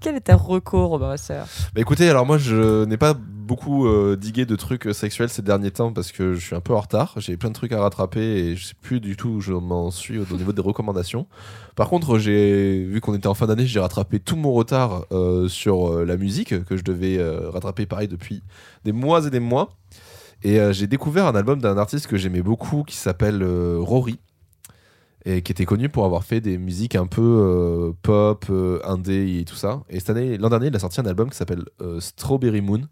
quel 0.00 0.14
est 0.14 0.20
ta 0.20 0.36
reco 0.36 0.86
Robin 0.88 1.08
ma 1.08 1.16
sœur? 1.16 1.46
Bah 1.74 1.80
écoutez, 1.80 2.08
alors 2.08 2.24
moi 2.24 2.38
je 2.38 2.84
n'ai 2.84 2.96
pas 2.96 3.14
beaucoup 3.14 3.86
euh, 3.86 4.16
digué 4.16 4.46
de 4.46 4.54
trucs 4.56 4.86
euh, 4.86 4.92
sexuels 4.92 5.28
ces 5.28 5.42
derniers 5.42 5.72
temps 5.72 5.92
parce 5.92 6.12
que 6.12 6.34
je 6.34 6.40
suis 6.40 6.54
un 6.54 6.60
peu 6.60 6.72
en 6.74 6.80
retard. 6.80 7.14
J'ai 7.16 7.36
plein 7.36 7.48
de 7.50 7.54
trucs 7.54 7.72
à 7.72 7.80
rattraper 7.80 8.20
et 8.20 8.56
je 8.56 8.64
sais 8.66 8.74
plus 8.80 9.00
du 9.00 9.16
tout 9.16 9.28
où 9.28 9.40
je 9.40 9.52
m'en 9.52 9.90
suis 9.90 10.18
au 10.18 10.24
niveau 10.36 10.52
des 10.52 10.62
recommandations. 10.62 11.26
Par 11.74 11.88
contre, 11.88 12.18
j'ai 12.18 12.84
vu 12.84 13.00
qu'on 13.00 13.14
était 13.14 13.26
en 13.26 13.34
fin 13.34 13.46
d'année, 13.46 13.66
j'ai 13.66 13.80
rattrapé 13.80 14.20
tout 14.20 14.36
mon 14.36 14.52
retard 14.52 15.04
euh, 15.10 15.48
sur 15.48 15.88
euh, 15.92 16.04
la 16.04 16.16
musique 16.16 16.64
que 16.64 16.76
je 16.76 16.84
devais 16.84 17.18
euh, 17.18 17.50
rattraper 17.50 17.84
pareil 17.86 18.08
depuis 18.08 18.42
des 18.84 18.92
mois 18.92 19.26
et 19.26 19.30
des 19.30 19.40
mois. 19.40 19.70
Et 20.44 20.58
euh, 20.58 20.72
j'ai 20.72 20.86
découvert 20.86 21.26
un 21.26 21.34
album 21.34 21.60
d'un 21.60 21.78
artiste 21.78 22.06
que 22.06 22.16
j'aimais 22.16 22.42
beaucoup 22.42 22.82
qui 22.82 22.96
s'appelle 22.96 23.42
euh, 23.42 23.78
Rory 23.80 24.18
et 25.24 25.42
qui 25.42 25.52
était 25.52 25.64
connu 25.64 25.88
pour 25.88 26.04
avoir 26.04 26.24
fait 26.24 26.40
des 26.40 26.58
musiques 26.58 26.96
un 26.96 27.06
peu 27.06 27.22
euh, 27.22 27.92
pop, 28.02 28.46
indé 28.84 29.38
et 29.38 29.44
tout 29.44 29.54
ça. 29.54 29.82
Et 29.88 30.00
cette 30.00 30.10
année, 30.10 30.36
l'an 30.36 30.48
dernier, 30.48 30.66
il 30.66 30.76
a 30.76 30.80
sorti 30.80 31.00
un 31.00 31.06
album 31.06 31.30
qui 31.30 31.36
s'appelle 31.36 31.64
Strawberry 32.00 32.60
Moon. 32.60 32.82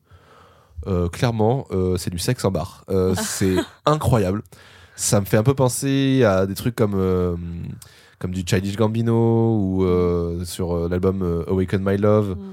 Clairement, 1.12 1.66
c'est 1.96 2.11
du 2.11 2.20
sexe 2.20 2.44
en 2.44 2.53
bar. 2.53 2.84
Euh, 2.88 3.16
c'est 3.20 3.57
incroyable. 3.84 4.42
Ça 4.94 5.20
me 5.20 5.26
fait 5.26 5.38
un 5.38 5.42
peu 5.42 5.55
penser 5.55 6.22
à 6.24 6.46
des 6.46 6.55
trucs 6.55 6.76
comme 6.76 7.36
comme 8.20 8.30
du 8.30 8.44
Childish 8.46 8.76
Gambino 8.76 9.57
ou 9.57 10.44
sur 10.44 10.88
l'album 10.88 11.44
Awaken 11.48 11.82
My 11.84 11.96
Love. 11.96 12.36
Mm. 12.36 12.53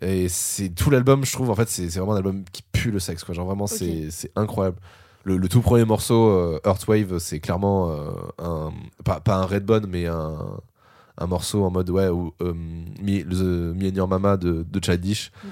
Et 0.00 0.28
c'est 0.28 0.68
tout 0.68 0.90
l'album, 0.90 1.24
je 1.24 1.32
trouve. 1.32 1.50
En 1.50 1.54
fait, 1.54 1.68
c'est 1.68 1.88
vraiment 1.88 2.12
un 2.12 2.18
album 2.18 2.44
qui 2.52 2.62
pue 2.62 2.90
le 2.90 2.98
sexe. 2.98 3.24
Quoi. 3.24 3.34
Genre 3.34 3.46
vraiment, 3.46 3.66
c'est 3.66 4.10
c'est 4.10 4.30
incroyable. 4.36 4.78
Le, 5.24 5.36
le 5.36 5.48
tout 5.48 5.60
premier 5.60 5.84
morceau, 5.84 6.28
euh, 6.28 6.60
Earthwave, 6.64 7.18
c'est 7.18 7.40
clairement 7.40 7.90
euh, 7.90 8.10
un 8.38 8.72
pas, 9.04 9.20
pas 9.20 9.36
un 9.36 9.44
Redbone, 9.44 9.86
mais 9.88 10.06
un 10.06 10.36
un 11.18 11.26
morceau 11.26 11.64
en 11.64 11.70
mode 11.70 11.90
ouais, 11.90 12.08
ou 12.08 12.32
euh, 12.40 12.54
Me, 12.54 13.22
the, 13.22 13.76
Me 13.76 13.88
and 13.88 13.94
Your 13.94 14.08
Mama 14.08 14.36
de, 14.36 14.64
de 14.68 14.84
Childish. 14.84 15.32
Mm. 15.42 15.48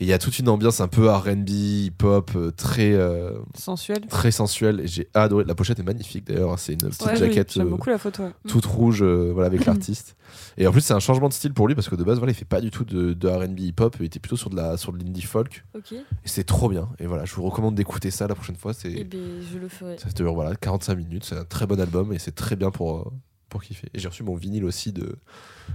Et 0.00 0.04
il 0.04 0.06
y 0.08 0.14
a 0.14 0.18
toute 0.18 0.38
une 0.38 0.48
ambiance 0.48 0.80
un 0.80 0.88
peu 0.88 1.10
RB, 1.10 1.48
hip-hop, 1.50 2.30
euh, 2.34 2.50
très, 2.52 2.94
euh, 2.94 3.32
Sensuel. 3.54 4.00
très 4.08 4.30
sensuelle. 4.30 4.80
Et 4.80 4.86
j'ai 4.86 5.08
adoré. 5.12 5.44
La 5.44 5.54
pochette 5.54 5.78
est 5.78 5.82
magnifique 5.82 6.26
d'ailleurs. 6.26 6.52
hein. 6.52 6.56
C'est 6.56 6.72
une 6.72 6.78
petite 6.88 7.04
Ouais, 7.06 7.16
jaquette 7.16 7.54
euh, 7.58 7.64
beaucoup 7.66 7.90
la 7.90 7.98
photo. 7.98 8.22
ouais. 8.22 8.30
toute 8.48 8.64
rouge 8.64 9.02
euh, 9.02 9.30
voilà, 9.34 9.48
avec 9.48 9.64
l'artiste. 9.66 10.16
Et 10.56 10.66
en 10.66 10.72
plus, 10.72 10.80
c'est 10.80 10.94
un 10.94 11.00
changement 11.00 11.28
de 11.28 11.34
style 11.34 11.52
pour 11.52 11.68
lui 11.68 11.74
parce 11.74 11.90
que 11.90 11.96
de 11.96 12.02
base, 12.04 12.16
voilà, 12.16 12.32
il 12.32 12.34
fait 12.34 12.46
pas 12.46 12.62
du 12.62 12.70
tout 12.70 12.84
de, 12.84 13.12
de 13.12 13.28
RB 13.28 13.60
hip-hop. 13.60 13.96
Il 14.00 14.06
était 14.06 14.20
plutôt 14.20 14.36
sur 14.36 14.48
de 14.48 14.56
la 14.56 14.78
sur 14.78 14.92
de 14.94 14.98
l'indie 15.04 15.20
folk. 15.20 15.66
Et 15.92 15.96
c'est 16.24 16.44
trop 16.44 16.70
bien. 16.70 16.88
Et 16.98 17.06
voilà, 17.06 17.26
je 17.26 17.34
vous 17.34 17.42
recommande 17.42 17.74
d'écouter 17.74 18.10
ça 18.10 18.26
la 18.26 18.34
prochaine 18.34 18.56
fois. 18.56 18.72
C'est 18.72 18.90
Et 18.92 19.04
ben 19.04 19.20
je 19.52 19.58
le 19.58 19.68
ferai. 19.68 19.98
ça 19.98 20.08
dure 20.08 20.32
voilà, 20.32 20.56
45 20.56 20.94
minutes. 20.94 21.24
C'est 21.26 21.36
un 21.36 21.44
très 21.44 21.66
bon 21.66 21.78
album 21.78 22.10
et 22.14 22.18
c'est 22.18 22.34
très 22.34 22.56
bien 22.56 22.70
pour, 22.70 23.12
pour 23.50 23.62
kiffer. 23.62 23.88
Et 23.92 23.98
j'ai 23.98 24.08
reçu 24.08 24.22
mon 24.22 24.34
vinyle 24.34 24.64
aussi 24.64 24.92
de 24.92 25.16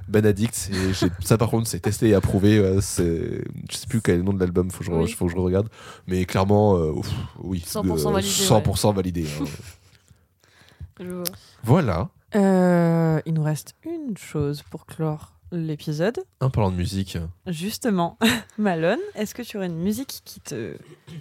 Ben 0.07 0.25
Addict. 0.25 0.71
Et 0.73 0.93
ça, 1.23 1.37
par 1.37 1.49
contre, 1.51 1.67
c'est 1.67 1.79
testé 1.81 2.09
et 2.09 2.13
approuvé. 2.15 2.57
euh, 2.57 2.81
c'est- 2.81 3.43
je 3.69 3.75
sais 3.77 3.85
plus 3.87 4.01
quel 4.01 4.15
est 4.15 4.17
le 4.19 4.23
nom 4.23 4.33
de 4.33 4.39
l'album. 4.39 4.71
Faut 4.71 4.79
que 4.79 4.85
je, 4.85 4.91
Oui. 4.91 5.11
faut 5.11 5.27
que 5.27 5.31
je 5.31 5.37
regarde. 5.37 5.69
Mais 6.07 6.25
clairement, 6.25 6.75
euh, 6.77 6.91
ouf, 6.91 7.09
oui. 7.39 7.63
100% 7.65 8.09
euh, 8.09 8.13
validé, 8.13 8.29
100% 8.31 8.93
validé. 8.93 9.25
hein. 9.39 9.45
Je 10.99 11.23
voilà. 11.63 12.09
Euh, 12.35 13.19
il 13.25 13.33
nous 13.33 13.43
reste 13.43 13.75
une 13.85 14.15
chose 14.17 14.63
pour 14.69 14.85
clore 14.85 15.33
l'épisode. 15.51 16.19
En 16.41 16.49
parlant 16.49 16.71
de 16.71 16.77
musique. 16.77 17.17
Justement, 17.47 18.17
Malone, 18.57 18.99
est-ce 19.15 19.35
que 19.35 19.41
tu 19.41 19.57
aurais 19.57 19.67
une 19.67 19.81
musique 19.81 20.21
qui 20.25 20.39
te 20.39 20.75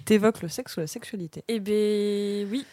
t'évoque 0.04 0.42
le 0.42 0.48
sexe 0.48 0.76
ou 0.76 0.80
la 0.80 0.86
sexualité? 0.86 1.42
Eh 1.48 1.58
ben 1.60 2.48
oui, 2.50 2.64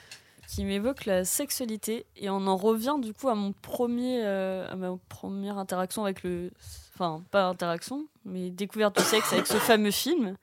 qui 0.53 0.65
m'évoque 0.65 1.05
la 1.05 1.23
sexualité 1.23 2.05
et 2.17 2.29
on 2.29 2.45
en 2.47 2.57
revient 2.57 2.95
du 3.01 3.13
coup 3.13 3.29
à 3.29 3.35
mon 3.35 3.53
premier, 3.53 4.21
euh, 4.25 4.67
à 4.69 4.75
ma 4.75 4.97
première 5.07 5.57
interaction 5.57 6.03
avec 6.03 6.23
le, 6.23 6.51
enfin 6.93 7.23
pas 7.31 7.45
interaction, 7.47 8.05
mais 8.25 8.49
découverte 8.49 8.97
du 8.97 9.03
sexe 9.03 9.31
avec 9.31 9.47
ce 9.47 9.53
fameux 9.57 9.91
film. 9.91 10.35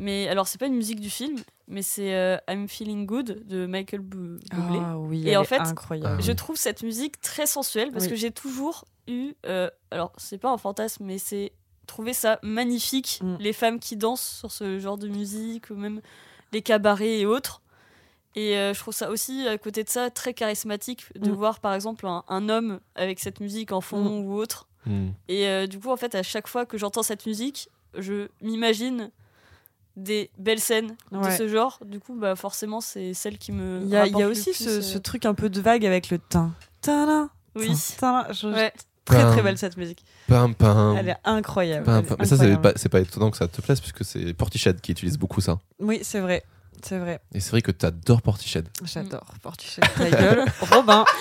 Mais 0.00 0.28
alors 0.28 0.46
c'est 0.48 0.58
pas 0.58 0.66
une 0.66 0.74
musique 0.74 1.00
du 1.00 1.08
film, 1.08 1.36
mais 1.68 1.80
c'est 1.82 2.14
euh, 2.14 2.36
I'm 2.50 2.68
Feeling 2.68 3.06
Good 3.06 3.46
de 3.46 3.64
Michael 3.64 4.00
Bu- 4.00 4.40
Bublé. 4.52 4.78
Ah 4.82 4.98
oui, 4.98 5.26
Et 5.26 5.30
elle 5.30 5.38
en 5.38 5.42
est 5.42 5.46
fait, 5.46 5.60
incroyable. 5.60 6.20
Je 6.22 6.32
trouve 6.32 6.56
cette 6.56 6.82
musique 6.82 7.20
très 7.20 7.46
sensuelle 7.46 7.92
parce 7.92 8.04
Oui. 8.04 8.10
que 8.10 8.16
j'ai 8.16 8.30
toujours 8.32 8.84
eu, 9.06 9.32
euh, 9.46 9.70
alors 9.90 10.12
c'est 10.18 10.38
pas 10.38 10.50
un 10.50 10.58
fantasme, 10.58 11.04
mais 11.04 11.18
c'est 11.18 11.52
trouver 11.86 12.12
ça 12.12 12.38
magnifique, 12.42 13.20
Mm. 13.22 13.36
les 13.38 13.52
femmes 13.52 13.78
qui 13.78 13.96
dansent 13.96 14.20
sur 14.38 14.50
ce 14.50 14.78
genre 14.80 14.98
de 14.98 15.06
musique, 15.08 15.70
ou 15.70 15.76
même 15.76 16.00
les 16.52 16.60
cabarets 16.62 17.20
et 17.20 17.26
autres. 17.26 17.62
Et 18.36 18.56
euh, 18.56 18.74
je 18.74 18.80
trouve 18.80 18.94
ça 18.94 19.10
aussi, 19.10 19.46
à 19.46 19.56
côté 19.58 19.84
de 19.84 19.88
ça, 19.88 20.10
très 20.10 20.34
charismatique 20.34 21.04
de 21.18 21.30
Mm. 21.30 21.34
voir 21.34 21.60
par 21.60 21.72
exemple 21.74 22.06
un, 22.06 22.24
un 22.28 22.48
homme 22.48 22.80
avec 22.96 23.20
cette 23.20 23.40
musique 23.40 23.70
en 23.72 23.80
fond 23.80 24.18
ou 24.22 24.34
autre. 24.34 24.66
Hmm. 24.86 25.08
Et 25.28 25.46
euh, 25.46 25.66
du 25.66 25.78
coup, 25.78 25.90
en 25.90 25.96
fait, 25.96 26.14
à 26.14 26.22
chaque 26.22 26.46
fois 26.48 26.66
que 26.66 26.76
j'entends 26.76 27.02
cette 27.02 27.24
musique, 27.26 27.68
je 27.96 28.28
m'imagine 28.42 29.10
des 29.96 30.30
belles 30.38 30.58
scènes 30.60 30.96
de 31.12 31.30
ce 31.30 31.46
genre. 31.48 31.78
Du 31.86 32.00
coup, 32.00 32.14
bah, 32.14 32.34
forcément, 32.34 32.80
c'est 32.80 33.14
celle 33.14 33.38
qui 33.38 33.52
me. 33.52 33.80
Il 33.82 33.88
y 33.88 33.96
a, 33.96 34.06
y 34.08 34.24
aussi 34.24 34.52
ce, 34.52 34.68
euh, 34.68 34.82
ce 34.82 34.98
truc 34.98 35.24
un 35.24 35.34
peu 35.34 35.48
de 35.48 35.60
vague 35.60 35.86
avec 35.86 36.10
le 36.10 36.18
tin. 36.18 36.52
Tin, 36.80 37.30
Oui. 37.54 37.70
tin, 37.98 38.26
je- 38.32 38.48
Ouais. 38.48 38.72
Très 39.04 39.22
Pam. 39.22 39.32
très 39.32 39.42
belle 39.42 39.58
cette 39.58 39.76
musique. 39.76 40.02
Pam, 40.28 40.54
pam. 40.54 40.96
Elle 40.96 41.10
est 41.10 41.16
incroyable. 41.24 41.84
Pam, 41.84 41.96
Elle 41.98 42.04
est 42.04 42.08
pam. 42.08 42.16
Mais 42.20 42.24
ça, 42.26 42.36
c'est 42.38 42.56
pas, 42.56 42.72
pas 42.72 43.00
étonnant 43.00 43.30
que 43.30 43.36
ça 43.36 43.46
te 43.46 43.60
plaise 43.60 43.78
puisque 43.80 44.02
c'est 44.04 44.32
Portiched 44.32 44.80
qui 44.80 44.92
utilise 44.92 45.18
beaucoup 45.18 45.42
ça. 45.42 45.58
Oui, 45.78 46.00
c'est 46.02 46.20
vrai. 46.20 46.42
C'est 46.82 46.98
vrai. 46.98 47.20
Et 47.32 47.40
c'est 47.40 47.50
vrai 47.50 47.62
que 47.62 47.70
t'adores 47.70 48.22
Portiched. 48.22 48.68
J'adore. 48.84 49.26
Portichet, 49.42 49.80
ta 49.96 50.10
gueule. 50.10 50.44
Robin. 50.60 51.04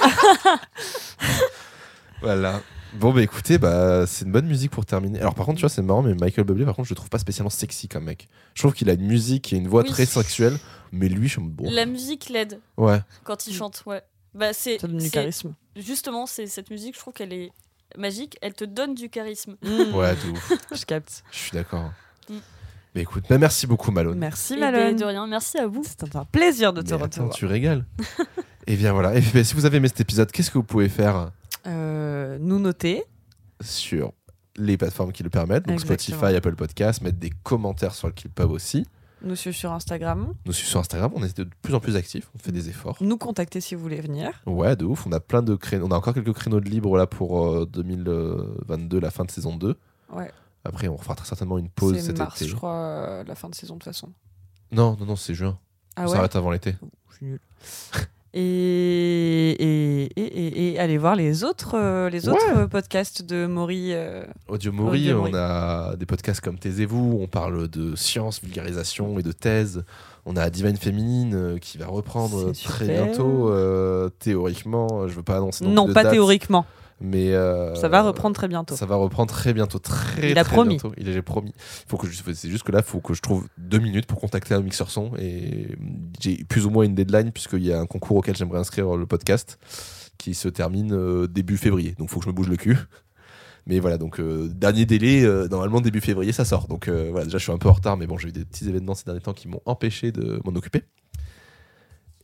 Voilà. 2.21 2.61
Bon, 2.93 3.11
bah 3.11 3.21
écoutez, 3.21 3.57
bah, 3.57 4.05
c'est 4.07 4.23
une 4.25 4.31
bonne 4.31 4.45
musique 4.45 4.71
pour 4.71 4.85
terminer. 4.85 5.19
Alors, 5.19 5.33
par 5.35 5.45
contre, 5.45 5.57
tu 5.57 5.61
vois, 5.61 5.69
c'est 5.69 5.81
marrant, 5.81 6.03
mais 6.03 6.13
Michael 6.13 6.45
Bublé, 6.45 6.63
par 6.63 6.75
contre, 6.75 6.87
je 6.87 6.93
le 6.93 6.95
trouve 6.95 7.09
pas 7.09 7.17
spécialement 7.19 7.49
sexy 7.49 7.87
comme 7.87 8.03
mec. 8.05 8.29
Je 8.53 8.61
trouve 8.61 8.73
qu'il 8.73 8.89
a 8.89 8.93
une 8.93 9.05
musique 9.07 9.51
et 9.51 9.57
une 9.57 9.67
voix 9.67 9.81
Oui. 9.81 9.89
très 9.89 10.05
sexuelle, 10.05 10.57
mais 10.91 11.09
lui, 11.09 11.27
je 11.27 11.39
me. 11.39 11.49
Bon. 11.49 11.69
La 11.71 11.85
musique 11.85 12.29
l'aide 12.29 12.59
Ouais. 12.77 13.01
quand 13.23 13.47
il 13.47 13.53
Mm. 13.53 13.57
chante, 13.57 13.83
ouais. 13.87 14.01
Bah, 14.35 14.53
c'est, 14.53 14.77
Ça 14.79 14.87
donne 14.87 14.97
du 14.97 15.05
c'est- 15.05 15.11
charisme. 15.11 15.53
justement, 15.75 16.25
c'est 16.27 16.45
cette 16.47 16.69
musique, 16.69 16.93
je 16.95 16.99
trouve 16.99 17.13
qu'elle 17.13 17.33
est 17.33 17.51
magique, 17.97 18.37
elle 18.41 18.53
te 18.53 18.63
donne 18.63 18.93
du 18.95 19.09
charisme. 19.09 19.55
Ouais, 19.63 20.15
de 20.15 20.31
ouf. 20.31 20.53
Je 20.71 20.85
capte. 20.85 21.23
Je 21.31 21.37
suis 21.37 21.51
d'accord. 21.51 21.91
Mm. 22.29 22.37
Mais 22.95 23.01
écoute, 23.01 23.23
bah, 23.29 23.37
merci 23.37 23.65
beaucoup, 23.67 23.91
Malone. 23.91 24.17
Merci 24.19 24.53
Et 24.53 24.59
Malone. 24.59 24.95
de 24.95 25.03
rien, 25.05 25.25
merci 25.27 25.57
à 25.57 25.65
vous. 25.67 25.83
C'était 25.83 26.15
un 26.15 26.25
plaisir 26.25 26.73
de 26.73 26.81
te 26.81 26.93
attends, 26.93 27.05
recevoir. 27.07 27.33
tu 27.33 27.45
régales. 27.45 27.85
et 28.67 28.75
bien 28.75 28.93
voilà. 28.93 29.15
Et 29.15 29.21
bien, 29.21 29.43
si 29.43 29.55
vous 29.55 29.65
avez 29.65 29.77
aimé 29.77 29.87
cet 29.87 30.01
épisode, 30.01 30.31
qu'est-ce 30.31 30.51
que 30.51 30.57
vous 30.59 30.63
pouvez 30.63 30.89
faire 30.89 31.31
Euh, 31.65 32.37
nous 32.39 32.59
noter. 32.59 33.03
sur 33.61 34.13
les 34.55 34.77
plateformes 34.77 35.11
qui 35.11 35.23
le 35.23 35.31
permettent, 35.31 35.65
donc 35.65 35.73
Exactement. 35.79 36.17
Spotify, 36.19 36.35
Apple 36.35 36.55
Podcasts, 36.55 37.01
mettre 37.01 37.17
des 37.17 37.31
commentaires 37.41 37.95
sur 37.95 38.05
le 38.07 38.13
Clipub 38.13 38.51
aussi. 38.51 38.85
Nous 39.23 39.35
suivre 39.35 39.55
sur 39.55 39.71
Instagram. 39.71 40.33
Nous 40.45 40.53
suivre 40.53 40.69
sur 40.69 40.79
Instagram, 40.81 41.11
on 41.15 41.23
est 41.23 41.35
de 41.35 41.47
plus 41.63 41.73
en 41.73 41.79
plus 41.79 41.95
actifs, 41.95 42.29
on 42.35 42.37
fait 42.37 42.51
des 42.51 42.69
efforts. 42.69 42.97
Nous 43.01 43.17
contacter 43.17 43.61
si 43.61 43.73
vous 43.73 43.81
voulez 43.81 44.01
venir. 44.01 44.29
Ouais, 44.45 44.75
de 44.75 44.85
ouf, 44.85 45.07
on 45.07 45.11
a 45.13 45.19
plein 45.21 45.41
de 45.41 45.55
créneaux, 45.55 45.87
on 45.87 45.91
a 45.91 45.95
encore 45.95 46.13
quelques 46.13 46.33
créneaux 46.33 46.59
de 46.59 46.69
libre 46.69 46.95
là 46.97 47.07
pour 47.07 47.47
euh, 47.47 47.65
2022, 47.65 48.99
la 48.99 49.09
fin 49.11 49.23
de 49.23 49.31
saison 49.31 49.55
2. 49.55 49.75
Ouais. 50.13 50.29
Après, 50.65 50.87
on 50.87 50.95
refera 50.95 51.15
très 51.15 51.25
certainement 51.27 51.57
une 51.57 51.69
pause 51.69 51.95
C'est 51.95 52.01
cet 52.01 52.17
mars, 52.19 52.41
été. 52.41 52.49
je 52.49 52.55
crois, 52.55 52.73
euh, 52.75 53.23
la 53.25 53.35
fin 53.35 53.49
de 53.49 53.55
saison 53.55 53.73
de 53.75 53.79
toute 53.79 53.85
façon. 53.85 54.09
Non, 54.71 54.95
non, 54.99 55.05
non, 55.05 55.15
c'est 55.15 55.33
juin. 55.33 55.57
Ah 55.95 56.03
on 56.03 56.05
ouais 56.07 56.13
s'arrête 56.15 56.35
avant 56.35 56.51
l'été. 56.51 56.75
Je 57.11 57.15
suis 57.17 57.25
nulle. 57.25 57.39
Et, 58.35 59.51
et, 59.51 60.03
et, 60.19 60.73
et, 60.73 60.79
allez 60.79 60.97
voir 60.97 61.15
les 61.15 61.43
autres, 61.43 61.75
euh, 61.77 62.09
les 62.09 62.27
autres 62.27 62.55
Ouais. 62.61 62.67
podcasts 62.67 63.21
de 63.21 63.45
Maury. 63.45 63.93
euh, 63.93 64.25
Audio 64.47 64.71
Mori. 64.71 65.13
on 65.13 65.31
a 65.35 65.95
des 65.97 66.07
podcasts 66.07 66.41
comme 66.41 66.57
Taisez-vous, 66.57 67.19
on 67.21 67.27
parle 67.27 67.67
de 67.67 67.95
science, 67.95 68.41
vulgarisation 68.41 69.19
et 69.19 69.21
de 69.21 69.31
thèse. 69.31 69.83
On 70.25 70.35
a 70.35 70.49
Divine 70.49 70.77
Féminine 70.77 71.35
euh, 71.35 71.57
qui 71.59 71.77
va 71.77 71.85
reprendre 71.85 72.45
très 72.53 72.85
super. 72.85 73.05
bientôt, 73.05 73.51
théoriquement. 74.17 75.07
Je 75.07 75.13
veux 75.13 75.21
pas 75.23 75.37
annoncer 75.37 75.65
Non, 75.67 75.83
plus 75.85 75.89
de 75.89 75.93
pas 75.93 76.03
date, 76.03 76.13
théoriquement. 76.13 76.65
Mais 77.03 77.33
euh, 77.33 77.75
Ça 77.75 77.89
va 77.89 78.01
reprendre 78.01 78.35
très 78.35 78.47
bientôt. 78.47 78.75
Ça 78.75 78.85
va 78.85 78.95
reprendre 78.95 79.31
très 79.31 79.53
bientôt, 79.53 79.77
très 79.77 80.31
Il 80.31 80.39
a 80.39 80.43
très 80.43 80.53
promis. 80.55 80.77
bientôt. 80.77 80.93
Il 80.97 81.15
a 81.15 81.21
promis. 81.21 81.51
Il 81.55 81.89
faut 81.89 81.97
que 81.97 82.07
je, 82.07 82.21
c'est 82.33 82.49
juste 82.49 82.63
que 82.63 82.71
là, 82.71 82.79
il 82.79 82.85
faut 82.89 83.01
que 83.01 83.13
je 83.13 83.21
trouve 83.21 83.47
deux 83.57 83.79
minutes 83.79 84.05
pour 84.05 84.19
contacter 84.19 84.53
un 84.53 84.61
mixeur 84.61 84.89
son 84.89 85.11
et 85.19 85.67
j'ai 86.19 86.43
plus 86.45 86.65
ou 86.65 86.69
moins 86.69 86.83
une 86.85 86.95
deadline 86.95 87.31
puisqu'il 87.31 87.63
y 87.63 87.73
a 87.73 87.79
un 87.79 87.85
concours 87.85 88.17
auquel 88.17 88.35
j'aimerais 88.35 88.59
inscrire 88.59 88.95
le 88.95 89.05
podcast 89.05 89.59
qui 90.17 90.33
se 90.33 90.47
termine 90.47 90.93
euh, 90.93 91.27
début 91.27 91.57
février. 91.57 91.91
Donc, 91.97 92.07
il 92.09 92.11
faut 92.13 92.19
que 92.19 92.25
je 92.25 92.29
me 92.29 92.35
bouge 92.35 92.49
le 92.49 92.55
cul. 92.55 92.77
Mais 93.65 93.79
voilà, 93.79 93.97
donc 93.97 94.19
euh, 94.19 94.49
dernier 94.49 94.85
délai, 94.85 95.23
euh, 95.23 95.47
normalement 95.47 95.79
début 95.79 96.01
février, 96.01 96.33
ça 96.33 96.43
sort. 96.43 96.67
Donc 96.67 96.87
euh, 96.87 97.07
voilà, 97.11 97.25
déjà 97.25 97.37
je 97.37 97.43
suis 97.43 97.51
un 97.51 97.57
peu 97.57 97.69
en 97.69 97.73
retard, 97.73 97.95
mais 97.95 98.07
bon, 98.07 98.17
j'ai 98.17 98.29
eu 98.29 98.31
des 98.33 98.43
petits 98.43 98.67
événements 98.67 98.93
ces 98.93 99.05
derniers 99.05 99.21
temps 99.21 99.33
qui 99.33 99.47
m'ont 99.47 99.61
empêché 99.65 100.11
de 100.11 100.41
m'en 100.43 100.51
occuper. 100.53 100.83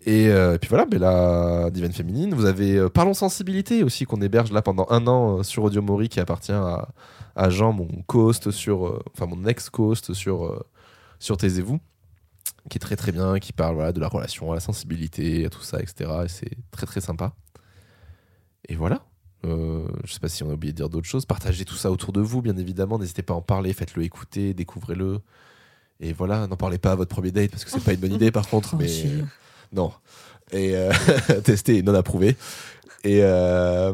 Et, 0.06 0.30
euh, 0.30 0.56
et 0.56 0.60
puis 0.60 0.70
voilà, 0.70 0.86
mais 0.90 0.98
la 0.98 1.70
Divine 1.72 1.92
Féminine, 1.92 2.34
vous 2.34 2.46
avez 2.46 2.78
euh, 2.78 2.90
Parlons 2.90 3.14
Sensibilité 3.14 3.84
aussi, 3.84 4.06
qu'on 4.06 4.22
héberge 4.22 4.52
là 4.52 4.62
pendant 4.62 4.88
un 4.90 5.08
an 5.08 5.40
euh, 5.40 5.44
sur 5.44 5.64
Audio 5.64 5.82
Mori, 5.82 6.08
qui 6.08 6.22
appartient 6.22 6.54
à, 6.54 6.88
à 7.36 7.50
Jean, 7.50 7.74
mon 7.74 7.88
co-host 8.08 8.52
sur, 8.52 9.02
enfin 9.14 9.26
mon 9.26 9.46
ex-co-host 9.46 10.14
sur, 10.14 10.64
sur 11.20 11.36
Taisez-vous, 11.36 11.80
qui 12.70 12.78
est 12.78 12.80
très 12.80 12.96
très 12.96 13.12
bien, 13.12 13.40
qui 13.40 13.52
parle 13.52 13.76
voilà, 13.76 13.92
de 13.92 14.00
la 14.00 14.08
relation 14.08 14.52
à 14.52 14.56
la 14.56 14.62
sensibilité, 14.62 15.46
à 15.46 15.50
tout 15.50 15.62
ça, 15.62 15.80
etc. 15.82 16.12
Et 16.24 16.30
c'est 16.30 16.52
très 16.72 16.86
très 16.86 17.02
sympa. 17.02 17.34
Et 18.70 18.76
voilà. 18.76 19.04
Je 19.44 20.14
sais 20.14 20.20
pas 20.20 20.28
si 20.28 20.44
on 20.44 20.50
a 20.50 20.54
oublié 20.54 20.74
de 20.74 20.78
dire 20.78 20.90
d'autres 20.90 21.08
choses. 21.08 21.26
Partagez 21.26 21.64
tout 21.64 21.76
ça 21.76 21.92
autour 21.92 22.12
de 22.12 22.20
vous, 22.20 22.42
bien 22.42 22.58
évidemment. 22.58 23.00
N'hésitez 23.00 23.22
pas 23.22 23.34
à 23.34 23.38
en 23.38 23.42
parler, 23.42 23.72
faites-le 23.74 24.04
écouter, 24.04 24.54
découvrez-le. 24.54 25.22
Et 26.02 26.14
voilà, 26.14 26.48
n'en 26.48 26.58
parlez 26.58 26.78
pas 26.78 26.92
à 26.92 26.96
votre 26.96 27.10
premier 27.10 27.32
date 27.32 27.52
parce 27.52 27.66
que 27.66 27.72
c'est 27.72 27.84
pas 27.84 27.94
une 27.94 28.00
bonne 28.00 28.14
idée 28.14 28.32
par 28.32 28.48
contre. 28.48 28.76
Mais 28.78 28.88
non. 29.72 29.92
Et 30.52 30.76
euh, 30.76 30.92
testé 31.44 31.78
et 31.78 31.84
non 31.84 31.94
approuvé. 31.94 32.36
Et, 33.04 33.20
euh, 33.24 33.94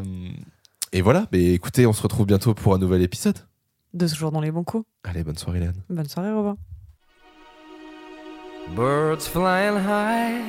et 0.92 1.02
voilà, 1.02 1.26
mais 1.32 1.52
écoutez, 1.52 1.86
on 1.86 1.92
se 1.92 2.02
retrouve 2.02 2.26
bientôt 2.26 2.54
pour 2.54 2.74
un 2.74 2.78
nouvel 2.78 3.02
épisode. 3.02 3.38
De 3.94 4.06
ce 4.06 4.14
jour 4.14 4.32
dans 4.32 4.40
les 4.40 4.50
bons 4.50 4.64
coups. 4.64 4.86
Allez, 5.04 5.24
bonne 5.24 5.38
soirée, 5.38 5.60
Léane. 5.60 5.82
Bonne 5.88 6.08
soirée, 6.08 6.32
Robin. 6.32 6.56
Birds 8.74 9.28
flying 9.28 9.76
high. 9.76 10.42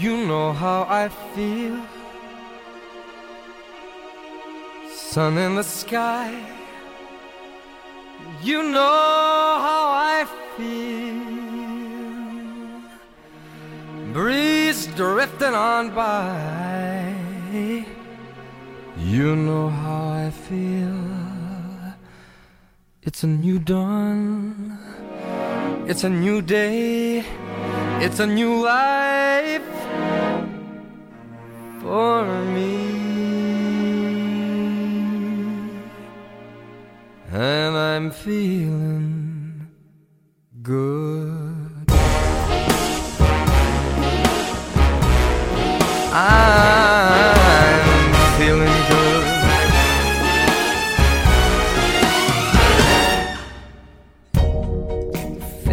You 0.00 0.26
know 0.26 0.52
how 0.52 0.86
I 0.88 1.08
feel. 1.34 1.76
Sun 4.94 5.38
in 5.38 5.56
the 5.56 5.62
sky. 5.62 6.30
You 8.42 8.62
know 8.62 9.58
how 9.58 9.92
I 9.92 10.26
feel. 10.56 11.11
breeze 14.12 14.86
drifting 14.88 15.54
on 15.54 15.94
by. 15.94 17.84
You 18.98 19.34
know 19.36 19.68
how 19.68 20.08
I 20.26 20.30
feel. 20.30 21.94
It's 23.02 23.24
a 23.24 23.26
new 23.26 23.58
dawn. 23.58 24.78
It's 25.86 26.04
a 26.04 26.10
new 26.10 26.42
day. 26.42 27.24
It's 28.04 28.20
a 28.20 28.26
new 28.26 28.62
life 28.64 29.68
for 31.80 32.24
me. 32.54 32.92
And 37.32 37.76
I'm 37.76 38.10
feeling 38.10 39.01